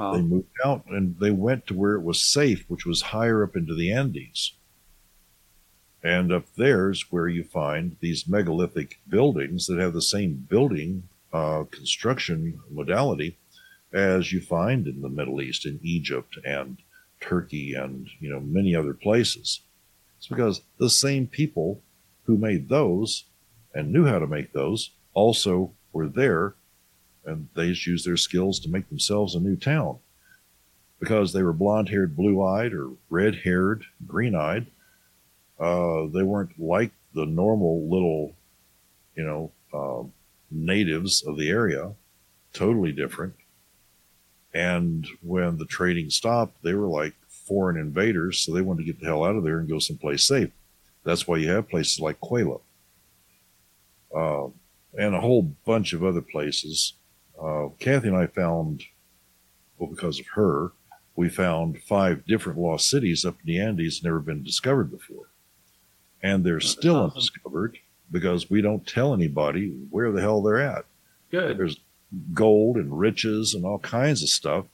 Wow. 0.00 0.14
They 0.14 0.22
moved 0.22 0.56
out 0.64 0.86
and 0.86 1.18
they 1.20 1.30
went 1.30 1.66
to 1.66 1.74
where 1.74 1.94
it 1.94 2.02
was 2.02 2.22
safe, 2.22 2.64
which 2.68 2.86
was 2.86 3.02
higher 3.02 3.44
up 3.44 3.54
into 3.54 3.74
the 3.74 3.92
Andes. 3.92 4.54
And 6.02 6.32
up 6.32 6.46
there's 6.56 7.12
where 7.12 7.28
you 7.28 7.44
find 7.44 7.96
these 8.00 8.26
megalithic 8.26 8.98
buildings 9.06 9.66
that 9.66 9.78
have 9.78 9.92
the 9.92 10.00
same 10.00 10.46
building 10.48 11.02
uh, 11.34 11.64
construction 11.70 12.60
modality 12.70 13.36
as 13.92 14.32
you 14.32 14.40
find 14.40 14.86
in 14.86 15.02
the 15.02 15.10
Middle 15.10 15.42
East, 15.42 15.66
in 15.66 15.78
Egypt 15.82 16.38
and 16.46 16.78
Turkey, 17.20 17.74
and 17.74 18.08
you 18.20 18.30
know 18.30 18.40
many 18.40 18.74
other 18.74 18.94
places. 18.94 19.60
It's 20.16 20.28
because 20.28 20.62
the 20.78 20.88
same 20.88 21.26
people 21.26 21.82
who 22.24 22.38
made 22.38 22.70
those 22.70 23.24
and 23.74 23.92
knew 23.92 24.06
how 24.06 24.18
to 24.18 24.26
make 24.26 24.54
those 24.54 24.92
also 25.12 25.72
were 25.92 26.08
there, 26.08 26.54
and 27.24 27.48
they 27.54 27.68
just 27.70 27.86
used 27.86 28.06
their 28.06 28.16
skills 28.16 28.58
to 28.60 28.68
make 28.68 28.88
themselves 28.88 29.34
a 29.34 29.40
new 29.40 29.56
town. 29.56 29.98
Because 30.98 31.32
they 31.32 31.42
were 31.42 31.52
blonde-haired, 31.52 32.16
blue-eyed, 32.16 32.72
or 32.72 32.90
red-haired, 33.08 33.84
green-eyed, 34.06 34.66
uh, 35.58 36.06
they 36.06 36.22
weren't 36.22 36.58
like 36.58 36.92
the 37.14 37.26
normal 37.26 37.88
little, 37.88 38.34
you 39.14 39.24
know, 39.24 39.52
uh, 39.72 40.06
natives 40.50 41.22
of 41.26 41.36
the 41.36 41.48
area. 41.48 41.92
Totally 42.52 42.92
different. 42.92 43.34
And 44.52 45.06
when 45.22 45.58
the 45.58 45.64
trading 45.64 46.10
stopped, 46.10 46.62
they 46.62 46.74
were 46.74 46.88
like 46.88 47.14
foreign 47.28 47.76
invaders, 47.76 48.40
so 48.40 48.52
they 48.52 48.60
wanted 48.60 48.80
to 48.80 48.92
get 48.92 49.00
the 49.00 49.06
hell 49.06 49.24
out 49.24 49.36
of 49.36 49.44
there 49.44 49.58
and 49.58 49.68
go 49.68 49.78
someplace 49.78 50.24
safe. 50.24 50.50
That's 51.04 51.26
why 51.26 51.38
you 51.38 51.48
have 51.50 51.68
places 51.68 51.98
like 52.00 52.20
Quayla, 52.20 52.60
uh, 54.14 54.48
and 54.98 55.14
a 55.14 55.20
whole 55.20 55.42
bunch 55.64 55.92
of 55.92 56.04
other 56.04 56.20
places. 56.20 56.94
Uh, 57.42 57.68
Kathy 57.78 58.08
and 58.08 58.16
I 58.16 58.26
found, 58.26 58.84
well, 59.78 59.88
because 59.90 60.20
of 60.20 60.26
her, 60.34 60.72
we 61.16 61.28
found 61.28 61.82
five 61.82 62.24
different 62.26 62.58
lost 62.58 62.88
cities 62.88 63.24
up 63.24 63.34
in 63.40 63.46
the 63.46 63.60
Andes 63.60 64.02
never 64.02 64.20
been 64.20 64.42
discovered 64.42 64.90
before, 64.90 65.28
and 66.22 66.44
they're 66.44 66.60
still 66.60 66.96
awesome. 66.96 67.10
undiscovered 67.16 67.78
because 68.10 68.50
we 68.50 68.60
don't 68.60 68.86
tell 68.86 69.14
anybody 69.14 69.68
where 69.90 70.10
the 70.12 70.20
hell 70.20 70.42
they're 70.42 70.58
at 70.60 70.84
Good. 71.30 71.58
there's 71.58 71.78
gold 72.34 72.76
and 72.76 72.98
riches 72.98 73.54
and 73.54 73.64
all 73.64 73.78
kinds 73.78 74.22
of 74.22 74.28
stuff. 74.28 74.66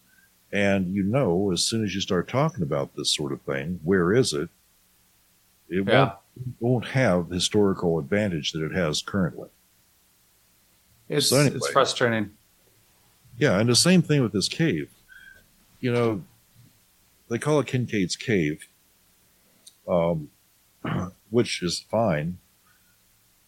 And 0.52 0.94
you 0.94 1.02
know, 1.02 1.50
as 1.52 1.62
soon 1.62 1.84
as 1.84 1.94
you 1.94 2.00
start 2.00 2.28
talking 2.28 2.62
about 2.62 2.96
this 2.96 3.14
sort 3.14 3.32
of 3.32 3.42
thing, 3.42 3.78
where 3.84 4.12
is 4.14 4.32
it? 4.32 4.48
It 5.68 5.86
Yeah. 5.86 6.12
won't, 6.60 6.60
won't 6.60 6.86
have 6.88 7.28
the 7.28 7.34
historical 7.36 7.98
advantage 7.98 8.52
that 8.52 8.64
it 8.64 8.72
has 8.72 9.02
currently. 9.02 9.48
It's 11.08 11.28
So 11.28 11.36
anyway. 11.38 11.56
it's 11.56 11.68
frustrating. 11.70 12.30
Yeah, 13.38 13.58
and 13.58 13.68
the 13.68 13.76
same 13.76 14.02
thing 14.02 14.22
with 14.22 14.32
this 14.32 14.48
cave. 14.48 14.90
You 15.80 15.92
know, 15.92 16.22
they 17.28 17.38
call 17.38 17.60
it 17.60 17.66
Kinkaid's 17.66 18.16
Cave, 18.16 18.66
um, 19.86 20.30
which 21.30 21.62
is 21.62 21.84
fine. 21.90 22.38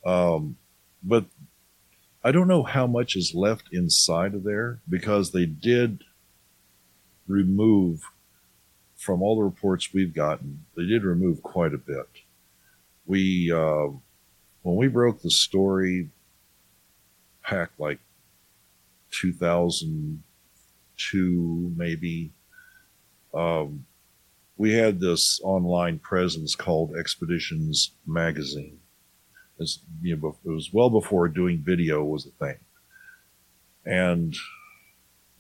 Um, 0.05 0.57
but 1.03 1.25
I 2.23 2.33
don't 2.33 2.49
know 2.49 2.65
how 2.65 2.87
much 2.87 3.17
is 3.17 3.35
left 3.35 3.69
inside 3.73 4.35
of 4.35 4.45
there 4.45 4.81
because 4.89 5.31
they 5.33 5.47
did 5.47 6.05
remove, 7.27 8.03
from 8.97 9.23
all 9.23 9.37
the 9.37 9.45
reports 9.45 9.95
we've 9.95 10.15
gotten, 10.15 10.65
they 10.77 10.85
did 10.85 11.05
remove 11.05 11.43
quite 11.43 11.73
a 11.73 11.79
bit. 11.79 12.09
We, 13.07 13.51
uh, 13.51 13.89
when 14.63 14.77
we 14.77 14.89
broke 14.89 15.23
the 15.23 15.31
story 15.31 16.11
back 17.49 17.71
like 17.79 18.01
2002 19.11 21.73
maybe. 21.77 22.33
Um, 23.35 23.85
we 24.57 24.73
had 24.73 25.01
this 25.01 25.41
online 25.45 25.99
presence 26.01 26.55
called 26.55 26.97
expeditions 26.97 27.93
magazine. 28.07 28.79
It's, 29.59 29.81
you 30.03 30.17
know, 30.17 30.37
it 30.45 30.49
was 30.49 30.73
well 30.73 30.91
before 30.91 31.29
doing 31.29 31.63
video 31.63 32.05
was 32.05 32.27
a 32.27 32.31
thing. 32.45 32.59
And 33.85 34.37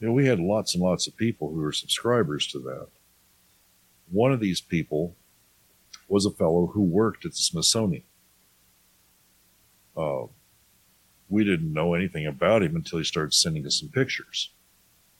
you 0.00 0.06
know 0.06 0.12
we 0.12 0.26
had 0.26 0.38
lots 0.38 0.74
and 0.74 0.82
lots 0.82 1.06
of 1.06 1.16
people 1.16 1.50
who 1.50 1.60
were 1.60 1.72
subscribers 1.72 2.46
to 2.48 2.60
that. 2.60 2.88
One 4.10 4.32
of 4.32 4.40
these 4.40 4.60
people 4.60 5.16
was 6.08 6.24
a 6.24 6.30
fellow 6.30 6.68
who 6.68 6.82
worked 6.82 7.24
at 7.24 7.32
the 7.32 7.38
smithsonian. 7.38 8.04
Uh, 9.96 10.26
we 11.28 11.44
didn't 11.44 11.72
know 11.72 11.94
anything 11.94 12.26
about 12.26 12.62
him 12.62 12.74
until 12.76 12.98
he 12.98 13.04
started 13.04 13.34
sending 13.34 13.66
us 13.66 13.80
some 13.80 13.88
pictures 13.90 14.50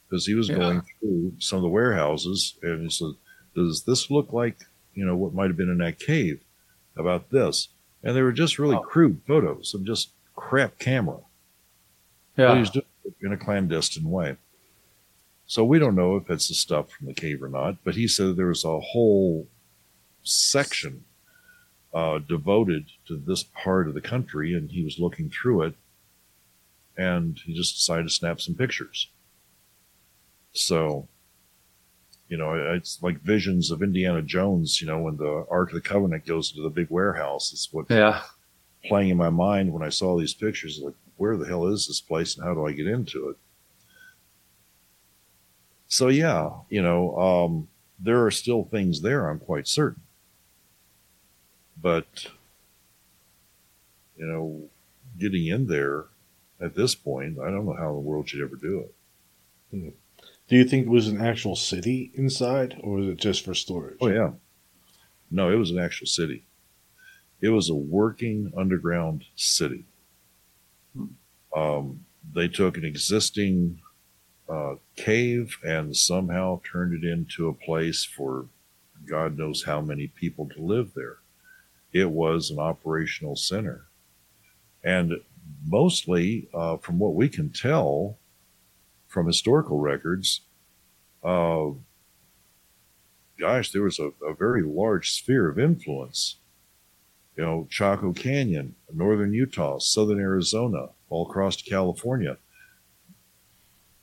because 0.07 0.25
he 0.25 0.33
was 0.35 0.49
Yeah. 0.49 0.55
going 0.57 0.81
through 0.99 1.33
some 1.39 1.57
of 1.57 1.63
the 1.63 1.69
warehouses 1.69 2.57
and 2.63 2.81
he 2.83 2.89
said, 2.89 3.11
"Does 3.55 3.83
this 3.83 4.09
look 4.09 4.33
like 4.33 4.63
you 4.95 5.05
know 5.05 5.15
what 5.15 5.33
might 5.33 5.47
have 5.47 5.57
been 5.57 5.69
in 5.69 5.77
that 5.79 5.99
cave? 5.99 6.41
About 6.95 7.29
this?" 7.29 7.69
And 8.03 8.15
they 8.15 8.21
were 8.21 8.31
just 8.31 8.57
really 8.59 8.75
Oh. 8.75 8.81
crude 8.81 9.21
photos 9.27 9.73
of 9.73 9.83
just 9.83 10.11
crap 10.35 10.79
camera. 10.79 11.19
Yeah. 12.37 12.53
he 12.55 12.59
was 12.61 12.69
doing 12.71 12.85
it 13.05 13.13
in 13.21 13.33
a 13.33 13.37
clandestine 13.37 14.09
way. 14.09 14.37
So 15.45 15.65
we 15.65 15.79
don't 15.79 15.95
know 15.95 16.15
if 16.15 16.29
it's 16.29 16.47
the 16.47 16.53
stuff 16.53 16.91
from 16.91 17.07
the 17.07 17.13
cave 17.13 17.41
or 17.43 17.49
not. 17.49 17.83
But 17.83 17.95
he 17.95 18.07
said 18.07 18.35
there 18.35 18.47
was 18.47 18.63
a 18.63 18.79
whole 18.79 19.47
section 20.23 21.03
uh, 21.93 22.19
devoted 22.19 22.85
to 23.07 23.17
this 23.17 23.43
part 23.43 23.87
of 23.87 23.93
the 23.95 24.01
country, 24.01 24.53
and 24.53 24.69
he 24.71 24.83
was 24.83 24.99
looking 24.99 25.29
through 25.29 25.63
it, 25.63 25.75
and 26.99 27.39
he 27.45 27.53
just 27.53 27.75
decided 27.75 28.03
to 28.03 28.13
snap 28.13 28.41
some 28.41 28.55
pictures. 28.55 29.09
So 30.53 31.07
You 32.27 32.37
know, 32.37 32.53
it's 32.53 33.01
like 33.01 33.21
visions 33.21 33.71
of 33.71 33.81
Indiana 33.81 34.21
Jones. 34.21 34.79
You 34.81 34.85
know, 34.87 34.99
when 34.99 35.17
the 35.17 35.47
Ark 35.49 35.69
of 35.69 35.75
the 35.75 35.81
Covenant 35.81 36.27
goes 36.27 36.51
into 36.51 36.61
the 36.61 36.69
big 36.69 36.87
warehouse. 36.91 37.51
It's 37.51 37.73
what 37.73 37.89
Yeah. 37.89 38.21
playing 38.85 39.09
in 39.09 39.17
my 39.17 39.31
mind 39.31 39.73
when 39.73 39.81
I 39.81 39.89
saw 39.89 40.15
these 40.15 40.35
pictures. 40.35 40.79
Like, 40.79 40.93
where 41.17 41.37
the 41.37 41.47
hell 41.47 41.65
is 41.65 41.87
this 41.87 41.99
place, 42.01 42.35
and 42.35 42.45
how 42.45 42.53
do 42.53 42.67
I 42.67 42.71
get 42.73 42.85
into 42.87 43.29
it? 43.29 43.37
So 45.87 46.07
yeah, 46.09 46.51
you 46.69 46.81
know, 46.83 47.17
um, 47.17 47.67
there 47.99 48.23
are 48.25 48.31
still 48.31 48.63
things 48.63 49.01
there. 49.01 49.27
I'm 49.27 49.39
quite 49.39 49.67
certain, 49.67 50.03
but 51.81 52.27
you 54.17 54.25
know, 54.27 54.69
getting 55.17 55.47
in 55.47 55.65
there 55.65 56.05
at 56.61 56.75
this 56.75 56.95
point, 56.95 57.37
I 57.39 57.49
don't 57.49 57.65
know 57.65 57.75
how 57.77 57.93
the 57.93 57.99
world 57.99 58.29
should 58.29 58.41
ever 58.41 58.55
do 58.55 58.85
it. 59.71 59.93
Do 60.47 60.55
you 60.55 60.63
think 60.63 60.87
it 60.87 60.89
was 60.89 61.07
an 61.07 61.21
actual 61.21 61.55
city 61.55 62.11
inside, 62.15 62.79
or 62.81 62.95
was 62.95 63.07
it 63.07 63.17
just 63.17 63.45
for 63.45 63.53
storage? 63.53 63.97
Oh 64.01 64.07
yeah, 64.07 64.31
no, 65.29 65.51
it 65.51 65.55
was 65.55 65.71
an 65.71 65.79
actual 65.79 66.07
city. 66.07 66.45
It 67.41 67.49
was 67.49 67.69
a 67.69 67.75
working 67.75 68.51
underground 68.57 69.25
city. 69.35 69.85
Um, 71.55 72.05
they 72.33 72.47
took 72.47 72.77
an 72.77 72.85
existing 72.85 73.81
uh, 74.49 74.75
cave 74.95 75.57
and 75.63 75.95
somehow 75.95 76.61
turned 76.63 77.03
it 77.03 77.07
into 77.07 77.47
a 77.47 77.53
place 77.53 78.03
for 78.03 78.47
God 79.07 79.37
knows 79.37 79.63
how 79.63 79.81
many 79.81 80.07
people 80.07 80.49
to 80.49 80.61
live 80.61 80.93
there. 80.95 81.17
It 81.93 82.11
was 82.11 82.49
an 82.49 82.59
operational 82.59 83.35
center. 83.35 83.85
And 84.83 85.13
mostly, 85.65 86.49
uh, 86.53 86.77
from 86.77 86.99
what 86.99 87.15
we 87.15 87.29
can 87.29 87.49
tell 87.49 88.17
from 89.07 89.27
historical 89.27 89.79
records, 89.79 90.41
uh, 91.23 91.67
gosh, 93.39 93.71
there 93.71 93.83
was 93.83 93.99
a, 93.99 94.11
a 94.23 94.33
very 94.33 94.63
large 94.63 95.11
sphere 95.11 95.49
of 95.49 95.57
influence. 95.59 96.37
You 97.35 97.45
know, 97.45 97.67
Chaco 97.69 98.11
Canyon, 98.11 98.75
northern 98.93 99.33
Utah, 99.33 99.79
southern 99.79 100.19
Arizona, 100.19 100.89
all 101.09 101.29
across 101.29 101.61
California. 101.61 102.37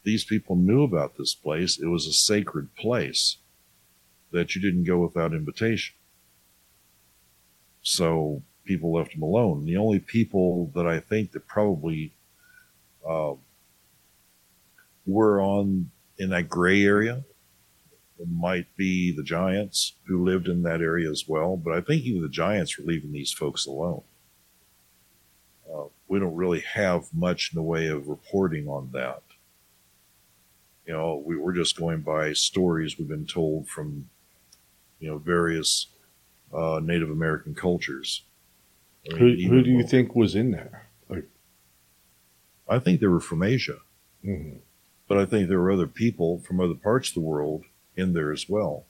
These 0.04 0.24
people 0.24 0.56
knew 0.56 0.82
about 0.82 1.16
this 1.16 1.34
place. 1.34 1.78
It 1.78 1.86
was 1.86 2.06
a 2.06 2.12
sacred 2.12 2.74
place 2.76 3.38
that 4.30 4.54
you 4.54 4.62
didn't 4.62 4.84
go 4.84 4.98
without 4.98 5.32
invitation. 5.34 5.96
So 7.82 8.42
people 8.66 8.92
left 8.92 9.12
them 9.12 9.22
alone. 9.22 9.64
The 9.64 9.76
only 9.76 10.00
people 10.00 10.70
that 10.74 10.86
I 10.86 11.00
think 11.00 11.32
that 11.32 11.46
probably 11.46 12.12
uh, 13.08 13.34
were 15.06 15.40
on 15.40 15.90
in 16.18 16.30
that 16.30 16.48
gray 16.48 16.84
area 16.84 17.24
might 18.26 18.74
be 18.76 19.12
the 19.12 19.22
Giants 19.22 19.94
who 20.06 20.24
lived 20.24 20.48
in 20.48 20.62
that 20.62 20.80
area 20.80 21.10
as 21.10 21.24
well. 21.28 21.56
But 21.56 21.74
I 21.74 21.80
think 21.80 22.02
even 22.02 22.22
the 22.22 22.28
Giants 22.28 22.78
were 22.78 22.84
leaving 22.84 23.12
these 23.12 23.32
folks 23.32 23.66
alone. 23.66 24.02
Uh, 25.70 25.84
we 26.08 26.18
don't 26.18 26.34
really 26.34 26.60
have 26.60 27.12
much 27.12 27.50
in 27.52 27.56
the 27.56 27.62
way 27.62 27.88
of 27.88 28.08
reporting 28.08 28.68
on 28.68 28.90
that. 28.92 29.22
You 30.86 30.94
know, 30.94 31.22
we, 31.24 31.36
we're 31.36 31.52
just 31.52 31.76
going 31.76 32.00
by 32.00 32.32
stories 32.32 32.96
we've 32.96 33.08
been 33.08 33.26
told 33.26 33.68
from, 33.68 34.08
you 35.00 35.08
know, 35.08 35.18
various 35.18 35.88
uh, 36.54 36.80
Native 36.82 37.10
American 37.10 37.54
cultures. 37.54 38.22
I 39.08 39.14
mean, 39.14 39.48
Who, 39.48 39.56
who 39.56 39.62
do 39.62 39.70
you 39.70 39.82
think 39.82 40.14
was 40.14 40.34
in 40.34 40.50
there? 40.50 40.88
Like, 41.08 41.28
I 42.68 42.78
think 42.78 43.00
they 43.00 43.06
were 43.06 43.20
from 43.20 43.42
Asia, 43.42 43.78
mhm. 44.24 44.58
but 45.08 45.18
I 45.18 45.26
think 45.26 45.48
there 45.48 45.60
were 45.60 45.72
other 45.72 45.86
people 45.86 46.40
from 46.40 46.60
other 46.60 46.74
parts 46.74 47.08
of 47.08 47.14
the 47.14 47.20
world 47.20 47.64
in 47.96 48.12
there 48.12 48.32
as 48.32 48.48
well. 48.48 48.86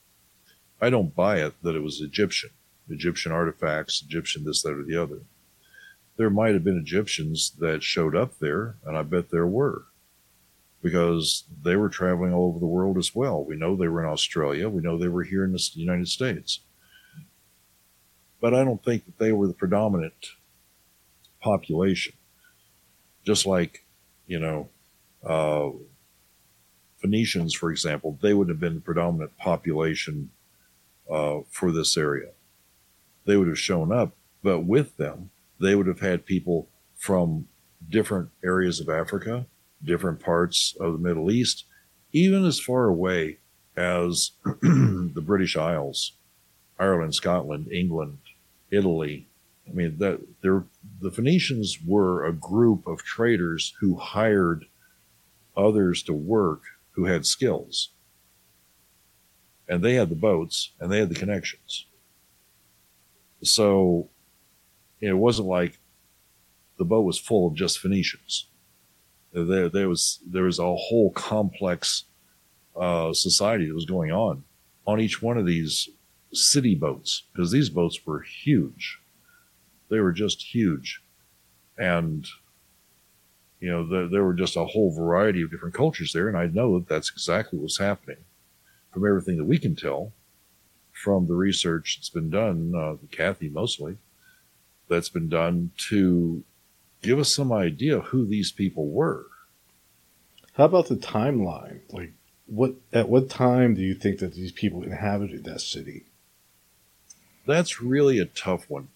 I 0.81 0.91
don't 0.91 1.15
buy 1.15 1.39
it 1.39 1.55
that 1.63 1.77
it 1.77 1.83
was 1.83 2.01
Egyptian, 2.01 2.51
Egyptian 2.89 3.33
artifacts, 3.33 4.03
Egyptian 4.03 4.45
this, 4.45 4.63
that, 4.63 4.73
or 4.73 4.83
the 4.83 5.01
other. 5.01 5.21
There 6.17 6.31
might 6.31 6.55
have 6.55 6.65
been 6.65 6.79
Egyptians 6.79 7.51
that 7.59 7.83
showed 7.83 8.17
up 8.17 8.39
there, 8.39 8.77
and 8.85 8.97
I 8.97 9.03
bet 9.03 9.31
there 9.31 9.47
were, 9.47 9.87
because 10.83 11.45
they 11.63 11.77
were 11.77 11.89
traveling 11.89 12.33
all 12.33 12.49
over 12.49 12.59
the 12.59 12.67
world 12.67 12.97
as 12.97 13.15
well. 13.15 13.45
We 13.45 13.57
know 13.57 13.77
they 13.77 13.89
were 13.89 14.05
in 14.05 14.11
Australia. 14.11 14.69
We 14.69 14.83
know 14.83 14.97
they 14.97 15.09
were 15.09 15.25
here 15.25 15.45
in 15.45 15.53
the 15.53 15.71
United 15.75 16.09
States. 16.09 16.61
But 18.41 18.55
I 18.55 18.65
don't 18.65 18.85
think 18.85 19.07
that 19.07 19.19
they 19.19 19.33
were 19.33 19.47
the 19.47 19.55
predominant 19.55 20.33
population. 21.41 22.15
Just 23.25 23.47
like, 23.47 23.85
you 24.27 24.39
know, 24.39 24.69
uh, 25.25 25.71
Phoenicians, 26.99 27.55
for 27.55 27.71
example, 27.71 28.19
they 28.21 28.35
would 28.35 28.49
have 28.49 28.61
been 28.61 28.77
the 28.77 28.81
predominant 28.81 29.37
population 29.39 30.31
uh, 31.11 31.41
for 31.51 31.73
this 31.73 31.97
area. 31.97 32.31
They 33.25 33.37
would 33.37 33.49
have 33.49 33.59
shown 33.59 33.93
up, 33.93 34.15
but 34.43 34.61
with 34.61 34.97
them, 34.97 35.31
they 35.61 35.75
would 35.75 35.87
have 35.87 36.01
had 36.01 36.27
people 36.27 36.69
from 36.97 37.49
different 37.89 38.31
areas 38.45 38.81
of 38.81 38.89
Africa, 38.89 39.47
different 39.85 40.21
parts 40.21 40.75
of 40.81 40.93
the 40.93 40.99
Middle 40.99 41.31
East, 41.31 41.65
even 42.13 42.45
as 42.45 42.59
far 42.59 42.87
away 42.87 43.39
as 43.77 44.33
the 44.63 45.23
British 45.25 45.57
Isles, 45.57 46.13
Ireland, 46.79 47.15
Scotland, 47.15 47.71
England, 47.71 48.19
Italy. 48.77 49.29
I 49.69 49.73
mean, 49.73 49.97
they're, 49.99 50.65
the 51.01 51.11
Phoenicians 51.11 51.79
were 51.85 52.25
a 52.25 52.33
group 52.33 52.87
of 52.87 53.03
traders 53.03 53.75
who 53.81 53.97
hired 53.97 54.67
others 55.57 56.03
to 56.05 56.13
work 56.13 56.63
who 56.93 57.07
had 57.07 57.27
skills. 57.27 57.91
And 59.69 59.83
they 59.83 59.95
had 59.95 60.09
the 60.09 60.15
boats 60.15 60.73
and 60.79 60.91
they 60.91 61.01
had 61.01 61.09
the 61.09 61.15
connections. 61.15 61.87
So 63.43 64.09
it 65.01 65.13
wasn't 65.13 65.49
like 65.49 65.79
the 66.79 66.85
boat 66.85 67.03
was 67.03 67.19
full 67.19 67.49
of 67.49 67.55
just 67.55 67.79
Phoenicians. 67.79 68.49
There, 69.33 69.69
there 69.69 69.89
was 69.89 70.21
there 70.27 70.45
was 70.45 70.59
a 70.59 70.75
whole 70.75 71.11
complex 71.13 72.05
uh, 72.75 73.13
society 73.13 73.67
that 73.67 73.75
was 73.75 73.85
going 73.85 74.11
on 74.11 74.45
on 74.87 75.01
each 75.01 75.21
one 75.21 75.37
of 75.37 75.45
these 75.45 75.91
city 76.33 76.75
boats 76.75 77.23
because 77.33 77.51
these 77.51 77.71
boats 77.71 78.05
were 78.07 78.21
huge. 78.21 79.01
They 79.89 80.01
were 80.01 80.13
just 80.13 80.55
huge, 80.55 81.03
and 81.79 82.27
you 83.61 83.71
know 83.71 83.87
there, 83.87 84.09
there 84.09 84.25
were 84.25 84.35
just 84.35 84.57
a 84.57 84.65
whole 84.65 84.93
variety 84.93 85.43
of 85.43 85.51
different 85.51 85.75
cultures 85.75 86.13
there, 86.13 86.29
and 86.29 86.37
I 86.37 86.47
know 86.47 86.79
that 86.79 86.89
that's 86.89 87.11
exactly 87.11 87.59
what's 87.59 87.79
happening 87.79 88.25
from 88.93 89.07
everything 89.07 89.37
that 89.37 89.45
we 89.45 89.59
can 89.59 89.77
tell 89.77 90.13
from 90.91 91.27
the 91.27 91.35
research 91.35 91.99
that's 91.99 92.09
been 92.09 92.31
done, 92.31 92.73
uh, 92.75 92.97
Kathy 93.11 93.49
mostly, 93.49 93.99
that's 94.89 95.11
been 95.11 95.29
done 95.29 95.71
to 95.77 96.43
give 97.03 97.19
us 97.19 97.35
some 97.35 97.53
idea 97.53 97.99
of 97.99 98.07
who 98.07 98.27
these 98.27 98.51
people 98.51 98.89
were. 98.89 99.27
How 100.55 100.65
about 100.65 100.89
the 100.89 100.97
timeline? 100.97 101.81
Like, 101.93 102.13
what 102.47 102.75
at 102.93 103.09
what 103.09 103.29
time 103.29 103.75
do 103.75 103.83
you 103.83 103.95
think 103.95 104.21
that 104.21 104.33
these 104.33 104.53
people 104.53 104.83
inhabited 104.83 105.45
that 105.45 105.61
city? 105.61 106.07
That's 107.47 107.81
really 107.81 108.19
a 108.19 108.27
tough 108.27 108.69
one 108.69 108.89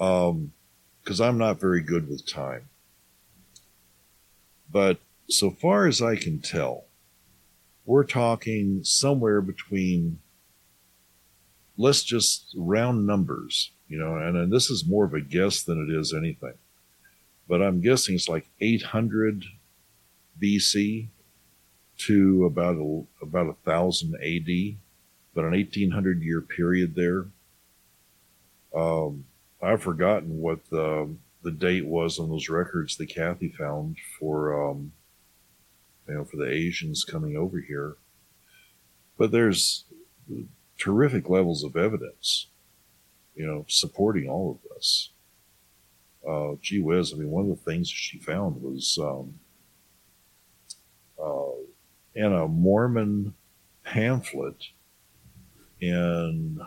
um, 0.00 0.52
because 1.02 1.20
I'm 1.20 1.38
not 1.38 1.60
very 1.60 1.82
good 1.82 2.08
with 2.08 2.26
time. 2.26 2.68
But 4.70 4.98
so 5.28 5.50
far 5.50 5.86
as 5.86 6.02
I 6.02 6.16
can 6.16 6.40
tell, 6.40 6.84
we're 7.84 8.04
talking 8.04 8.84
somewhere 8.84 9.40
between, 9.40 10.18
let's 11.76 12.02
just 12.02 12.54
round 12.56 13.06
numbers, 13.06 13.70
you 13.88 13.98
know, 13.98 14.16
and, 14.16 14.36
and 14.36 14.52
this 14.52 14.70
is 14.70 14.86
more 14.86 15.04
of 15.04 15.14
a 15.14 15.20
guess 15.20 15.62
than 15.62 15.82
it 15.82 15.94
is 15.94 16.12
anything. 16.12 16.54
But 17.48 17.62
I'm 17.62 17.80
guessing 17.80 18.14
it's 18.14 18.28
like 18.28 18.48
800 18.60 19.44
BC 20.40 21.08
to 21.98 22.44
about 22.44 22.76
a, 22.76 23.04
about 23.22 23.56
thousand 23.64 24.14
AD, 24.16 24.76
but 25.34 25.44
an 25.44 25.52
1800 25.52 26.22
year 26.22 26.40
period 26.40 26.94
there. 26.94 27.26
Um, 28.74 29.24
I've 29.62 29.82
forgotten 29.82 30.38
what 30.38 30.68
the 30.70 31.14
the 31.42 31.50
date 31.50 31.86
was 31.86 32.18
on 32.18 32.28
those 32.28 32.48
records 32.48 32.96
that 32.96 33.06
Kathy 33.06 33.48
found 33.50 33.96
for 34.18 34.70
um, 34.70 34.92
you 36.08 36.14
know 36.14 36.24
for 36.24 36.36
the 36.36 36.50
Asians 36.50 37.04
coming 37.04 37.36
over 37.36 37.60
here. 37.60 37.96
But 39.16 39.32
there's 39.32 39.84
terrific 40.78 41.28
levels 41.28 41.64
of 41.64 41.76
evidence, 41.76 42.46
you 43.34 43.44
know, 43.46 43.64
supporting 43.68 44.28
all 44.28 44.52
of 44.52 44.70
this. 44.70 45.10
Uh, 46.28 46.54
gee 46.60 46.80
whiz! 46.80 47.12
I 47.12 47.16
mean, 47.16 47.30
one 47.30 47.50
of 47.50 47.56
the 47.56 47.70
things 47.70 47.88
she 47.88 48.18
found 48.18 48.62
was 48.62 48.98
um, 49.00 49.38
uh, 51.20 51.56
in 52.14 52.32
a 52.32 52.46
Mormon 52.46 53.34
pamphlet 53.84 54.68
in 55.80 56.60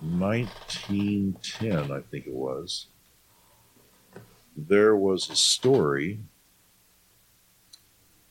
1910, 0.00 1.90
I 1.90 2.00
think 2.00 2.26
it 2.26 2.34
was, 2.34 2.86
there 4.56 4.96
was 4.96 5.30
a 5.30 5.36
story 5.36 6.20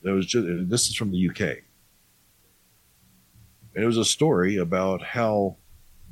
that 0.04 0.14
was 0.14 0.26
just, 0.26 0.48
this 0.70 0.88
is 0.88 0.96
from 0.96 1.12
the 1.12 1.30
UK. 1.30 1.64
And 3.74 3.84
it 3.84 3.88
was 3.88 3.98
a 3.98 4.06
story 4.06 4.58
about 4.58 5.02
how 5.02 5.58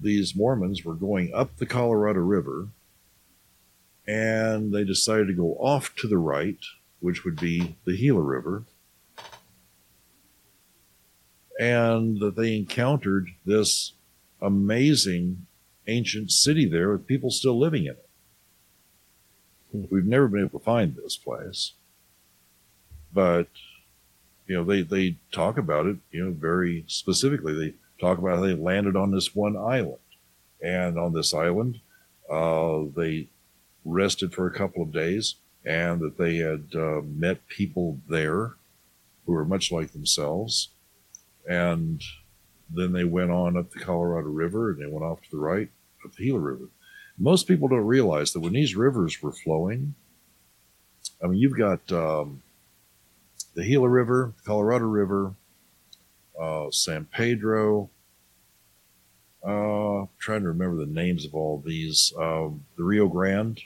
these 0.01 0.35
Mormons 0.35 0.83
were 0.83 0.95
going 0.95 1.33
up 1.33 1.57
the 1.57 1.65
Colorado 1.65 2.19
River 2.19 2.69
and 4.05 4.73
they 4.73 4.83
decided 4.83 5.27
to 5.27 5.33
go 5.33 5.53
off 5.59 5.95
to 5.95 6.07
the 6.07 6.17
right, 6.17 6.59
which 6.99 7.23
would 7.23 7.39
be 7.39 7.77
the 7.85 7.95
Gila 7.95 8.21
River, 8.21 8.63
and 11.59 12.19
that 12.19 12.35
they 12.35 12.57
encountered 12.57 13.29
this 13.45 13.93
amazing 14.43 15.47
ancient 15.87 16.31
city 16.31 16.65
there 16.65 16.91
with 16.91 17.07
people 17.07 17.31
still 17.31 17.57
living 17.57 17.85
in 17.85 17.93
it. 17.93 18.09
We've 19.89 20.05
never 20.05 20.27
been 20.27 20.41
able 20.41 20.59
to 20.59 20.65
find 20.65 20.95
this 20.95 21.17
place, 21.17 21.73
but 23.11 23.47
you 24.45 24.55
know 24.55 24.63
they 24.63 24.83
they 24.83 25.17
talk 25.31 25.57
about 25.57 25.87
it 25.87 25.97
you 26.11 26.25
know 26.25 26.31
very 26.31 26.83
specifically. 26.87 27.53
They 27.53 27.73
talk 27.99 28.19
about 28.19 28.35
how 28.35 28.41
they 28.41 28.53
landed 28.53 28.95
on 28.95 29.11
this 29.11 29.33
one 29.33 29.57
island, 29.57 29.97
and 30.61 30.99
on 30.99 31.13
this 31.13 31.33
island, 31.33 31.79
uh, 32.29 32.83
they 32.95 33.29
rested 33.83 34.33
for 34.33 34.45
a 34.45 34.53
couple 34.53 34.83
of 34.83 34.91
days, 34.91 35.35
and 35.65 35.99
that 36.01 36.17
they 36.19 36.37
had 36.37 36.65
uh, 36.75 37.01
met 37.01 37.47
people 37.47 37.97
there 38.07 38.51
who 39.25 39.31
were 39.31 39.45
much 39.45 39.71
like 39.71 39.91
themselves, 39.91 40.69
and 41.47 42.03
then 42.74 42.91
they 42.91 43.03
went 43.03 43.32
on 43.32 43.57
up 43.57 43.71
the 43.71 43.80
Colorado 43.80 44.28
River 44.28 44.71
and 44.71 44.82
they 44.82 44.88
went 44.88 45.05
off 45.05 45.21
to 45.21 45.32
the 45.32 45.38
right 45.38 45.69
up 46.05 46.13
the 46.15 46.26
Gila 46.26 46.39
River. 46.39 46.65
Most 47.17 47.47
people 47.47 47.67
don't 47.67 47.86
realize 47.86 48.34
that 48.34 48.39
when 48.39 48.53
these 48.53 48.76
rivers 48.76 49.21
were 49.21 49.32
flowing, 49.32 49.95
I 51.24 51.28
mean, 51.28 51.39
you've 51.39 51.57
got 51.57 51.91
um, 51.91 52.41
the 53.53 53.63
Gila 53.63 53.88
River, 53.88 54.34
Colorado 54.45 54.86
River, 54.86 55.36
uh, 56.39 56.71
San 56.71 57.05
Pedro. 57.05 57.89
Uh, 59.43 60.05
trying 60.19 60.41
to 60.41 60.47
remember 60.47 60.78
the 60.78 60.91
names 60.91 61.26
of 61.26 61.36
all 61.36 61.61
these. 61.63 62.13
Um, 62.17 62.65
the 62.78 62.84
Rio 62.84 63.07
Grande. 63.07 63.61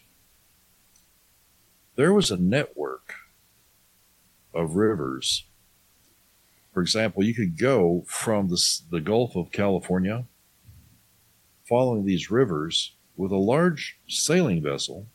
There 1.96 2.14
was 2.14 2.30
a 2.30 2.38
network 2.38 3.14
of 4.54 4.76
rivers. 4.76 5.46
For 6.78 6.82
example, 6.82 7.24
you 7.24 7.34
could 7.34 7.58
go 7.58 8.04
from 8.06 8.50
the, 8.50 8.82
the 8.92 9.02
Gulf 9.02 9.36
of 9.36 9.52
California, 9.52 10.26
following 11.68 12.06
these 12.06 12.30
rivers 12.30 12.96
with 13.16 13.32
a 13.32 13.36
large 13.36 13.98
sailing 14.08 14.62
vessel. 14.62 15.08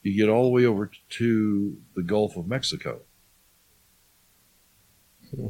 You 0.00 0.16
get 0.16 0.30
all 0.30 0.44
the 0.44 0.48
way 0.48 0.64
over 0.64 0.90
to 1.10 1.76
the 1.94 2.02
Gulf 2.02 2.38
of 2.38 2.48
Mexico. 2.48 3.02
Hmm. 5.36 5.48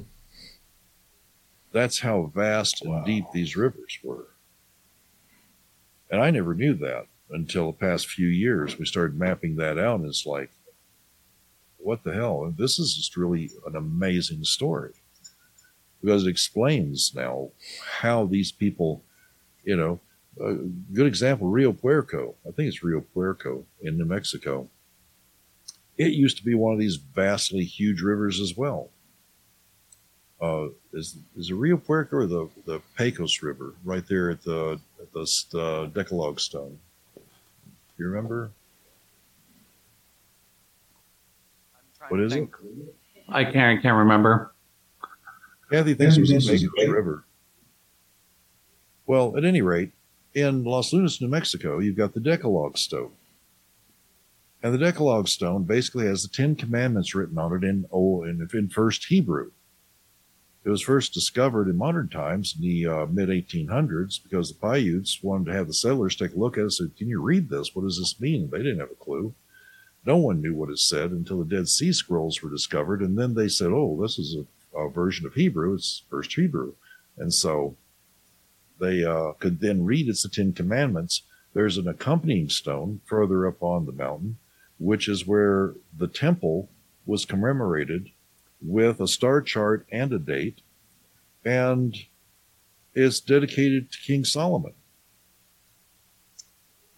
That's 1.70 2.00
how 2.00 2.32
vast 2.34 2.82
and 2.84 3.06
deep 3.06 3.26
these 3.32 3.54
rivers 3.54 3.96
were. 4.02 4.30
And 6.10 6.20
I 6.20 6.32
never 6.32 6.56
knew 6.56 6.74
that 6.74 7.06
until 7.30 7.66
the 7.66 7.78
past 7.78 8.08
few 8.08 8.26
years. 8.26 8.80
We 8.80 8.84
started 8.84 9.16
mapping 9.16 9.54
that 9.58 9.78
out, 9.78 10.00
and 10.00 10.08
it's 10.08 10.26
like, 10.26 10.50
what 11.76 12.02
the 12.02 12.14
hell? 12.14 12.52
This 12.58 12.80
is 12.80 12.96
just 12.96 13.16
really 13.16 13.52
an 13.64 13.76
amazing 13.76 14.42
story 14.42 14.94
because 16.05 16.26
it 16.26 16.30
explains 16.30 17.14
now 17.14 17.48
how 18.00 18.26
these 18.26 18.52
people, 18.52 19.02
you 19.64 19.74
know, 19.74 19.98
a 20.40 20.55
good 20.92 21.07
example 21.07 21.48
Rio 21.48 21.72
Puerco. 21.72 22.34
I 22.46 22.50
think 22.50 22.68
it's 22.68 22.82
Rio 22.82 23.00
Puerco 23.00 23.64
in 23.80 23.96
New 23.96 24.05
Mexico. 24.05 24.68
It 25.96 26.12
used 26.12 26.36
to 26.38 26.44
be 26.44 26.55
one 26.55 26.74
of 26.74 26.78
these 26.78 26.96
vastly 26.96 27.64
huge 27.64 28.02
rivers 28.02 28.40
as 28.40 28.57
well. 28.57 28.90
Uh, 30.40 30.68
is 30.92 31.16
is 31.36 31.48
the 31.48 31.55
Rio 31.55 31.76
Puerco 31.78 32.16
or 32.16 32.26
the 32.26 32.50
the 32.66 32.82
Pecos 32.98 33.42
River 33.42 33.74
right 33.84 34.07
there 34.07 34.30
at 34.30 34.42
the 34.42 34.78
at 35.00 35.12
the 35.12 35.59
uh, 35.59 35.86
Decalogue 35.86 36.40
Stone? 36.40 36.78
You 37.96 38.07
remember? 38.07 38.50
What 42.09 42.20
is 42.20 42.34
it? 42.34 42.48
I 43.28 43.44
can't 43.44 43.80
can't 43.80 43.96
remember. 43.96 44.53
Kathy 45.74 45.94
thinks 45.94 46.16
it 46.16 46.20
was 46.20 46.30
Yeah, 46.30 46.38
the 46.38 46.44
this 46.46 46.50
is 46.50 46.60
Pecos 46.62 46.74
great. 46.74 46.90
River. 46.90 47.24
Well, 49.06 49.36
at 49.36 49.44
any 49.44 49.60
rate, 49.62 49.92
in 50.32 50.64
Las 50.64 50.92
Lunas, 50.92 51.20
New 51.20 51.28
Mexico, 51.28 51.78
you've 51.78 51.96
got 51.96 52.14
the 52.14 52.20
Decalogue 52.20 52.78
Stone. 52.78 53.12
And 54.62 54.72
the 54.72 54.78
Decalogue 54.78 55.28
Stone 55.28 55.64
basically 55.64 56.06
has 56.06 56.22
the 56.22 56.28
Ten 56.28 56.56
Commandments 56.56 57.14
written 57.14 57.38
on 57.38 57.52
it 57.52 57.64
in, 57.64 57.86
oh, 57.92 58.22
in, 58.22 58.48
in 58.54 58.68
First 58.70 59.06
Hebrew. 59.06 59.50
It 60.64 60.70
was 60.70 60.80
first 60.80 61.12
discovered 61.12 61.68
in 61.68 61.76
modern 61.76 62.08
times 62.08 62.54
in 62.56 62.62
the 62.62 62.86
uh, 62.86 63.06
mid 63.06 63.28
1800s 63.28 64.22
because 64.22 64.48
the 64.48 64.58
Paiutes 64.58 65.22
wanted 65.22 65.46
to 65.46 65.52
have 65.52 65.66
the 65.66 65.74
settlers 65.74 66.16
take 66.16 66.32
a 66.32 66.38
look 66.38 66.56
at 66.56 66.60
it 66.60 66.62
and 66.62 66.72
said, 66.72 66.96
Can 66.96 67.08
you 67.08 67.20
read 67.20 67.50
this? 67.50 67.74
What 67.74 67.82
does 67.82 67.98
this 67.98 68.18
mean? 68.18 68.48
They 68.50 68.58
didn't 68.58 68.80
have 68.80 68.90
a 68.90 68.94
clue. 68.94 69.34
No 70.06 70.16
one 70.16 70.40
knew 70.40 70.54
what 70.54 70.70
it 70.70 70.78
said 70.78 71.10
until 71.10 71.38
the 71.38 71.56
Dead 71.56 71.68
Sea 71.68 71.92
Scrolls 71.92 72.42
were 72.42 72.50
discovered. 72.50 73.02
And 73.02 73.18
then 73.18 73.34
they 73.34 73.48
said, 73.48 73.72
Oh, 73.72 73.98
this 74.00 74.18
is 74.18 74.34
a, 74.36 74.46
a 74.76 74.88
version 74.88 75.26
of 75.26 75.34
Hebrew. 75.34 75.74
It's 75.74 76.02
First 76.10 76.34
Hebrew. 76.34 76.74
And 77.16 77.32
so 77.32 77.76
they 78.80 79.04
uh, 79.04 79.32
could 79.38 79.60
then 79.60 79.84
read 79.84 80.08
it's 80.08 80.22
the 80.22 80.28
Ten 80.28 80.52
Commandments. 80.52 81.22
There's 81.52 81.78
an 81.78 81.88
accompanying 81.88 82.48
stone 82.48 83.00
further 83.04 83.46
up 83.46 83.62
on 83.62 83.86
the 83.86 83.92
mountain, 83.92 84.38
which 84.78 85.08
is 85.08 85.26
where 85.26 85.74
the 85.96 86.08
temple 86.08 86.68
was 87.06 87.24
commemorated 87.24 88.10
with 88.60 89.00
a 89.00 89.06
star 89.06 89.40
chart 89.40 89.86
and 89.92 90.12
a 90.12 90.18
date, 90.18 90.60
and 91.44 91.96
it's 92.94 93.20
dedicated 93.20 93.92
to 93.92 93.98
King 93.98 94.24
Solomon. 94.24 94.72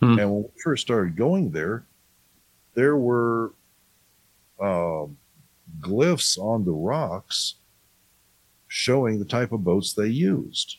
Hmm. 0.00 0.18
And 0.18 0.30
when 0.30 0.42
we 0.44 0.60
first 0.62 0.82
started 0.82 1.16
going 1.16 1.50
there, 1.50 1.84
there 2.74 2.96
were 2.96 3.52
um, 4.60 5.16
glyphs 5.80 6.38
on 6.38 6.64
the 6.64 6.72
rocks 6.72 7.56
showing 8.76 9.18
the 9.18 9.24
type 9.24 9.52
of 9.52 9.64
boats 9.64 9.94
they 9.94 10.06
used. 10.06 10.76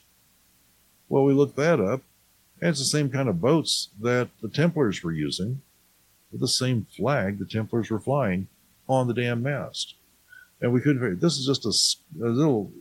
Well, 1.09 1.23
we 1.23 1.33
looked 1.33 1.55
that 1.55 1.79
up, 1.79 2.03
and 2.61 2.69
it's 2.69 2.77
the 2.77 2.85
same 2.85 3.09
kind 3.09 3.27
of 3.27 3.41
boats 3.41 3.89
that 3.99 4.29
the 4.39 4.49
Templars 4.49 5.01
were 5.03 5.11
using, 5.11 5.63
with 6.31 6.41
the 6.41 6.47
same 6.47 6.85
flag 6.95 7.39
the 7.39 7.45
Templars 7.45 7.89
were 7.89 7.99
flying 7.99 8.49
on 8.87 9.07
the 9.07 9.15
damn 9.15 9.41
mast. 9.41 9.95
And 10.61 10.71
we 10.71 10.79
couldn't 10.79 11.01
figure 11.01 11.15
this 11.15 11.39
is 11.39 11.47
just 11.47 11.65
a 11.65 11.73
little 12.23 12.71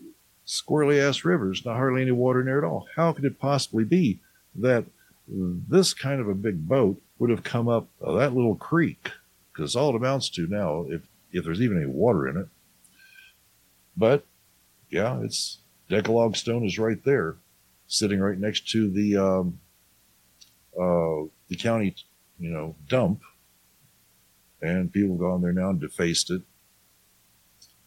squirrely 0.47 1.01
ass 1.01 1.25
river. 1.25 1.47
There's 1.47 1.65
not 1.65 1.77
hardly 1.77 2.03
any 2.03 2.13
water 2.13 2.41
in 2.41 2.47
there 2.47 2.59
at 2.59 2.69
all. 2.69 2.87
How 2.95 3.15
could 3.15 3.25
it 3.25 3.41
possibly 3.41 3.85
be 3.85 4.19
that 4.55 4.85
this 5.27 5.95
kind 5.95 6.21
of 6.21 6.29
a 6.29 6.35
big 6.35 6.69
boat 6.69 7.01
would 7.19 7.31
have 7.31 7.43
come 7.43 7.69
up 7.69 7.89
that 8.01 8.35
little 8.35 8.55
creek? 8.55 9.13
Because 9.51 9.75
all 9.75 9.91
it 9.91 9.97
amounts 9.97 10.29
to 10.31 10.47
now, 10.47 10.85
if 10.91 11.01
if 11.33 11.45
there's 11.45 11.63
even 11.63 11.79
any 11.79 11.87
water 11.87 12.29
in 12.29 12.37
it. 12.37 12.49
But 13.97 14.25
yeah, 14.91 15.21
it's 15.23 15.59
Decalogue 15.89 16.37
Stone 16.37 16.65
is 16.65 16.79
right 16.79 17.03
there, 17.05 17.37
sitting 17.87 18.21
right 18.21 18.39
next 18.39 18.69
to 18.71 18.91
the 18.91 19.17
um, 19.17 19.61
uh, 20.79 21.29
the 21.49 21.57
county, 21.57 21.95
you 22.39 22.51
know, 22.51 22.75
dump, 22.89 23.23
and 24.61 24.93
people 24.93 25.15
have 25.17 25.21
gone 25.21 25.43
there 25.43 25.53
now 25.53 25.71
and 25.71 25.81
defaced 25.81 26.31
it. 26.31 26.43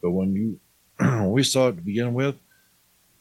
But 0.02 0.12
when 0.12 0.34
you 0.34 0.60
when 1.00 1.32
we 1.32 1.43
saw 1.43 1.70
it 1.70 1.76
to 1.76 1.82
begin 1.82 2.14
with, 2.14 2.36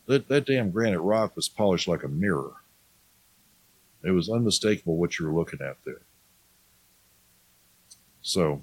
that 0.07 0.29
that 0.29 0.47
damn 0.47 0.71
granite 0.71 1.01
rock 1.01 1.37
was 1.37 1.49
polished 1.49 1.89
like 1.89 2.03
a 2.03 2.09
mirror. 2.09 2.53
It 4.03 4.13
was 4.13 4.29
unmistakable 4.29 4.97
what 4.97 5.19
you 5.19 5.27
were 5.27 5.35
looking 5.35 5.61
at 5.61 5.77
there. 5.85 6.03
So, 8.23 8.63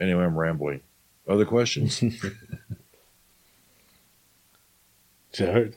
anyway, 0.00 0.24
I'm 0.24 0.38
rambling. 0.38 0.80
Other 1.28 1.44
questions? 1.44 2.02
Jared? 5.32 5.76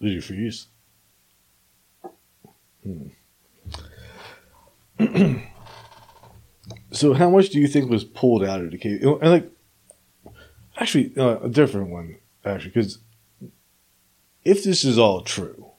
Did 0.00 0.12
you 0.12 0.20
freeze? 0.20 0.66
Hmm. 2.82 3.08
so, 6.90 7.14
how 7.14 7.30
much 7.30 7.50
do 7.50 7.60
you 7.60 7.68
think 7.68 7.88
was 7.88 8.04
pulled 8.04 8.44
out 8.44 8.60
of 8.60 8.70
the 8.72 8.78
cave? 8.78 9.02
And 9.02 9.30
like, 9.30 9.50
actually, 10.76 11.12
uh, 11.16 11.38
a 11.40 11.48
different 11.48 11.90
one, 11.90 12.18
actually, 12.44 12.70
because 12.70 12.98
if 14.44 14.64
this 14.64 14.84
is 14.84 14.98
all 14.98 15.22
true, 15.22 15.70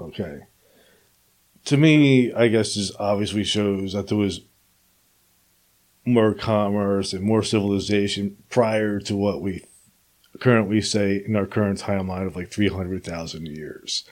okay, 0.00 0.40
to 1.66 1.76
me, 1.76 2.32
I 2.32 2.48
guess 2.48 2.74
this 2.74 2.90
obviously 2.98 3.44
shows 3.44 3.92
that 3.92 4.08
there 4.08 4.18
was 4.18 4.40
more 6.04 6.34
commerce 6.34 7.12
and 7.12 7.22
more 7.22 7.42
civilization 7.42 8.36
prior 8.50 8.98
to 9.00 9.14
what 9.16 9.40
we 9.40 9.64
currently 10.40 10.80
say 10.80 11.22
in 11.24 11.36
our 11.36 11.46
current 11.46 11.78
timeline 11.80 12.26
of 12.26 12.34
like 12.36 12.50
300,000 12.50 13.46
years. 13.46 14.04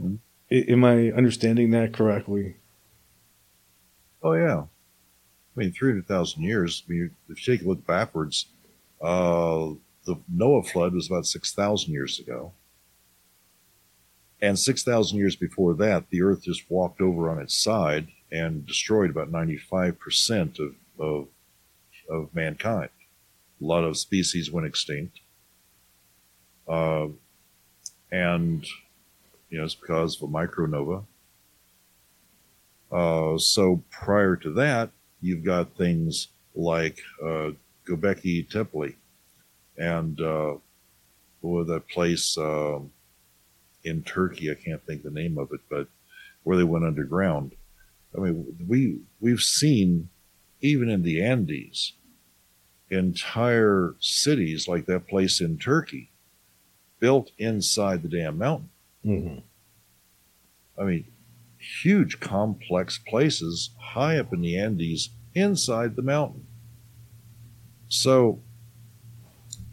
Mhm. 0.00 0.18
I- 0.50 0.54
Am 0.70 0.84
I 0.84 1.10
understanding 1.12 1.70
that 1.70 1.92
correctly? 1.92 2.56
Oh 4.22 4.34
yeah, 4.34 4.60
I 4.62 4.66
mean, 5.56 5.72
three 5.72 5.90
hundred 5.90 6.06
thousand 6.06 6.42
years. 6.44 6.84
I 6.86 6.92
mean, 6.92 7.10
if 7.28 7.46
you 7.46 7.56
take 7.56 7.64
a 7.64 7.68
look 7.68 7.86
backwards, 7.86 8.46
Uh, 9.00 9.74
the 10.04 10.14
Noah 10.28 10.62
flood 10.62 10.94
was 10.94 11.08
about 11.08 11.26
6,000 11.26 11.92
years 11.92 12.20
ago. 12.20 12.52
And 14.40 14.56
6,000 14.56 15.18
years 15.18 15.34
before 15.34 15.74
that, 15.74 16.08
the 16.10 16.22
earth 16.22 16.44
just 16.44 16.70
walked 16.70 17.00
over 17.00 17.28
on 17.28 17.40
its 17.40 17.52
side 17.54 18.12
and 18.30 18.64
destroyed 18.64 19.10
about 19.10 19.28
95% 19.32 20.60
of, 20.60 20.76
of, 20.98 21.28
of 22.08 22.34
mankind. 22.34 22.90
A 23.60 23.64
lot 23.64 23.84
of 23.84 23.96
species 23.96 24.50
went 24.50 24.66
extinct. 24.66 25.20
Uh, 26.68 27.08
and, 28.10 28.66
you 29.50 29.58
know, 29.58 29.64
it's 29.64 29.74
because 29.74 30.16
of 30.16 30.28
a 30.28 30.32
micronova. 30.32 31.04
Uh, 32.90 33.38
so 33.38 33.82
prior 33.90 34.36
to 34.36 34.52
that, 34.52 34.90
you've 35.20 35.44
got 35.44 35.76
things 35.76 36.28
like 36.54 37.00
uh, 37.22 37.50
Göbekli 37.86 38.48
Tepe 38.50 38.96
and 39.78 40.20
uh, 40.20 40.54
what 41.40 41.66
that 41.66 41.88
place 41.88 42.36
um, 42.38 42.92
in 43.84 44.02
Turkey? 44.02 44.50
I 44.50 44.54
can't 44.54 44.84
think 44.86 45.02
the 45.02 45.10
name 45.10 45.38
of 45.38 45.52
it, 45.52 45.60
but 45.68 45.88
where 46.44 46.56
they 46.56 46.64
went 46.64 46.84
underground. 46.84 47.52
I 48.16 48.20
mean, 48.20 48.66
we 48.68 48.98
we've 49.20 49.40
seen 49.40 50.08
even 50.62 50.88
in 50.88 51.02
the 51.02 51.22
Andes, 51.22 51.92
entire 52.88 53.94
cities 54.00 54.66
like 54.68 54.86
that 54.86 55.08
place 55.08 55.40
in 55.40 55.58
Turkey, 55.58 56.10
built 57.00 57.32
inside 57.36 58.02
the 58.02 58.08
damn 58.08 58.38
mountain. 58.38 58.70
Mm-hmm. 59.04 59.38
I 60.80 60.84
mean, 60.84 61.04
huge, 61.58 62.20
complex 62.20 62.98
places 62.98 63.70
high 63.78 64.18
up 64.18 64.32
in 64.32 64.40
the 64.40 64.56
Andes 64.56 65.10
inside 65.34 65.96
the 65.96 66.02
mountain. 66.02 66.46
So, 67.88 68.40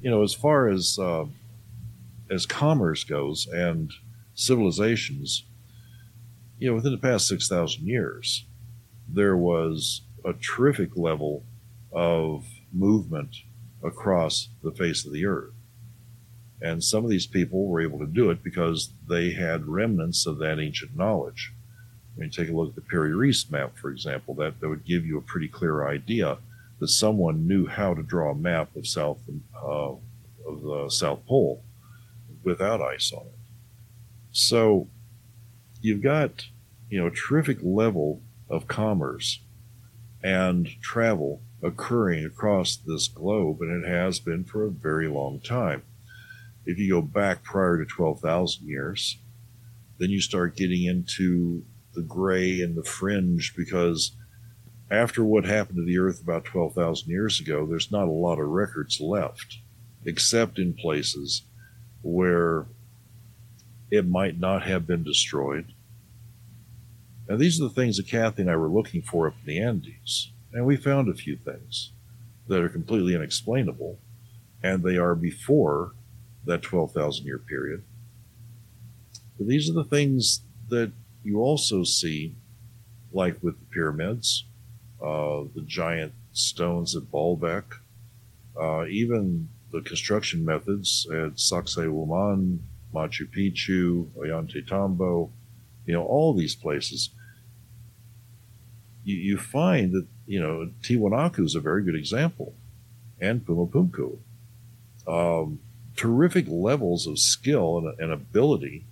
you 0.02 0.10
know, 0.10 0.24
as 0.24 0.34
far 0.34 0.68
as 0.68 0.98
uh, 1.00 1.26
as 2.30 2.46
commerce 2.46 3.04
goes 3.04 3.48
and 3.48 3.92
civilizations, 4.34 5.44
you 6.58 6.70
know, 6.70 6.76
within 6.76 6.92
the 6.92 6.98
past 6.98 7.28
six 7.28 7.48
thousand 7.48 7.86
years, 7.86 8.46
there 9.08 9.38
was 9.38 10.02
a 10.30 10.34
terrific 10.34 10.96
level 10.96 11.44
of 11.92 12.46
movement 12.72 13.36
across 13.84 14.50
the 14.64 14.72
face 14.72 15.06
of 15.06 15.12
the 15.12 15.26
earth. 15.26 15.54
And 16.62 16.84
some 16.84 17.04
of 17.04 17.10
these 17.10 17.28
people 17.28 17.68
were 17.68 17.82
able 17.82 18.00
to 18.00 18.06
do 18.06 18.30
it 18.30 18.44
because 18.44 18.92
they 19.08 19.32
had 19.32 19.68
remnants 19.68 20.26
of 20.26 20.38
that 20.40 20.60
ancient 20.60 20.96
knowledge. 20.96 21.54
When 22.16 22.28
you 22.28 22.32
take 22.32 22.50
a 22.50 22.56
look 22.56 22.70
at 22.70 22.76
the 22.76 22.82
Piri 22.82 23.14
Reis 23.14 23.50
map, 23.50 23.78
for 23.78 23.90
example, 23.90 24.34
that, 24.36 24.60
that 24.60 24.68
would 24.68 24.86
give 24.86 25.06
you 25.06 25.18
a 25.18 25.22
pretty 25.22 25.48
clear 25.48 25.88
idea 25.88 26.38
that 26.80 26.90
someone 26.90 27.48
knew 27.48 27.66
how 27.68 27.94
to 27.94 28.04
draw 28.04 28.32
a 28.32 28.36
map 28.36 28.76
of 28.76 28.88
South 28.88 29.20
uh, 29.56 29.92
of 30.48 30.62
the 30.62 30.90
South 30.90 31.26
Pole 31.26 31.62
without 32.44 32.82
ice 32.82 33.12
on 33.14 33.22
it. 33.22 33.40
So 34.32 34.88
you've 35.82 36.02
got 36.02 36.46
you 36.90 37.00
know 37.00 37.08
a 37.08 37.12
terrific 37.12 37.60
level 37.62 38.22
of 38.50 38.68
commerce 38.68 39.40
and 40.24 40.68
travel 40.82 41.42
occurring 41.62 42.26
across 42.26 42.76
this 42.76 43.08
globe, 43.08 43.62
and 43.62 43.84
it 43.84 43.88
has 43.88 44.20
been 44.20 44.44
for 44.44 44.66
a 44.66 44.72
very 44.72 45.08
long 45.08 45.40
time. 45.40 45.84
If 46.66 46.78
you 46.78 46.90
go 46.90 47.02
back 47.02 47.44
prior 47.44 47.78
to 47.78 47.86
12,000 47.86 48.68
years, 48.68 49.18
then 49.98 50.10
you 50.10 50.22
start 50.22 50.56
getting 50.56 50.84
into 50.84 51.64
the 51.94 52.02
gray 52.02 52.62
and 52.62 52.76
the 52.76 52.84
fringe 52.84 53.54
because 53.56 54.12
after 54.92 55.24
what 55.24 55.46
happened 55.46 55.78
to 55.78 55.86
the 55.86 56.00
earth 56.00 56.22
about 56.22 56.46
12,000 56.46 57.10
years 57.10 57.40
ago, 57.40 57.66
there's 57.66 57.92
not 57.92 58.08
a 58.08 58.12
lot 58.12 58.40
of 58.40 58.48
records 58.48 59.00
left, 59.00 59.60
except 60.06 60.58
in 60.58 60.74
places 60.74 61.44
where 62.02 62.66
it 63.92 64.08
might 64.08 64.40
not 64.40 64.64
have 64.64 64.88
been 64.88 65.04
destroyed. 65.04 65.74
And 67.30 67.40
these 67.40 67.62
are 67.62 67.66
the 67.66 67.70
things 67.70 67.98
that 67.98 68.08
Kathy 68.08 68.42
and 68.42 68.52
I 68.52 68.56
were 68.56 68.68
looking 68.68 69.04
for 69.04 69.28
up 69.28 69.36
in 69.42 69.46
the 69.46 69.62
Andes. 69.62 70.32
And 70.52 70.66
we 70.66 70.76
found 70.76 71.08
a 71.08 71.14
few 71.14 71.36
things 71.36 71.92
that 72.48 72.60
are 72.60 72.70
completely 72.70 73.16
unexplainable, 73.16 74.00
and 74.64 74.84
they 74.84 74.98
are 74.98 75.14
before 75.14 75.94
that 76.46 76.64
12,000 76.64 77.26
year 77.26 77.38
period. 77.38 77.84
But 79.38 79.48
these 79.48 79.70
are 79.70 79.74
the 79.74 79.84
things 79.84 80.42
that 80.70 80.92
you 81.24 81.40
also 81.40 81.84
see, 81.84 82.36
like 83.14 83.38
with 83.44 83.60
the 83.60 83.66
pyramids, 83.66 84.46
uh, 85.00 85.44
the 85.54 85.64
giant 85.68 86.14
stones 86.34 86.96
at 86.96 87.04
Baalbek, 87.04 87.64
uh, 88.60 88.86
even 88.88 89.48
the 89.72 89.82
construction 89.82 90.44
methods 90.44 91.08
at 91.12 91.36
Sacsayhuaman, 91.36 92.58
Machu 92.94 93.30
Picchu, 93.30 94.08
Ollantaytambo, 94.18 95.30
you 95.86 95.94
know, 95.94 96.04
all 96.04 96.34
these 96.34 96.56
places. 96.56 97.12
You, 99.10 99.18
you 99.18 99.38
find 99.40 99.92
that, 99.94 100.06
you 100.28 100.40
know, 100.40 100.70
Tiwanaku 100.84 101.44
is 101.44 101.56
a 101.56 101.60
very 101.60 101.84
good 101.84 101.96
example, 101.96 102.54
and 103.20 103.44
Pumapunku. 103.44 104.20
Um, 105.08 105.60
terrific 105.96 106.46
levels 106.48 107.08
of 107.08 107.18
skill 107.18 107.80
and, 107.80 108.00
and 108.00 108.12
ability 108.12 108.86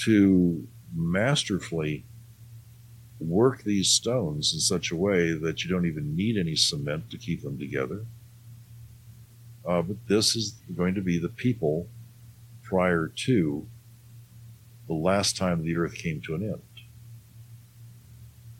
to 0.00 0.66
masterfully 0.92 2.04
work 3.20 3.62
these 3.62 3.88
stones 3.88 4.52
in 4.52 4.58
such 4.58 4.90
a 4.90 4.96
way 4.96 5.32
that 5.32 5.62
you 5.62 5.70
don't 5.70 5.86
even 5.86 6.16
need 6.16 6.36
any 6.36 6.56
cement 6.56 7.08
to 7.10 7.16
keep 7.16 7.42
them 7.42 7.56
together. 7.56 8.04
Uh, 9.64 9.82
but 9.82 9.96
this 10.08 10.34
is 10.34 10.56
going 10.76 10.94
to 10.96 11.00
be 11.00 11.18
the 11.20 11.28
people 11.28 11.86
prior 12.64 13.06
to 13.14 13.64
the 14.88 14.94
last 14.94 15.36
time 15.36 15.62
the 15.62 15.76
earth 15.76 15.94
came 15.94 16.20
to 16.20 16.34
an 16.34 16.42
end. 16.42 16.62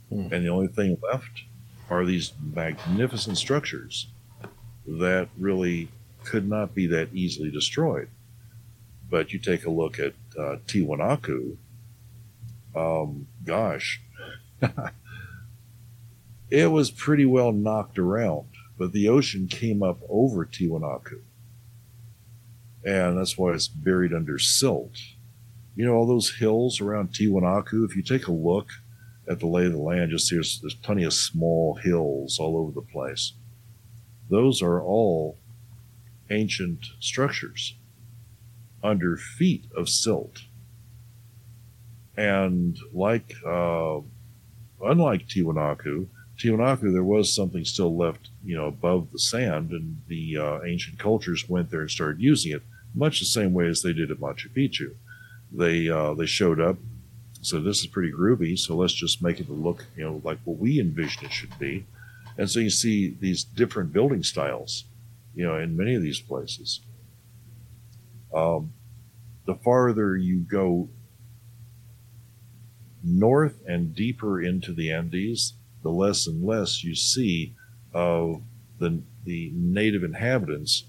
Hmm. 0.08 0.28
And 0.32 0.44
the 0.44 0.48
only 0.48 0.68
thing 0.68 0.98
left 1.02 1.44
are 1.90 2.04
these 2.04 2.32
magnificent 2.40 3.38
structures 3.38 4.08
that 4.86 5.28
really 5.38 5.88
could 6.24 6.48
not 6.48 6.74
be 6.74 6.86
that 6.88 7.08
easily 7.12 7.50
destroyed. 7.50 8.08
But 9.08 9.32
you 9.32 9.38
take 9.38 9.64
a 9.64 9.70
look 9.70 9.98
at 9.98 10.14
uh, 10.38 10.56
Tiwanaku, 10.66 11.56
um, 12.74 13.26
gosh, 13.44 14.00
it 16.50 16.70
was 16.70 16.90
pretty 16.90 17.24
well 17.24 17.52
knocked 17.52 17.98
around, 17.98 18.48
but 18.76 18.92
the 18.92 19.08
ocean 19.08 19.46
came 19.46 19.82
up 19.82 19.98
over 20.08 20.44
Tiwanaku. 20.44 21.20
And 22.84 23.18
that's 23.18 23.38
why 23.38 23.52
it's 23.52 23.68
buried 23.68 24.12
under 24.12 24.38
silt. 24.38 24.98
You 25.74 25.84
know, 25.84 25.94
all 25.94 26.06
those 26.06 26.36
hills 26.36 26.80
around 26.80 27.12
Tiwanaku, 27.12 27.84
if 27.88 27.96
you 27.96 28.02
take 28.02 28.26
a 28.26 28.32
look 28.32 28.70
at 29.28 29.40
the 29.40 29.46
lay 29.46 29.66
of 29.66 29.72
the 29.72 29.78
land, 29.78 30.10
you'll 30.10 30.18
see 30.18 30.36
there's, 30.36 30.60
there's 30.60 30.74
plenty 30.74 31.04
of 31.04 31.12
small 31.12 31.74
hills 31.74 32.38
all 32.38 32.56
over 32.56 32.72
the 32.72 32.80
place. 32.80 33.32
Those 34.30 34.62
are 34.62 34.80
all 34.80 35.38
ancient 36.30 36.86
structures 37.00 37.74
under 38.82 39.16
feet 39.16 39.64
of 39.76 39.88
silt. 39.88 40.42
And 42.16 42.78
like, 42.92 43.34
uh, 43.46 44.00
unlike 44.82 45.28
Tiwanaku, 45.28 46.06
Tiwanaku, 46.38 46.92
there 46.92 47.02
was 47.02 47.34
something 47.34 47.64
still 47.64 47.96
left, 47.96 48.28
you 48.44 48.56
know, 48.56 48.66
above 48.66 49.10
the 49.12 49.18
sand, 49.18 49.70
and 49.70 50.02
the 50.08 50.36
uh, 50.36 50.60
ancient 50.64 50.98
cultures 50.98 51.48
went 51.48 51.70
there 51.70 51.80
and 51.80 51.90
started 51.90 52.20
using 52.20 52.52
it, 52.52 52.62
much 52.94 53.20
the 53.20 53.26
same 53.26 53.52
way 53.52 53.66
as 53.66 53.82
they 53.82 53.92
did 53.92 54.10
at 54.10 54.18
Machu 54.18 54.48
Picchu. 54.54 54.94
They 55.52 55.88
uh, 55.88 56.14
they 56.14 56.26
showed 56.26 56.60
up, 56.60 56.76
so 57.42 57.60
this 57.60 57.80
is 57.80 57.86
pretty 57.86 58.12
groovy, 58.12 58.58
so 58.58 58.74
let's 58.74 58.92
just 58.92 59.22
make 59.22 59.40
it 59.40 59.50
look, 59.50 59.86
you 59.96 60.04
know, 60.04 60.20
like 60.24 60.38
what 60.44 60.58
we 60.58 60.80
envision 60.80 61.24
it 61.24 61.32
should 61.32 61.58
be. 61.58 61.86
And 62.38 62.50
so 62.50 62.60
you 62.60 62.70
see 62.70 63.16
these 63.20 63.44
different 63.44 63.92
building 63.92 64.22
styles, 64.22 64.84
you 65.34 65.46
know, 65.46 65.56
in 65.58 65.76
many 65.76 65.94
of 65.94 66.02
these 66.02 66.20
places. 66.20 66.80
Um, 68.34 68.72
the 69.46 69.54
farther 69.54 70.16
you 70.16 70.40
go 70.40 70.88
north 73.02 73.60
and 73.66 73.94
deeper 73.94 74.40
into 74.42 74.72
the 74.72 74.92
Andes, 74.92 75.54
the 75.82 75.90
less 75.90 76.26
and 76.26 76.44
less 76.44 76.82
you 76.82 76.94
see 76.94 77.54
of 77.94 78.42
the, 78.78 79.00
the 79.24 79.52
native 79.54 80.02
inhabitants 80.02 80.84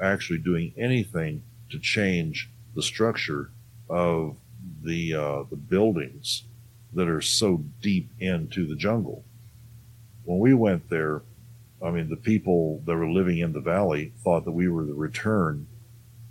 actually 0.00 0.38
doing 0.38 0.72
anything 0.76 1.42
to 1.70 1.78
change 1.78 2.50
the 2.74 2.82
structure 2.82 3.50
of 3.88 4.36
the 4.86 5.14
uh, 5.14 5.42
the 5.50 5.56
buildings 5.56 6.44
that 6.94 7.08
are 7.08 7.20
so 7.20 7.64
deep 7.82 8.10
into 8.18 8.66
the 8.66 8.76
jungle. 8.76 9.24
When 10.24 10.38
we 10.38 10.54
went 10.54 10.88
there, 10.88 11.22
I 11.84 11.90
mean, 11.90 12.08
the 12.08 12.16
people 12.16 12.82
that 12.86 12.96
were 12.96 13.10
living 13.10 13.38
in 13.38 13.52
the 13.52 13.60
valley 13.60 14.12
thought 14.24 14.44
that 14.44 14.52
we 14.52 14.68
were 14.68 14.84
the 14.84 14.94
return 14.94 15.66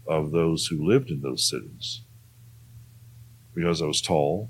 of 0.07 0.31
those 0.31 0.67
who 0.67 0.87
lived 0.87 1.11
in 1.11 1.21
those 1.21 1.47
cities 1.47 2.01
because 3.53 3.81
I 3.81 3.85
was 3.85 4.01
tall. 4.01 4.49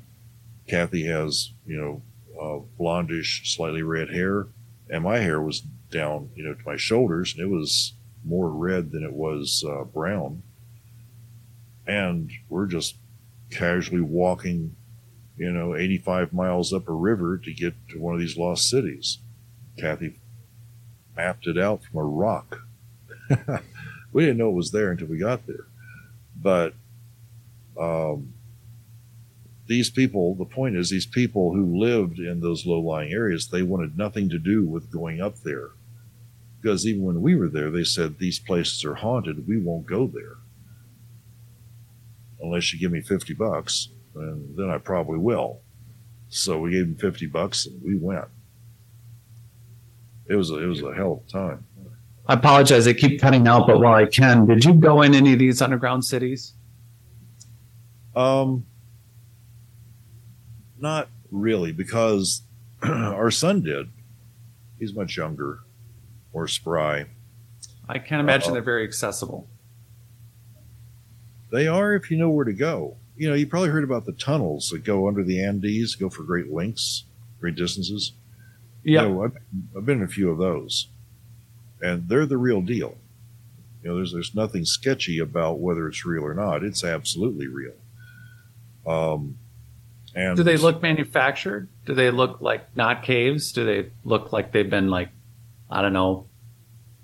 Kathy 0.67 1.05
has, 1.05 1.51
you 1.65 1.77
know, 1.77 2.01
uh, 2.41 2.65
blondish, 2.81 3.45
slightly 3.53 3.83
red 3.83 4.09
hair, 4.09 4.47
and 4.89 5.03
my 5.03 5.19
hair 5.19 5.41
was 5.41 5.61
down, 5.91 6.31
you 6.35 6.43
know, 6.43 6.53
to 6.53 6.65
my 6.65 6.75
shoulders, 6.75 7.33
and 7.33 7.41
it 7.41 7.53
was 7.53 7.93
more 8.25 8.49
red 8.49 8.91
than 8.91 9.03
it 9.03 9.13
was 9.13 9.63
uh, 9.67 9.83
brown. 9.83 10.41
And 11.85 12.31
we're 12.49 12.65
just 12.65 12.95
casually 13.51 14.01
walking, 14.01 14.75
you 15.37 15.51
know, 15.51 15.75
85 15.75 16.33
miles 16.33 16.73
up 16.73 16.87
a 16.87 16.93
river 16.93 17.37
to 17.37 17.53
get 17.53 17.73
to 17.89 17.99
one 17.99 18.13
of 18.13 18.19
these 18.19 18.37
lost 18.37 18.69
cities. 18.69 19.19
Kathy 19.77 20.19
mapped 21.15 21.47
it 21.47 21.57
out 21.57 21.83
from 21.83 21.99
a 21.99 22.03
rock. 22.03 22.61
we 24.11 24.23
didn't 24.23 24.37
know 24.37 24.49
it 24.49 24.55
was 24.55 24.71
there 24.71 24.91
until 24.91 25.07
we 25.07 25.17
got 25.17 25.45
there. 25.47 25.65
But 26.41 26.73
um, 27.79 28.33
these 29.67 29.89
people, 29.89 30.35
the 30.35 30.45
point 30.45 30.75
is, 30.75 30.89
these 30.89 31.05
people 31.05 31.53
who 31.53 31.79
lived 31.79 32.19
in 32.19 32.39
those 32.39 32.65
low 32.65 32.79
lying 32.79 33.11
areas, 33.11 33.47
they 33.47 33.63
wanted 33.63 33.97
nothing 33.97 34.29
to 34.29 34.39
do 34.39 34.63
with 34.63 34.91
going 34.91 35.21
up 35.21 35.39
there. 35.41 35.69
Because 36.61 36.85
even 36.85 37.03
when 37.03 37.21
we 37.21 37.35
were 37.35 37.47
there, 37.47 37.69
they 37.69 37.83
said, 37.83 38.17
These 38.17 38.39
places 38.39 38.83
are 38.85 38.95
haunted. 38.95 39.47
We 39.47 39.57
won't 39.57 39.85
go 39.85 40.07
there. 40.07 40.37
Unless 42.41 42.73
you 42.73 42.79
give 42.79 42.91
me 42.91 43.01
50 43.01 43.33
bucks, 43.33 43.89
and 44.15 44.55
then 44.57 44.69
I 44.69 44.77
probably 44.77 45.17
will. 45.17 45.61
So 46.29 46.59
we 46.59 46.71
gave 46.71 46.85
him 46.85 46.95
50 46.95 47.27
bucks 47.27 47.65
and 47.65 47.81
we 47.81 47.95
went. 47.97 48.25
It 50.27 50.35
was 50.35 50.51
a, 50.51 50.57
it 50.57 50.65
was 50.65 50.81
a 50.81 50.93
hell 50.93 51.23
of 51.23 51.29
a 51.29 51.31
time. 51.31 51.65
I 52.27 52.33
apologize. 52.33 52.87
I 52.87 52.93
keep 52.93 53.21
cutting 53.21 53.47
out, 53.47 53.67
but 53.67 53.79
while 53.79 53.93
I 53.93 54.05
can, 54.05 54.47
did 54.47 54.65
you 54.65 54.73
go 54.73 55.03
in 55.03 55.13
any 55.13 55.33
of 55.33 55.39
these 55.39 55.61
underground 55.61 56.03
cities? 56.03 56.53
Um, 58.15 58.65
not 60.79 61.09
really, 61.31 61.71
because 61.71 62.41
our 62.83 63.29
son 63.29 63.61
did. 63.61 63.89
He's 64.79 64.93
much 64.93 65.15
younger, 65.17 65.59
more 66.33 66.47
spry. 66.47 67.05
I 67.87 67.99
can't 67.99 68.19
imagine 68.19 68.49
Uh-oh. 68.49 68.53
they're 68.55 68.63
very 68.63 68.83
accessible. 68.83 69.47
They 71.55 71.67
are 71.67 71.93
if 71.93 72.11
you 72.11 72.17
know 72.17 72.29
where 72.29 72.43
to 72.43 72.51
go. 72.51 72.97
You 73.15 73.29
know, 73.29 73.33
you 73.33 73.47
probably 73.47 73.69
heard 73.69 73.85
about 73.85 74.05
the 74.05 74.11
tunnels 74.11 74.71
that 74.71 74.83
go 74.83 75.07
under 75.07 75.23
the 75.23 75.41
Andes, 75.41 75.95
go 75.95 76.09
for 76.09 76.23
great 76.23 76.51
lengths, 76.51 77.05
great 77.39 77.55
distances. 77.55 78.11
Yeah. 78.83 79.03
You 79.03 79.07
know, 79.07 79.23
I've, 79.23 79.37
I've 79.77 79.85
been 79.85 79.99
in 79.99 80.03
a 80.03 80.07
few 80.09 80.29
of 80.29 80.37
those, 80.37 80.89
and 81.81 82.09
they're 82.09 82.25
the 82.25 82.37
real 82.37 82.61
deal. 82.61 82.97
You 83.81 83.89
know, 83.89 83.95
there's 83.95 84.11
there's 84.11 84.35
nothing 84.35 84.65
sketchy 84.65 85.17
about 85.19 85.59
whether 85.59 85.87
it's 85.87 86.05
real 86.05 86.25
or 86.25 86.33
not. 86.33 86.61
It's 86.61 86.83
absolutely 86.83 87.47
real. 87.47 87.75
Um, 88.85 89.37
and 90.13 90.35
Do 90.35 90.43
they 90.43 90.57
look 90.57 90.81
manufactured? 90.81 91.69
Do 91.85 91.93
they 91.93 92.11
look 92.11 92.41
like 92.41 92.75
not 92.75 93.03
caves? 93.03 93.53
Do 93.53 93.63
they 93.63 93.91
look 94.03 94.33
like 94.33 94.51
they've 94.51 94.69
been 94.69 94.89
like, 94.89 95.07
I 95.71 95.81
don't 95.81 95.93
know, 95.93 96.27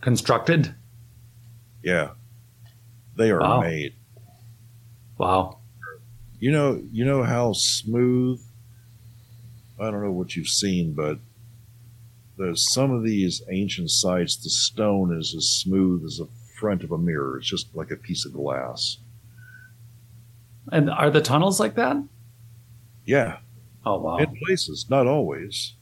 constructed? 0.01 0.75
Yeah, 1.81 2.09
they 3.15 3.31
are 3.31 3.39
Wow. 3.39 3.61
made. 3.61 3.93
Wow. 5.21 5.59
You 6.39 6.51
know, 6.51 6.81
you 6.91 7.05
know 7.05 7.21
how 7.23 7.53
smooth. 7.53 8.41
I 9.79 9.91
don't 9.91 10.03
know 10.03 10.11
what 10.11 10.35
you've 10.35 10.47
seen, 10.47 10.93
but 10.93 11.19
there's 12.39 12.73
some 12.73 12.89
of 12.89 13.03
these 13.03 13.43
ancient 13.51 13.91
sites. 13.91 14.35
The 14.35 14.49
stone 14.49 15.15
is 15.15 15.35
as 15.37 15.47
smooth 15.47 16.03
as 16.05 16.17
the 16.17 16.27
front 16.59 16.83
of 16.83 16.91
a 16.91 16.97
mirror. 16.97 17.37
It's 17.37 17.47
just 17.47 17.67
like 17.75 17.91
a 17.91 17.95
piece 17.95 18.25
of 18.25 18.33
glass. 18.33 18.97
And 20.71 20.89
are 20.89 21.11
the 21.11 21.21
tunnels 21.21 21.59
like 21.59 21.75
that? 21.75 21.97
Yeah, 23.05 23.37
Oh 23.85 23.99
wow. 23.99 24.17
in 24.17 24.35
places, 24.45 24.87
not 24.89 25.05
always. 25.05 25.73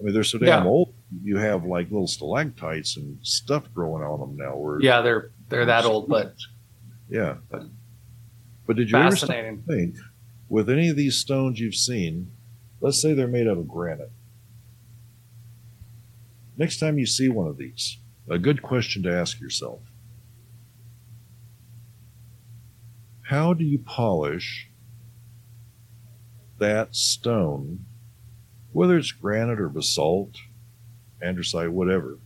I 0.00 0.04
mean, 0.04 0.14
they're 0.14 0.24
so 0.24 0.38
damn 0.38 0.64
Yeah. 0.64 0.68
old. 0.68 0.94
You 1.22 1.36
have 1.36 1.64
like 1.64 1.90
little 1.92 2.06
stalactites 2.08 2.96
and 2.96 3.18
stuff 3.22 3.64
growing 3.74 4.02
on 4.02 4.18
them 4.20 4.36
now. 4.36 4.56
Where 4.56 4.80
Yeah, 4.80 5.00
they're 5.02 5.30
they're 5.48 5.66
that 5.66 5.84
old, 5.84 6.08
but 6.08 6.34
yeah. 7.08 7.36
But- 7.50 7.66
But 8.68 8.76
did 8.76 8.90
you 8.90 8.98
ever 8.98 9.16
stop 9.16 9.30
fascinating. 9.30 9.62
to 9.62 9.66
think 9.66 9.96
with 10.50 10.68
any 10.68 10.90
of 10.90 10.96
these 10.96 11.16
stones 11.16 11.58
you've 11.58 11.74
seen? 11.74 12.30
Let's 12.82 13.00
say 13.00 13.14
they're 13.14 13.26
made 13.26 13.48
out 13.48 13.56
of 13.56 13.66
granite. 13.66 14.12
Next 16.58 16.78
time 16.78 16.98
you 16.98 17.06
see 17.06 17.30
one 17.30 17.46
of 17.46 17.56
these, 17.56 17.96
a 18.28 18.38
good 18.38 18.60
question 18.60 19.02
to 19.04 19.12
ask 19.12 19.40
yourself: 19.40 19.80
How 23.22 23.54
do 23.54 23.64
you 23.64 23.78
polish 23.78 24.68
that 26.58 26.94
stone, 26.94 27.86
whether 28.72 28.98
it's 28.98 29.12
granite 29.12 29.60
or 29.60 29.70
basalt, 29.70 30.36
andesite, 31.24 31.70
whatever? 31.70 32.18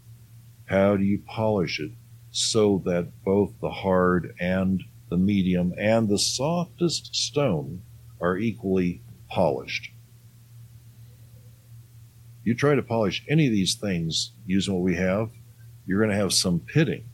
How 0.64 0.96
do 0.96 1.04
you 1.04 1.20
polish 1.24 1.78
it 1.78 1.92
so 2.32 2.82
that 2.84 3.22
both 3.22 3.52
the 3.60 3.70
hard 3.70 4.34
and 4.40 4.82
the 5.12 5.18
medium 5.18 5.74
and 5.76 6.08
the 6.08 6.18
softest 6.18 7.14
stone 7.14 7.82
are 8.18 8.38
equally 8.38 9.02
polished? 9.28 9.90
You 12.44 12.54
try 12.54 12.74
to 12.74 12.82
polish 12.82 13.22
any 13.28 13.46
of 13.46 13.52
these 13.52 13.74
things 13.74 14.32
using 14.46 14.72
what 14.72 14.82
we 14.82 14.96
have, 14.96 15.30
you're 15.86 15.98
going 15.98 16.10
to 16.10 16.16
have 16.16 16.32
some 16.32 16.60
pitting 16.60 17.04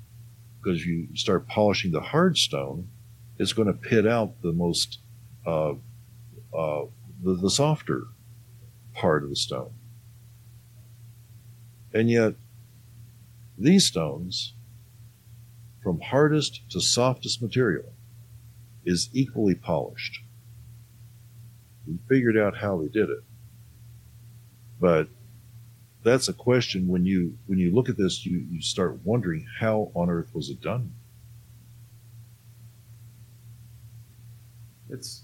because 0.62 0.86
you 0.86 1.08
start 1.14 1.48
polishing 1.48 1.90
the 1.90 2.00
hard 2.00 2.38
stone, 2.38 2.88
it's 3.36 3.52
going 3.52 3.66
to 3.66 3.74
pit 3.74 4.06
out 4.06 4.40
the 4.42 4.52
most 4.52 5.00
uh, 5.44 5.72
uh, 6.54 6.84
the, 7.22 7.34
the 7.34 7.50
softer 7.50 8.04
part 8.94 9.24
of 9.24 9.30
the 9.30 9.36
stone. 9.36 9.72
And 11.92 12.08
yet, 12.08 12.34
these 13.56 13.86
stones, 13.86 14.54
from 15.82 16.00
hardest 16.00 16.68
to 16.70 16.80
softest 16.80 17.40
material, 17.40 17.92
is 18.84 19.10
equally 19.12 19.54
polished. 19.54 20.20
We 21.86 21.98
figured 22.08 22.36
out 22.36 22.58
how 22.58 22.80
they 22.80 22.88
did 22.88 23.10
it. 23.10 23.24
But 24.80 25.08
that's 26.02 26.28
a 26.28 26.32
question 26.32 26.88
when 26.88 27.04
you 27.04 27.38
when 27.46 27.58
you 27.58 27.74
look 27.74 27.88
at 27.88 27.96
this, 27.96 28.24
you, 28.24 28.46
you 28.50 28.62
start 28.62 29.00
wondering 29.04 29.46
how 29.60 29.90
on 29.94 30.10
earth 30.10 30.34
was 30.34 30.50
it 30.50 30.60
done? 30.60 30.92
it's 34.90 35.22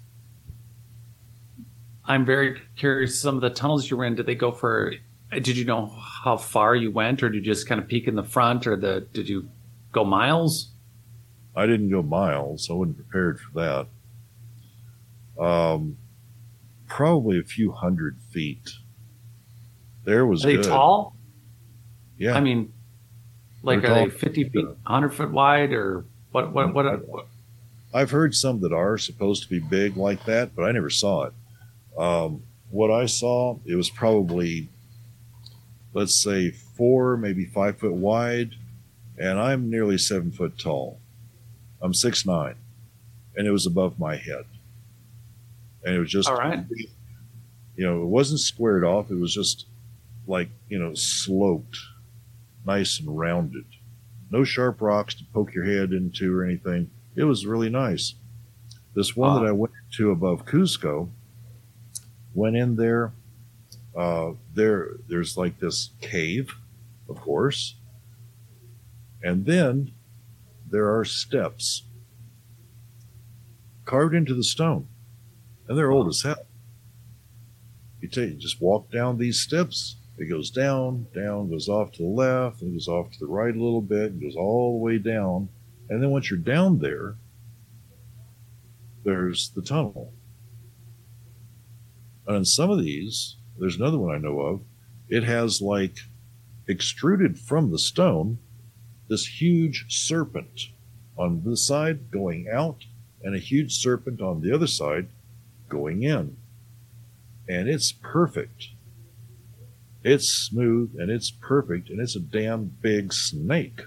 I'm 2.07 2.27
very 2.27 2.61
curious. 2.77 3.19
Some 3.19 3.37
of 3.37 3.41
the 3.41 3.51
tunnels 3.51 3.91
you 3.91 3.97
were 3.97 4.05
in, 4.05 4.15
did 4.15 4.27
they 4.27 4.35
go 4.35 4.53
for? 4.53 4.95
Did 5.31 5.57
you 5.57 5.65
know 5.65 5.87
how 5.87 6.37
far 6.37 6.77
you 6.77 6.91
went, 6.91 7.23
or 7.23 7.31
did 7.31 7.45
you 7.45 7.53
just 7.53 7.67
kind 7.67 7.81
of 7.81 7.89
peek 7.89 8.07
in 8.07 8.15
the 8.15 8.23
front, 8.23 8.67
or 8.67 8.77
the 8.77 9.07
did 9.13 9.29
you 9.29 9.49
go 9.95 10.05
miles? 10.05 10.71
I 11.57 11.67
didn't 11.67 11.91
go 11.91 12.03
miles. 12.03 12.69
I 12.69 12.75
wasn't 12.75 12.97
prepared 12.97 13.41
for 13.41 13.87
that. 15.39 15.43
Um, 15.43 15.97
probably 16.89 17.39
a 17.39 17.43
few 17.45 17.73
hundred 17.73 18.19
feet. 18.31 18.71
There 20.05 20.27
was 20.27 20.45
Are 20.45 20.49
they 20.49 20.57
good. 20.57 20.67
tall? 20.67 21.17
Yeah, 22.19 22.37
I 22.37 22.41
mean, 22.41 22.73
like 23.63 23.83
They're 23.83 23.91
are 23.91 24.05
they 24.05 24.11
fifty 24.11 24.49
feet, 24.49 24.67
hundred 24.85 25.11
foot 25.11 25.33
wide, 25.33 25.73
or 25.73 26.05
what? 26.33 26.53
What? 26.53 26.75
What? 26.75 27.09
what 27.09 27.27
I've 27.93 28.11
heard 28.11 28.35
some 28.35 28.61
that 28.61 28.73
are 28.73 28.99
supposed 28.99 29.45
to 29.45 29.49
be 29.49 29.61
big 29.61 29.97
like 29.97 30.25
that, 30.25 30.55
but 30.55 30.65
I 30.65 30.73
never 30.73 30.91
saw 30.91 31.25
it. 31.25 31.33
Um, 31.97 32.43
what 32.71 32.91
I 32.91 33.07
saw, 33.07 33.59
it 33.65 33.77
was 33.77 33.89
probably, 33.89 34.69
let's 35.93 36.21
say, 36.21 36.51
four, 36.51 37.17
maybe 37.17 37.45
five 37.45 37.79
foot 37.79 37.93
wide, 37.93 38.51
and 39.19 39.39
I'm 39.39 39.71
nearly 39.71 39.99
seven 39.99 40.31
foot 40.31 40.59
tall. 40.59 40.99
I'm 41.81 41.95
six 41.95 42.25
nine, 42.27 42.57
and 43.37 43.47
it 43.47 43.51
was 43.51 43.67
above 43.67 43.99
my 43.99 44.17
head, 44.17 44.45
and 45.85 45.95
it 45.95 45.99
was 45.99 46.11
just 46.11 46.29
all 46.29 46.37
right. 46.37 46.65
you 47.77 47.85
know, 47.85 48.03
it 48.03 48.07
wasn't 48.07 48.41
squared 48.41 48.85
off. 48.85 49.11
It 49.11 49.17
was 49.19 49.35
just 49.35 49.67
like, 50.27 50.49
you 50.69 50.79
know, 50.79 50.95
sloped, 50.95 51.79
nice 52.67 52.99
and 53.01 53.19
rounded. 53.19 53.67
No 54.31 54.43
sharp 54.45 54.81
rocks 54.81 55.15
to 55.17 55.25
poke 55.33 55.55
your 55.55 55.65
head 55.65 55.93
into 55.93 56.35
or 56.37 56.45
anything. 56.45 56.91
It 57.15 57.25
was 57.25 57.47
really 57.47 57.69
nice. 57.69 58.15
This 58.95 59.15
one 59.15 59.35
Wow. 59.35 59.41
that 59.41 59.49
I 59.49 59.53
went 59.53 59.75
to 59.97 60.11
above 60.11 60.47
Cusco, 60.47 61.09
went 62.35 62.57
in 62.57 62.77
there. 62.77 63.13
Uh, 63.97 64.33
there, 64.55 64.93
there's 65.09 65.37
like 65.37 65.59
this 65.61 65.91
cave, 66.01 66.53
of 67.09 67.17
course, 67.21 67.75
and 69.25 69.47
then 69.47 69.91
there 70.71 70.97
are 70.97 71.05
steps 71.05 71.85
carved 73.87 74.15
into 74.15 74.35
the 74.35 74.45
stone, 74.45 74.87
and 75.67 75.77
they're 75.77 75.91
old 75.91 76.09
as 76.09 76.23
hell. 76.23 76.47
You 78.01 78.09
take, 78.09 78.31
you 78.31 78.37
just 78.37 78.61
walk 78.61 78.93
down 78.93 79.17
these 79.17 79.41
steps. 79.41 79.97
It 80.19 80.29
goes 80.29 80.51
down, 80.51 81.07
down, 81.15 81.49
goes 81.49 81.69
off 81.69 81.93
to 81.93 82.03
the 82.03 82.09
left, 82.09 82.61
and 82.61 82.75
goes 82.75 82.87
off 82.87 83.11
to 83.13 83.19
the 83.19 83.27
right 83.27 83.55
a 83.55 83.59
little 83.59 83.81
bit, 83.81 84.13
and 84.13 84.21
goes 84.21 84.37
all 84.37 84.79
the 84.79 84.85
way 84.85 84.99
down. 84.99 85.49
And 85.89 86.03
then 86.03 86.11
once 86.11 86.31
you're 86.31 86.39
down 86.39 86.79
there, 86.79 87.17
there's 89.05 89.51
the 89.51 89.63
tunnel. 89.63 90.13
And 92.27 92.37
in 92.37 92.45
some 92.45 92.71
of 92.71 92.83
these, 92.83 93.37
there's 93.59 93.77
another 93.77 93.99
one 93.99 94.15
I 94.15 94.19
know 94.19 94.39
of. 94.41 94.61
It 95.09 95.25
has 95.25 95.63
like 95.63 95.97
extruded 96.69 97.39
from 97.39 97.71
the 97.71 97.79
stone 97.79 98.39
this 99.09 99.41
huge 99.41 99.87
serpent 99.89 100.69
on 101.17 101.43
this 101.45 101.67
side 101.67 102.11
going 102.11 102.49
out, 102.53 102.85
and 103.23 103.35
a 103.35 103.39
huge 103.39 103.77
serpent 103.77 104.21
on 104.21 104.41
the 104.41 104.53
other 104.53 104.67
side 104.67 105.09
going 105.69 106.03
in. 106.03 106.37
And 107.49 107.69
it's 107.69 107.93
perfect. 107.93 108.69
It's 110.03 110.29
smooth 110.29 110.95
and 110.99 111.11
it's 111.11 111.31
perfect, 111.31 111.89
and 111.89 112.01
it's 112.01 112.17
a 112.17 112.21
damn 112.21 112.65
big 112.65 113.13
snake 113.13 113.81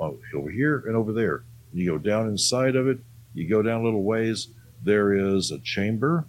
oh, 0.00 0.18
over 0.34 0.50
here 0.50 0.82
and 0.86 0.96
over 0.96 1.12
there. 1.12 1.44
You 1.72 1.92
go 1.92 1.98
down 1.98 2.28
inside 2.28 2.74
of 2.74 2.88
it, 2.88 2.98
you 3.34 3.48
go 3.48 3.62
down 3.62 3.82
a 3.82 3.84
little 3.84 4.02
ways, 4.02 4.48
there 4.82 5.12
is 5.12 5.50
a 5.50 5.58
chamber 5.58 6.24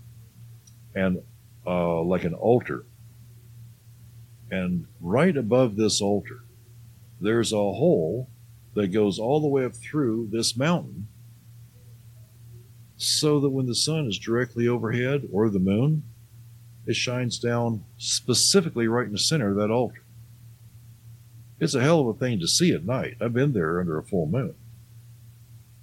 and 0.93 1.21
uh, 1.65 2.01
like 2.01 2.23
an 2.23 2.33
altar. 2.33 2.85
And 4.51 4.87
right 5.01 5.35
above 5.35 5.75
this 5.75 6.01
altar, 6.01 6.43
there's 7.19 7.51
a 7.51 7.57
hole 7.57 8.29
that 8.73 8.87
goes 8.87 9.19
all 9.19 9.39
the 9.39 9.47
way 9.47 9.65
up 9.65 9.75
through 9.75 10.29
this 10.31 10.55
mountain 10.55 11.07
so 12.97 13.39
that 13.39 13.49
when 13.49 13.65
the 13.65 13.75
sun 13.75 14.07
is 14.07 14.17
directly 14.17 14.67
overhead 14.67 15.27
or 15.31 15.49
the 15.49 15.59
moon, 15.59 16.03
it 16.85 16.95
shines 16.95 17.37
down 17.37 17.83
specifically 17.97 18.87
right 18.87 19.05
in 19.05 19.11
the 19.11 19.19
center 19.19 19.51
of 19.51 19.57
that 19.57 19.71
altar. 19.71 20.03
It's 21.59 21.75
a 21.75 21.81
hell 21.81 22.01
of 22.01 22.07
a 22.07 22.19
thing 22.19 22.39
to 22.39 22.47
see 22.47 22.73
at 22.73 22.85
night. 22.85 23.17
I've 23.19 23.33
been 23.33 23.53
there 23.53 23.79
under 23.79 23.97
a 23.97 24.03
full 24.03 24.27
moon. 24.27 24.55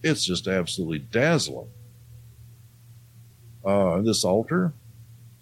It's 0.02 0.24
just 0.24 0.46
absolutely 0.46 0.98
dazzling. 0.98 1.68
Uh, 3.64 4.00
this 4.02 4.24
altar, 4.24 4.72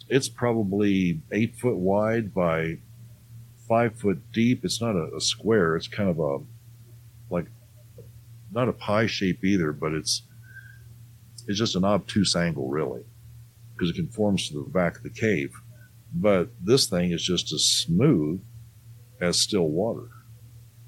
it's 0.09 0.28
probably 0.28 1.20
eight 1.32 1.57
foot 1.57 1.76
wide 1.76 2.32
by 2.32 2.78
five 3.73 3.99
foot 3.99 4.20
deep. 4.33 4.66
It's 4.66 4.83
not 4.83 4.97
a, 4.97 5.16
a 5.16 5.20
square. 5.20 5.77
It's 5.77 5.89
kind 5.89 6.11
of 6.11 6.18
a 6.18 6.41
like 7.31 7.47
not 8.53 8.68
a 8.68 8.73
pie 8.75 9.07
shape 9.07 9.43
either, 9.43 9.73
but 9.73 9.93
it's 9.93 10.25
it's 11.49 11.59
just 11.59 11.75
an 11.75 11.85
obtuse 11.85 12.37
angle 12.37 12.68
really 12.68 13.03
because 13.73 13.89
it 13.89 13.97
conforms 13.97 14.49
to 14.49 14.62
the 14.62 14.70
back 14.70 14.99
of 14.99 15.03
the 15.03 15.11
cave. 15.27 15.55
But 16.14 16.51
this 16.62 16.85
thing 16.87 17.12
is 17.12 17.23
just 17.23 17.51
as 17.55 17.64
smooth 17.64 18.45
as 19.23 19.41
still 19.41 19.68
water. 19.68 20.11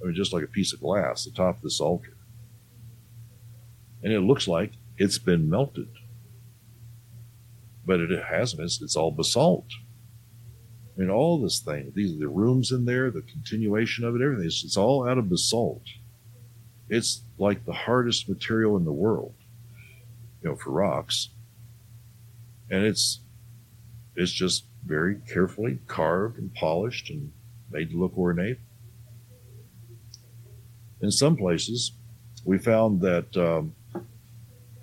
I 0.03 0.05
mean, 0.05 0.15
just 0.15 0.35
like 0.35 0.45
a 0.45 0.49
piece 0.59 0.75
of 0.75 0.81
glass, 0.81 1.25
the 1.25 1.31
top 1.31 1.57
of 1.57 1.63
this 1.63 1.81
altar. 1.81 2.19
And 4.03 4.13
it 4.13 4.21
looks 4.21 4.47
like 4.47 4.73
it's 4.99 5.17
been 5.17 5.49
melted. 5.49 5.89
But 7.87 8.01
it 8.01 8.11
hasn't. 8.25 8.63
It's, 8.63 8.83
it's 8.83 8.97
all 8.97 9.11
basalt. 9.11 9.69
I 10.97 11.01
mean, 11.01 11.11
all 11.11 11.41
this 11.41 11.59
thing, 11.59 11.93
these 11.95 12.19
the 12.19 12.29
rooms 12.29 12.71
in 12.71 12.85
there, 12.85 13.11
the 13.11 13.23
continuation 13.23 14.05
of 14.05 14.15
it, 14.15 14.23
everything, 14.23 14.47
it's, 14.47 14.65
it's 14.65 14.77
all 14.77 15.09
out 15.09 15.19
of 15.19 15.29
basalt. 15.29 15.83
It's 16.89 17.23
like 17.39 17.65
the 17.65 17.73
hardest 17.73 18.29
material 18.29 18.77
in 18.77 18.85
the 18.85 18.93
world, 18.93 19.35
you 20.43 20.51
know, 20.51 20.57
for 20.57 20.71
rocks. 20.71 21.31
And 22.71 22.85
it's 22.85 23.21
it's 24.17 24.33
just 24.33 24.65
very 24.87 25.17
carefully 25.33 25.81
carved 25.87 26.39
and 26.39 26.55
polished 26.55 27.11
and 27.11 27.33
made 27.71 27.91
to 27.91 27.97
look 27.99 28.17
ornate. 28.17 28.59
In 31.01 31.11
some 31.11 31.37
places, 31.37 31.93
we 32.45 32.59
found 32.59 33.01
that, 33.01 33.37
um, 33.37 33.75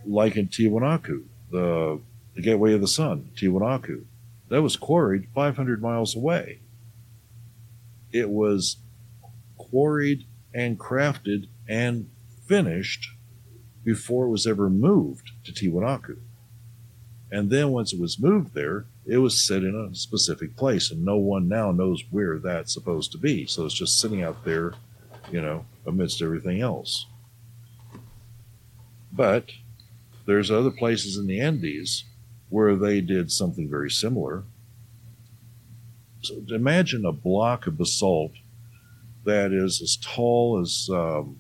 like 0.05 0.36
in 0.36 0.47
Tiwanaku, 0.47 1.24
the, 1.51 1.99
the 2.36 2.41
gateway 2.41 2.74
of 2.74 2.82
the 2.82 2.88
sun, 2.88 3.30
Tiwanaku, 3.36 4.03
that 4.52 4.62
was 4.62 4.76
quarried 4.76 5.30
500 5.34 5.82
miles 5.82 6.14
away. 6.14 6.60
It 8.12 8.30
was 8.30 8.76
quarried 9.58 10.26
and 10.54 10.78
crafted 10.78 11.47
and 11.70 12.10
finished 12.45 13.12
before 13.86 14.26
it 14.26 14.30
was 14.30 14.45
ever 14.45 14.70
moved 14.70 15.32
to 15.45 15.54
Tiwanaku. 15.54 16.18
And 17.32 17.49
then 17.49 17.72
once 17.72 17.93
it 17.93 17.99
was 18.02 18.20
moved 18.20 18.54
there, 18.54 18.88
it 19.06 19.20
was 19.20 19.41
set 19.41 19.64
in 19.64 19.74
a 19.74 19.95
specific 19.95 20.58
place, 20.58 20.91
and 20.91 21.06
no 21.06 21.16
one 21.16 21.47
now 21.47 21.72
knows 21.72 22.04
where 22.12 22.38
that's 22.38 22.74
supposed 22.74 23.14
to 23.14 23.18
be. 23.18 23.45
So 23.45 23.66
it's 23.66 23.74
just 23.74 24.02
sitting 24.02 24.22
out 24.22 24.43
there, 24.43 24.74
you 25.32 25.41
know, 25.41 25.66
amidst 25.88 26.22
everything 26.22 26.60
else. 26.60 27.06
But 29.14 29.52
there's 30.26 30.52
other 30.52 30.72
places 30.72 31.16
in 31.16 31.28
the 31.28 31.39
Andes 31.39 32.04
where 32.52 32.76
they 32.76 32.99
did 32.99 33.32
something 33.32 33.70
very 33.70 33.89
similar. 33.89 34.43
So 36.22 36.43
imagine 36.49 37.06
a 37.06 37.14
block 37.14 37.66
of 37.66 37.78
basalt 37.78 38.34
that 39.24 39.54
is 39.54 39.82
as 39.82 39.95
tall 39.95 40.60
as 40.60 40.89
um, 40.91 41.38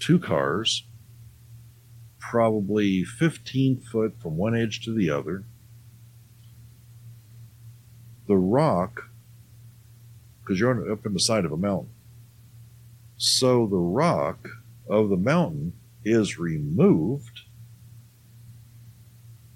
two 0.00 0.18
cars, 0.18 0.84
probably 2.18 3.04
15 3.04 3.80
foot 3.80 4.20
from 4.20 4.36
one 4.36 4.56
edge 4.56 4.84
to 4.84 4.92
the 4.92 5.08
other. 5.08 5.44
The 8.26 8.36
rock, 8.36 9.04
because 10.40 10.58
you're 10.58 10.92
up 10.92 11.06
in 11.06 11.14
the 11.14 11.20
side 11.20 11.44
of 11.44 11.52
a 11.52 11.56
mountain, 11.56 11.90
so 13.16 13.68
the 13.68 13.76
rock 13.76 14.48
of 14.90 15.08
the 15.08 15.16
mountain 15.16 15.74
is 16.04 16.36
removed. 16.36 17.42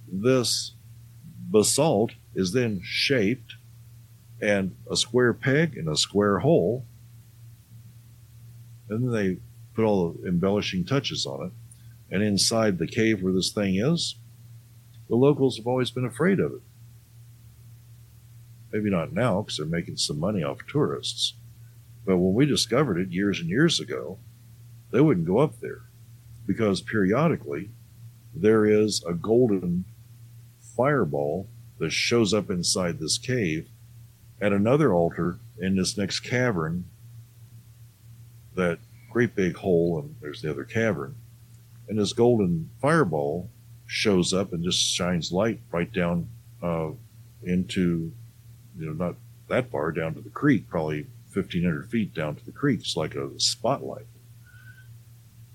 This 0.08 0.74
basalt 1.52 2.12
is 2.34 2.52
then 2.52 2.80
shaped 2.82 3.54
and 4.40 4.74
a 4.90 4.96
square 4.96 5.32
peg 5.32 5.76
in 5.76 5.86
a 5.86 5.96
square 5.96 6.40
hole. 6.40 6.84
And 8.88 9.04
then 9.04 9.12
they 9.12 9.38
put 9.74 9.84
all 9.84 10.10
the 10.10 10.28
embellishing 10.28 10.84
touches 10.84 11.26
on 11.26 11.46
it. 11.46 11.52
And 12.12 12.22
inside 12.22 12.78
the 12.78 12.86
cave 12.86 13.22
where 13.22 13.32
this 13.32 13.52
thing 13.52 13.76
is, 13.76 14.16
the 15.08 15.14
locals 15.14 15.56
have 15.56 15.66
always 15.66 15.90
been 15.90 16.04
afraid 16.04 16.40
of 16.40 16.52
it. 16.52 16.62
Maybe 18.72 18.90
not 18.90 19.12
now 19.12 19.42
because 19.42 19.58
they're 19.58 19.66
making 19.66 19.98
some 19.98 20.18
money 20.18 20.42
off 20.42 20.66
tourists. 20.66 21.34
But 22.04 22.16
when 22.16 22.34
we 22.34 22.46
discovered 22.46 22.98
it 22.98 23.10
years 23.10 23.38
and 23.38 23.48
years 23.48 23.78
ago, 23.78 24.18
they 24.90 25.00
wouldn't 25.00 25.26
go 25.26 25.38
up 25.38 25.60
there 25.60 25.82
because 26.46 26.80
periodically 26.80 27.70
there 28.34 28.66
is 28.66 29.02
a 29.06 29.12
golden 29.12 29.84
fireball 30.76 31.48
that 31.78 31.90
shows 31.90 32.32
up 32.32 32.50
inside 32.50 32.98
this 32.98 33.18
cave 33.18 33.68
at 34.40 34.52
another 34.52 34.92
altar 34.92 35.38
in 35.58 35.76
this 35.76 35.96
next 35.96 36.20
cavern. 36.20 36.84
That 38.54 38.78
great 39.10 39.34
big 39.34 39.56
hole, 39.56 39.98
and 39.98 40.16
there's 40.20 40.42
the 40.42 40.50
other 40.50 40.64
cavern. 40.64 41.14
And 41.88 41.98
this 41.98 42.12
golden 42.12 42.70
fireball 42.80 43.50
shows 43.86 44.32
up 44.32 44.52
and 44.52 44.64
just 44.64 44.80
shines 44.80 45.32
light 45.32 45.60
right 45.70 45.92
down 45.92 46.28
uh, 46.62 46.90
into, 47.42 48.12
you 48.78 48.86
know, 48.86 48.92
not 48.92 49.16
that 49.48 49.70
far 49.70 49.92
down 49.92 50.14
to 50.14 50.20
the 50.20 50.30
creek, 50.30 50.68
probably 50.68 51.06
1,500 51.32 51.90
feet 51.90 52.14
down 52.14 52.36
to 52.36 52.44
the 52.44 52.52
creek. 52.52 52.80
It's 52.80 52.96
like 52.96 53.14
a 53.14 53.28
spotlight. 53.38 54.06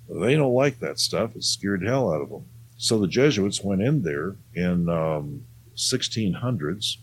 They 0.10 0.35
don't 0.35 0.53
like 0.53 0.80
that 0.80 0.99
stuff. 0.99 1.35
It 1.35 1.44
scared 1.44 1.84
hell 1.84 2.14
out 2.14 2.22
of 2.22 2.30
them. 2.30 2.45
So 2.78 2.99
the 2.99 3.08
Jesuits 3.08 3.64
went 3.64 3.82
in 3.82 4.04
there 4.04 4.36
in 4.54 4.88
um, 4.88 5.45
1600s, 5.76 6.98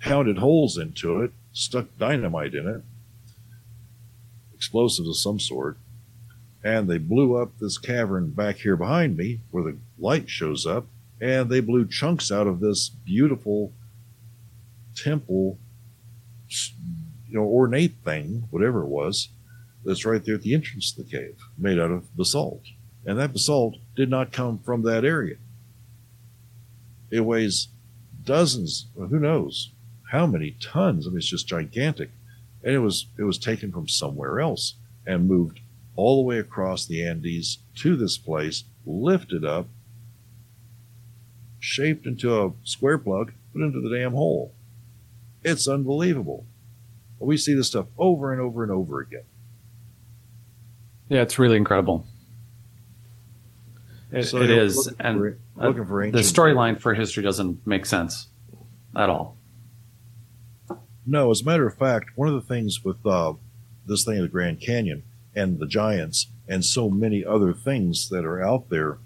pounded 0.00 0.38
holes 0.38 0.76
into 0.76 1.22
it, 1.22 1.32
stuck 1.52 1.86
dynamite 1.98 2.54
in 2.54 2.68
it, 2.68 2.82
explosives 4.54 5.08
of 5.08 5.16
some 5.16 5.40
sort, 5.40 5.78
and 6.62 6.88
they 6.88 6.98
blew 6.98 7.36
up 7.36 7.58
this 7.58 7.78
cavern 7.78 8.30
back 8.30 8.56
here 8.56 8.76
behind 8.76 9.16
me 9.16 9.40
where 9.50 9.64
the 9.64 9.78
light 9.98 10.28
shows 10.28 10.66
up, 10.66 10.86
and 11.20 11.48
they 11.48 11.60
blew 11.60 11.86
chunks 11.86 12.30
out 12.30 12.46
of 12.46 12.60
this 12.60 12.90
beautiful 12.90 13.72
temple 14.94 15.58
you 17.28 17.34
know, 17.34 17.44
ornate 17.44 17.94
thing, 18.04 18.46
whatever 18.50 18.82
it 18.82 18.88
was, 18.88 19.28
that's 19.84 20.04
right 20.04 20.24
there 20.24 20.34
at 20.34 20.42
the 20.42 20.54
entrance 20.54 20.92
to 20.92 21.02
the 21.02 21.10
cave, 21.10 21.38
made 21.58 21.78
out 21.78 21.90
of 21.90 22.14
basalt. 22.16 22.62
And 23.06 23.18
that 23.18 23.32
basalt 23.32 23.76
did 23.94 24.10
not 24.10 24.32
come 24.32 24.58
from 24.58 24.82
that 24.82 25.04
area. 25.04 25.36
It 27.10 27.20
weighs 27.20 27.68
dozens, 28.24 28.86
well, 28.94 29.08
who 29.08 29.20
knows 29.20 29.70
how 30.10 30.26
many 30.26 30.56
tons. 30.60 31.06
I 31.06 31.10
mean, 31.10 31.18
it's 31.18 31.26
just 31.26 31.46
gigantic. 31.46 32.10
And 32.62 32.74
it 32.74 32.80
was 32.80 33.06
it 33.16 33.22
was 33.22 33.38
taken 33.38 33.70
from 33.70 33.88
somewhere 33.88 34.40
else 34.40 34.74
and 35.06 35.28
moved 35.28 35.60
all 35.94 36.16
the 36.16 36.26
way 36.26 36.38
across 36.38 36.84
the 36.84 37.06
Andes 37.06 37.58
to 37.76 37.96
this 37.96 38.18
place, 38.18 38.64
lifted 38.84 39.44
up, 39.44 39.68
shaped 41.60 42.06
into 42.06 42.42
a 42.42 42.52
square 42.64 42.98
plug, 42.98 43.32
put 43.52 43.62
into 43.62 43.80
the 43.80 43.96
damn 43.96 44.12
hole. 44.12 44.52
It's 45.44 45.68
unbelievable. 45.68 46.44
We 47.18 47.36
see 47.36 47.54
this 47.54 47.68
stuff 47.68 47.86
over 47.96 48.32
and 48.32 48.40
over 48.42 48.62
and 48.62 48.72
over 48.72 49.00
again. 49.00 49.24
Yeah, 51.08 51.22
it's 51.22 51.38
really 51.38 51.56
incredible. 51.56 52.04
It, 54.16 54.24
So 54.24 54.38
it 54.38 54.48
looking 54.48 54.94
and 55.00 55.18
for- 55.18 55.38
looking 55.56 55.86
for 55.86 56.10
the 56.10 56.18
storyline 56.18 56.80
for 56.80 56.94
history 56.94 57.22
doesn't 57.22 57.66
make 57.66 57.84
sense 57.86 58.28
at 58.94 59.10
all. 59.10 59.36
No, 61.06 61.30
as 61.30 61.42
a 61.42 61.44
matter 61.44 61.66
of 61.66 61.76
fact, 61.76 62.16
one 62.16 62.28
of 62.28 62.34
the 62.34 62.40
things 62.40 62.84
with 62.84 63.04
uh, 63.06 63.34
this 63.86 64.04
thing 64.04 64.16
of 64.16 64.22
the 64.22 64.28
Grand 64.28 64.60
Canyon 64.60 65.02
and 65.34 65.58
the 65.58 65.66
giants 65.66 66.28
and 66.48 66.64
so 66.64 66.88
many 66.88 67.24
other 67.24 67.52
things 67.52 68.08
that 68.08 68.24
are 68.24 68.42
out 68.42 68.70
there 68.70 68.98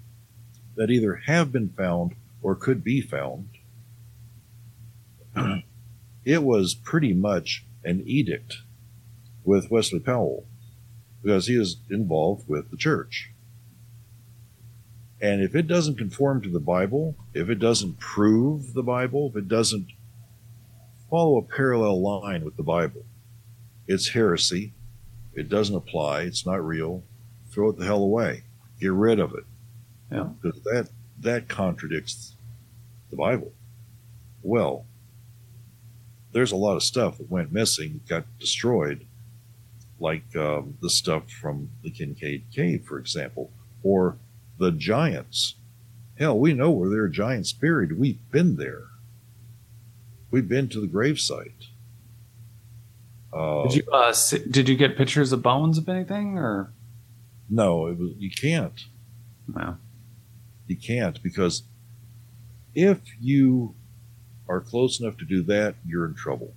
that 0.75 0.89
either 0.89 1.15
have 1.25 1.51
been 1.51 1.69
found 1.69 2.15
or 2.41 2.55
could 2.55 2.83
be 2.83 3.01
found. 3.01 3.49
it 6.25 6.43
was 6.43 6.73
pretty 6.73 7.13
much 7.13 7.65
an 7.83 8.01
edict 8.05 8.57
with 9.43 9.69
Wesley 9.69 9.99
Powell 9.99 10.45
because 11.21 11.47
he 11.47 11.55
is 11.59 11.77
involved 11.89 12.47
with 12.47 12.71
the 12.71 12.77
church. 12.77 13.30
And 15.21 15.41
if 15.41 15.55
it 15.55 15.67
doesn't 15.67 15.97
conform 15.97 16.41
to 16.41 16.49
the 16.49 16.59
Bible, 16.59 17.15
if 17.33 17.49
it 17.49 17.59
doesn't 17.59 17.99
prove 17.99 18.73
the 18.73 18.81
Bible, 18.81 19.29
if 19.29 19.35
it 19.35 19.47
doesn't 19.47 19.87
follow 21.09 21.37
a 21.37 21.43
parallel 21.43 22.01
line 22.01 22.43
with 22.43 22.57
the 22.57 22.63
Bible, 22.63 23.05
it's 23.87 24.09
heresy. 24.09 24.73
It 25.35 25.47
doesn't 25.47 25.75
apply. 25.75 26.21
It's 26.21 26.45
not 26.45 26.65
real. 26.65 27.03
Throw 27.51 27.69
it 27.69 27.77
the 27.77 27.85
hell 27.85 28.03
away. 28.03 28.43
Get 28.79 28.93
rid 28.93 29.19
of 29.19 29.35
it. 29.35 29.43
Yeah. 30.11 30.29
Because 30.41 30.59
that 30.63 30.89
that 31.19 31.47
contradicts 31.47 32.35
the 33.11 33.15
Bible. 33.15 33.51
Well, 34.41 34.85
there's 36.31 36.51
a 36.51 36.55
lot 36.55 36.75
of 36.75 36.83
stuff 36.83 37.17
that 37.19 37.29
went 37.29 37.51
missing, 37.51 38.01
got 38.07 38.25
destroyed, 38.39 39.05
like 39.99 40.35
um, 40.35 40.77
the 40.81 40.89
stuff 40.89 41.29
from 41.29 41.69
the 41.83 41.91
Kinkaid 41.91 42.43
Cave, 42.53 42.85
for 42.87 42.97
example, 42.97 43.51
or 43.83 44.17
the 44.61 44.71
giants. 44.71 45.55
Hell, 46.19 46.37
we 46.37 46.53
know 46.53 46.69
where 46.69 46.87
there 46.87 47.01
are 47.01 47.09
giants 47.09 47.51
buried. 47.51 47.97
We've 47.97 48.19
been 48.29 48.57
there. 48.57 48.83
We've 50.29 50.47
been 50.47 50.69
to 50.69 50.79
the 50.79 50.87
gravesite. 50.87 51.65
Uh, 53.33 53.63
Did 53.63 53.75
you 53.75 53.83
uh, 53.91 54.13
did 54.51 54.69
you 54.69 54.75
get 54.75 54.97
pictures 54.97 55.31
of 55.31 55.41
bones 55.41 55.77
of 55.77 55.89
anything 55.89 56.37
or 56.37 56.73
no, 57.49 57.87
it 57.87 57.97
was, 57.97 58.11
you 58.17 58.29
can't. 58.29 58.85
no? 59.47 59.77
You 60.67 60.75
can't 60.77 61.21
because 61.23 61.63
if 62.75 62.99
you 63.19 63.73
are 64.47 64.59
close 64.61 64.99
enough 64.99 65.17
to 65.17 65.25
do 65.25 65.41
that, 65.43 65.75
you're 65.85 66.05
in 66.05 66.13
trouble. 66.13 66.53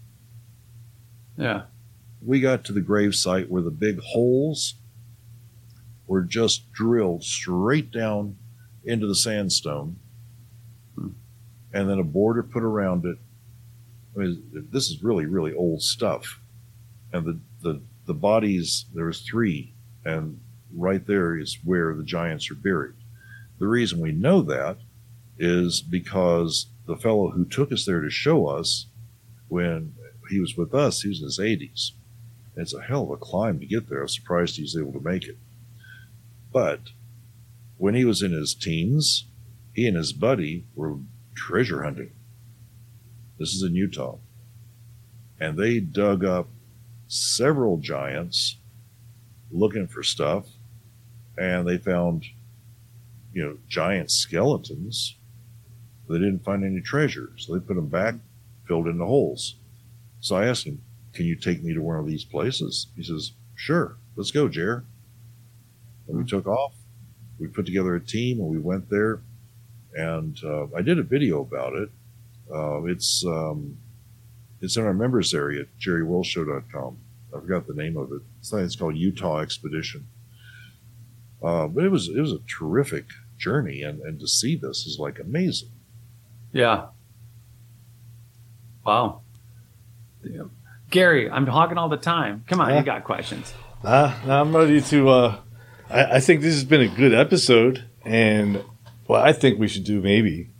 Yeah. 1.36 1.62
We 2.20 2.40
got 2.40 2.64
to 2.64 2.72
the 2.72 2.80
grave 2.80 3.14
site 3.14 3.50
where 3.50 3.62
the 3.62 3.70
big 3.70 4.00
holes 4.00 4.74
were 6.06 6.22
just 6.22 6.70
drilled 6.72 7.24
straight 7.24 7.90
down 7.90 8.36
into 8.84 9.06
the 9.06 9.14
sandstone 9.14 9.96
Hmm. 10.96 11.08
and 11.72 11.88
then 11.88 11.98
a 11.98 12.04
border 12.04 12.42
put 12.42 12.62
around 12.62 13.04
it. 13.04 13.18
I 14.14 14.18
mean, 14.20 14.68
this 14.70 14.90
is 14.90 15.02
really, 15.02 15.26
really 15.26 15.52
old 15.54 15.82
stuff. 15.82 16.40
And 17.12 17.24
the, 17.26 17.38
the, 17.62 17.80
the 18.06 18.14
bodies, 18.14 18.84
there 18.94 19.06
was 19.06 19.20
three, 19.22 19.72
and 20.04 20.40
right 20.72 21.04
there 21.04 21.36
is 21.36 21.58
where 21.64 21.94
the 21.94 22.04
giants 22.04 22.50
are 22.50 22.54
buried. 22.54 22.94
The 23.58 23.66
reason 23.66 24.00
we 24.00 24.12
know 24.12 24.42
that 24.42 24.78
is 25.38 25.80
because 25.80 26.66
the 26.86 26.96
fellow 26.96 27.30
who 27.30 27.44
took 27.44 27.72
us 27.72 27.84
there 27.84 28.00
to 28.02 28.10
show 28.10 28.46
us 28.46 28.86
when 29.48 29.94
he 30.30 30.38
was 30.38 30.56
with 30.56 30.74
us, 30.74 31.02
he 31.02 31.08
was 31.08 31.18
in 31.20 31.24
his 31.26 31.38
80s. 31.38 31.92
It's 32.56 32.74
a 32.74 32.82
hell 32.82 33.04
of 33.04 33.10
a 33.10 33.16
climb 33.16 33.58
to 33.60 33.66
get 33.66 33.88
there. 33.88 34.02
I'm 34.02 34.08
surprised 34.08 34.56
he 34.56 34.62
was 34.62 34.76
able 34.76 34.92
to 34.92 35.00
make 35.00 35.24
it. 35.26 35.36
But 36.54 36.92
when 37.78 37.96
he 37.96 38.04
was 38.04 38.22
in 38.22 38.30
his 38.30 38.54
teens, 38.54 39.26
he 39.72 39.88
and 39.88 39.96
his 39.96 40.12
buddy 40.12 40.64
were 40.76 40.98
treasure 41.34 41.82
hunting. 41.82 42.12
This 43.40 43.52
is 43.52 43.64
in 43.64 43.74
Utah. 43.74 44.18
And 45.40 45.58
they 45.58 45.80
dug 45.80 46.24
up 46.24 46.48
several 47.08 47.78
giants 47.78 48.58
looking 49.50 49.88
for 49.88 50.04
stuff, 50.04 50.46
and 51.36 51.66
they 51.66 51.76
found, 51.76 52.26
you 53.32 53.44
know, 53.44 53.58
giant 53.66 54.12
skeletons. 54.12 55.16
They 56.08 56.18
didn't 56.18 56.44
find 56.44 56.62
any 56.62 56.80
treasure, 56.80 57.32
so 57.36 57.52
they 57.52 57.66
put 57.66 57.74
them 57.74 57.88
back, 57.88 58.14
filled 58.68 58.86
in 58.86 58.98
the 58.98 59.06
holes. 59.06 59.56
So 60.20 60.36
I 60.36 60.46
asked 60.46 60.66
him, 60.66 60.82
"Can 61.14 61.26
you 61.26 61.34
take 61.34 61.64
me 61.64 61.74
to 61.74 61.82
one 61.82 61.98
of 61.98 62.06
these 62.06 62.24
places?" 62.24 62.86
He 62.94 63.02
says, 63.02 63.32
"Sure, 63.56 63.96
let's 64.14 64.30
go, 64.30 64.48
Jer." 64.48 64.84
And 66.08 66.18
we 66.18 66.24
took 66.24 66.46
off. 66.46 66.74
We 67.38 67.48
put 67.48 67.66
together 67.66 67.94
a 67.94 68.00
team, 68.00 68.38
and 68.40 68.48
we 68.48 68.58
went 68.58 68.88
there. 68.90 69.20
And 69.94 70.38
uh, 70.44 70.66
I 70.76 70.82
did 70.82 70.98
a 70.98 71.02
video 71.02 71.40
about 71.40 71.74
it. 71.74 71.88
Uh, 72.52 72.84
it's 72.84 73.24
um, 73.26 73.78
it's 74.60 74.76
in 74.76 74.84
our 74.84 74.94
members 74.94 75.32
area 75.34 75.62
at 75.62 75.78
jerrywillsshow.com. 75.80 76.98
I 77.34 77.40
forgot 77.40 77.66
the 77.66 77.74
name 77.74 77.96
of 77.96 78.12
it. 78.12 78.22
It's, 78.40 78.52
like- 78.52 78.64
it's 78.64 78.76
called 78.76 78.96
Utah 78.96 79.38
Expedition. 79.40 80.06
Uh, 81.42 81.66
but 81.68 81.84
it 81.84 81.90
was 81.90 82.08
it 82.08 82.20
was 82.20 82.32
a 82.32 82.38
terrific 82.48 83.06
journey, 83.36 83.82
and, 83.82 84.00
and 84.00 84.18
to 84.20 84.26
see 84.28 84.56
this 84.56 84.86
is 84.86 84.98
like 84.98 85.18
amazing. 85.18 85.68
Yeah. 86.52 86.86
Wow. 88.86 89.20
Yeah. 90.22 90.44
Gary, 90.90 91.28
I'm 91.30 91.44
talking 91.46 91.76
all 91.78 91.88
the 91.88 91.96
time. 91.96 92.44
Come 92.46 92.60
on, 92.60 92.70
Yeah. 92.70 92.78
you 92.78 92.84
got 92.84 93.04
questions. 93.04 93.52
Nah, 93.82 94.14
nah, 94.26 94.40
I'm 94.40 94.54
ready 94.56 94.80
to. 94.80 95.08
Uh, 95.08 95.40
I, 95.94 96.16
I 96.16 96.20
think 96.20 96.40
this 96.42 96.54
has 96.54 96.64
been 96.64 96.80
a 96.82 96.88
good 96.88 97.14
episode, 97.14 97.84
and 98.04 98.62
well, 99.08 99.22
I 99.22 99.32
think 99.32 99.58
we 99.58 99.68
should 99.68 99.84
do 99.84 100.00
maybe, 100.00 100.50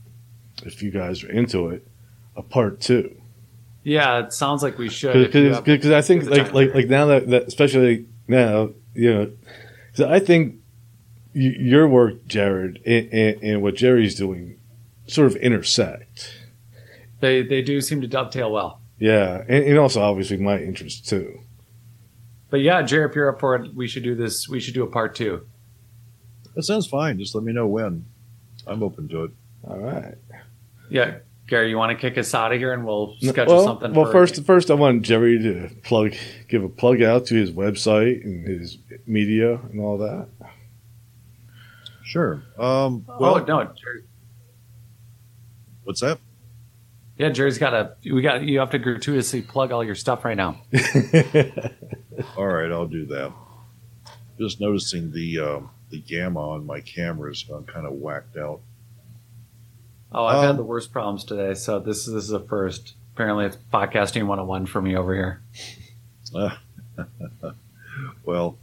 if 0.65 0.83
you 0.83 0.91
guys 0.91 1.23
are 1.25 1.31
into 1.31 1.69
it, 1.69 1.87
a 2.37 2.43
part 2.43 2.81
two. 2.81 3.21
Yeah, 3.83 4.21
it 4.21 4.33
sounds 4.33 4.63
like 4.63 4.79
we 4.79 4.89
should. 4.89 5.31
Because 5.65 5.91
I 5.91 6.01
think 6.01 6.25
like 6.25 6.53
like 6.55 6.75
like 6.75 6.87
now 6.89 7.07
that, 7.07 7.29
that 7.29 7.43
especially 7.49 8.07
now 8.29 8.71
you 8.95 9.13
know, 9.13 9.31
'cause 9.95 10.07
I 10.07 10.21
think 10.21 10.55
y- 11.35 11.55
your 11.59 11.87
work, 11.89 12.27
Jared, 12.27 12.81
and, 12.87 13.13
and, 13.13 13.43
and 13.43 13.63
what 13.63 13.75
Jerry's 13.75 14.15
doing, 14.15 14.59
sort 15.07 15.27
of 15.27 15.37
intersect. 15.37 16.33
they 17.21 17.43
they 17.43 17.61
do 17.61 17.81
seem 17.83 18.01
to 18.01 18.07
dovetail 18.07 18.51
well. 18.53 18.81
Yeah, 18.99 19.43
and, 19.49 19.65
and 19.65 19.79
also 19.79 20.01
obviously 20.01 20.37
my 20.39 20.59
interest 20.59 21.07
too. 21.09 21.41
But 22.55 22.61
yeah, 22.61 22.83
Jerry, 22.83 23.11
if 23.11 23.17
you're 23.17 23.29
up 23.31 23.41
for 23.41 23.57
it, 23.57 23.75
we 23.75 23.89
should 23.89 24.05
do 24.05 24.15
this. 24.15 24.49
We 24.49 24.61
should 24.61 24.75
do 24.75 24.85
a 24.85 24.87
part 24.87 25.17
two. 25.17 25.45
That 26.55 26.63
sounds 26.63 26.87
fine. 26.87 27.19
Just 27.19 27.35
let 27.35 27.43
me 27.43 27.53
know 27.53 27.67
when. 27.67 28.05
I'm 28.65 28.81
open 28.81 29.09
to 29.09 29.25
it. 29.25 29.33
All 29.67 29.81
right. 29.81 30.15
Yeah, 30.89 31.17
Gary, 31.49 31.71
you 31.71 31.77
want 31.77 31.91
to 31.91 32.01
kick 32.01 32.17
us 32.17 32.33
out 32.33 32.53
of 32.53 32.61
here, 32.61 32.73
and 32.73 32.87
we'll 32.87 33.17
No, 33.21 33.33
schedule 33.33 33.57
well, 33.57 33.65
something. 33.65 33.93
Well, 33.93 34.05
for- 34.05 34.13
first, 34.13 34.45
first 34.45 34.71
I 34.71 34.75
want 34.75 35.03
Jerry 35.03 35.37
to 35.43 35.69
plug, 35.83 36.15
give 36.49 36.63
a 36.63 36.69
plug 36.69 37.03
out 37.03 37.27
to 37.27 37.35
his 37.35 37.51
website 37.51 38.23
and 38.23 38.47
his 38.47 38.79
media 39.05 39.55
and 39.73 39.81
all 39.81 39.99
that. 39.99 40.29
Sure. 42.05 42.35
Um, 42.57 43.05
oh 43.09 43.45
no, 43.49 43.65
Jerry, 43.65 44.05
what's 45.83 46.03
that? 46.03 46.21
yeah, 47.19 47.31
Jerry's 47.31 47.59
got 47.59 47.75
a. 47.75 47.97
We 48.05 48.23
got 48.23 48.45
you 48.45 48.61
have 48.61 48.71
to 48.71 48.79
gratuitously 48.79 49.43
plug 49.43 49.73
all 49.73 49.83
your 49.83 49.97
stuff 49.97 50.25
right 50.25 50.37
now. 50.37 50.61
All 52.37 52.47
right, 52.47 52.71
I'll 52.71 52.87
do 52.87 53.07
that. 53.07 53.33
Just 54.39 54.61
noticing 54.61 55.13
the 55.13 55.39
um, 55.39 55.71
the 55.91 56.01
gamma 56.01 56.41
on 56.51 56.67
my 56.67 56.81
camera's 56.81 57.43
gone 57.45 57.65
kind 57.65 57.87
of 57.87 57.93
whacked 57.95 58.37
out. 58.37 58.61
Oh, 60.13 60.25
I've 60.25 60.39
Um, 60.39 60.47
had 60.47 60.57
the 60.57 60.65
worst 60.65 60.93
problems 60.93 61.25
today, 61.25 61.55
so 61.55 61.79
this 61.79 62.07
this 62.07 62.25
is 62.25 62.31
a 62.33 62.41
first. 62.41 62.95
Apparently, 63.15 63.45
it's 63.47 63.57
podcasting 63.73 64.27
101 64.27 64.67
for 64.67 64.83
me 64.83 64.97
over 64.97 65.15
here. 65.15 65.43
Well, 68.25 68.59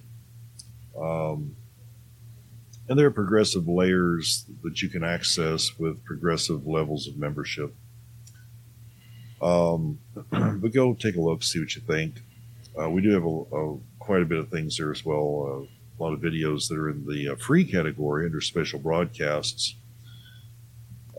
Um, 1.00 1.56
and 2.90 2.98
there 2.98 3.08
are 3.08 3.12
progressive 3.12 3.68
layers 3.68 4.46
that 4.64 4.82
you 4.82 4.90
can 4.90 5.04
access 5.04 5.78
with 5.78 6.04
progressive 6.06 6.66
levels 6.66 7.08
of 7.08 7.18
membership. 7.18 7.76
Um, 9.42 10.00
but 10.32 10.74
go 10.74 10.94
take 10.94 11.16
a 11.16 11.22
look, 11.22 11.44
see 11.44 11.60
what 11.60 11.76
you 11.76 11.82
think. 11.82 12.22
Uh, 12.80 12.90
we 12.90 13.02
do 13.02 13.12
have 13.12 13.26
a, 13.26 13.56
a, 13.56 13.78
quite 14.00 14.22
a 14.22 14.26
bit 14.26 14.40
of 14.40 14.50
things 14.50 14.78
there 14.78 14.92
as 14.92 15.06
well. 15.06 15.48
Uh, 15.48 15.66
a 16.00 16.04
lot 16.04 16.14
of 16.14 16.20
videos 16.20 16.70
that 16.70 16.78
are 16.78 16.90
in 16.90 17.06
the 17.08 17.30
uh, 17.30 17.36
free 17.36 17.66
category 17.66 18.26
under 18.26 18.40
special 18.40 18.80
broadcasts. 18.80 19.76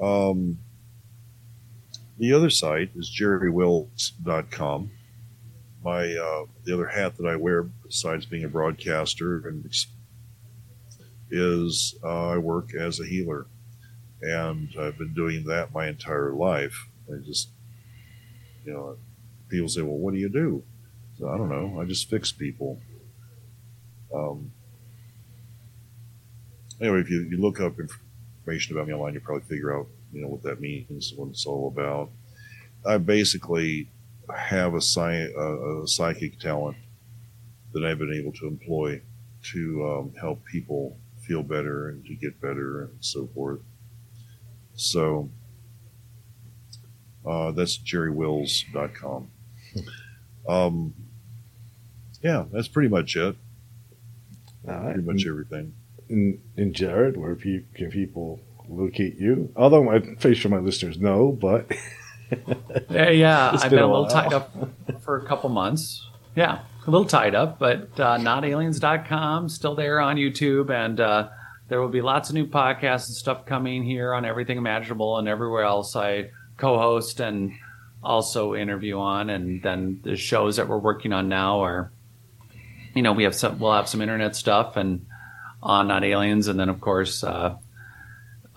Um, 0.01 0.59
the 2.19 2.33
other 2.33 2.51
site 2.51 2.91
is 2.97 3.11
jerrywills.com. 3.11 4.91
My 5.85 6.15
uh, 6.15 6.47
the 6.65 6.75
other 6.75 6.89
hat 6.89 7.17
that 7.17 7.27
I 7.27 7.37
wear, 7.37 7.63
besides 7.63 8.27
being 8.27 8.45
a 8.45 8.49
broadcaster, 8.49 9.49
and 9.49 9.65
is 11.31 11.95
uh, 12.03 12.31
I 12.31 12.39
work 12.39 12.75
as 12.75 13.01
a 13.01 13.07
healer, 13.07 13.47
and 14.23 14.69
I've 14.79 14.99
been 14.99 15.15
doing 15.15 15.45
that 15.45 15.73
my 15.73 15.87
entire 15.89 16.33
life. 16.33 16.89
I 17.09 17.19
just 17.25 17.51
You 18.65 18.73
know, 18.73 18.97
people 19.49 19.69
say, 19.69 19.83
"Well, 19.83 19.97
what 19.97 20.15
do 20.15 20.21
you 20.21 20.29
do?" 20.29 20.65
So 21.19 21.29
I 21.29 21.37
don't 21.37 21.49
know. 21.49 21.81
I 21.81 21.85
just 21.85 22.11
fix 22.11 22.33
people. 22.33 22.81
Um, 24.15 24.51
anyway, 26.81 27.01
if 27.01 27.11
you, 27.11 27.23
you 27.23 27.39
look 27.39 27.61
up 27.61 27.75
information 27.79 28.77
about 28.77 28.89
me 28.89 28.95
online, 28.95 29.15
you 29.15 29.21
probably 29.21 29.47
figure 29.47 29.77
out 29.77 29.87
you 30.13 30.21
know 30.23 30.29
what 30.29 30.43
that 30.43 30.61
means, 30.61 31.13
what 31.17 31.29
it's 31.29 31.47
all 31.47 31.69
about. 31.69 32.11
I 32.87 32.99
basically 32.99 33.91
have 34.35 34.75
a, 34.75 34.81
sci- 34.81 35.33
a, 35.37 35.83
a 35.83 35.89
psychic 35.89 36.39
talent 36.39 36.77
that 37.73 37.85
I've 37.85 37.99
been 37.99 38.15
able 38.15 38.33
to 38.33 38.47
employ 38.47 39.03
to 39.53 39.87
um, 39.87 40.13
help 40.21 40.45
people 40.45 40.97
feel 41.21 41.43
better 41.43 41.89
and 41.89 42.05
to 42.07 42.15
get 42.15 42.41
better 42.41 42.85
and 42.85 42.97
so 43.01 43.29
forth. 43.35 43.61
So 44.75 45.31
uh, 47.27 47.51
that's 47.53 47.77
jerrywills.com. 47.79 49.31
Um, 50.49 50.95
yeah, 52.23 52.45
that's 52.51 52.69
pretty 52.69 52.89
much 52.89 53.17
it. 53.17 53.37
Right. 54.65 54.95
Pretty 54.95 55.03
much 55.07 55.27
everything. 55.27 55.75
And, 56.09 56.41
and 56.57 56.75
Jared, 56.75 57.17
where 57.17 57.35
pe- 57.35 57.65
can 57.75 57.91
people 57.91 58.41
locate 58.69 59.17
you? 59.17 59.53
Although 59.57 59.85
my 59.85 60.01
face 60.17 60.41
for 60.41 60.49
my 60.49 60.59
listeners 60.59 60.99
know, 60.99 61.33
but 61.33 61.71
Yeah, 62.91 63.11
yeah. 63.11 63.51
I've 63.55 63.63
been 63.63 63.71
been 63.71 63.79
a 63.81 63.87
a 63.87 63.89
little 63.89 64.07
tied 64.07 64.33
up 64.33 64.55
for 65.01 65.17
a 65.17 65.27
couple 65.27 65.51
months. 65.51 66.07
Yeah, 66.35 66.61
a 66.87 66.91
little 66.91 67.07
tied 67.07 67.35
up, 67.35 67.59
but 67.59 67.89
uh, 67.99 68.19
notaliens.com, 68.19 69.49
still 69.49 69.75
there 69.75 70.01
on 70.01 70.17
YouTube. 70.17 70.71
And 70.71 71.01
uh, 71.01 71.29
there 71.69 71.81
will 71.81 71.89
be 71.89 72.03
lots 72.03 72.29
of 72.29 72.35
new 72.35 72.47
podcasts 72.47 73.09
and 73.09 73.17
stuff 73.17 73.47
coming 73.47 73.83
here 73.83 74.13
on 74.15 74.25
Everything 74.25 74.59
Imaginable 74.59 75.19
and 75.19 75.29
everywhere 75.29 75.65
else 75.65 75.97
I 75.97 76.31
co 76.57 76.79
host 76.79 77.21
and 77.21 77.53
also 78.03 78.55
interview 78.55 78.99
on. 78.99 79.31
And 79.31 79.63
then 79.63 80.01
the 80.03 80.17
shows 80.17 80.57
that 80.57 80.69
we're 80.69 80.79
working 80.79 81.13
on 81.13 81.29
now 81.29 81.61
are, 81.61 81.91
you 82.95 83.03
know, 83.03 83.13
we 83.13 83.25
have 83.25 83.35
some, 83.35 83.59
we'll 83.59 83.73
have 83.73 83.89
some 83.89 84.01
internet 84.01 84.37
stuff 84.37 84.77
and 84.77 85.07
on 85.63 85.89
Not 85.89 86.05
Aliens. 86.05 86.47
And 86.47 86.61
then, 86.61 86.69
of 86.69 86.81
course, 86.81 87.25
uh, 87.25 87.57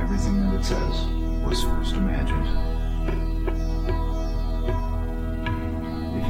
everything 0.00 0.40
that 0.40 0.54
it 0.54 0.64
says 0.64 1.06
was 1.44 1.62
first 1.62 1.92
imagined. 1.92 2.67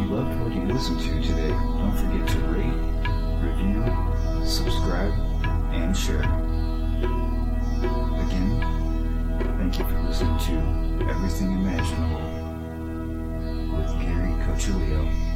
Loved 0.08 0.40
what 0.40 0.54
you 0.54 0.62
listened 0.62 1.00
to 1.00 1.20
today, 1.20 1.50
don't 1.50 1.94
forget 1.96 2.26
to 2.26 2.38
rate, 2.48 2.80
review, 3.44 3.84
subscribe, 4.46 5.12
and 5.70 5.94
share. 5.94 6.22
Again, 8.24 8.58
thank 9.58 9.78
you 9.78 9.84
for 9.84 10.00
listening 10.02 10.38
to 10.38 11.10
Everything 11.10 11.52
Imaginable 11.52 12.24
with 13.76 14.00
Gary 14.00 14.32
Cochilio. 14.46 15.27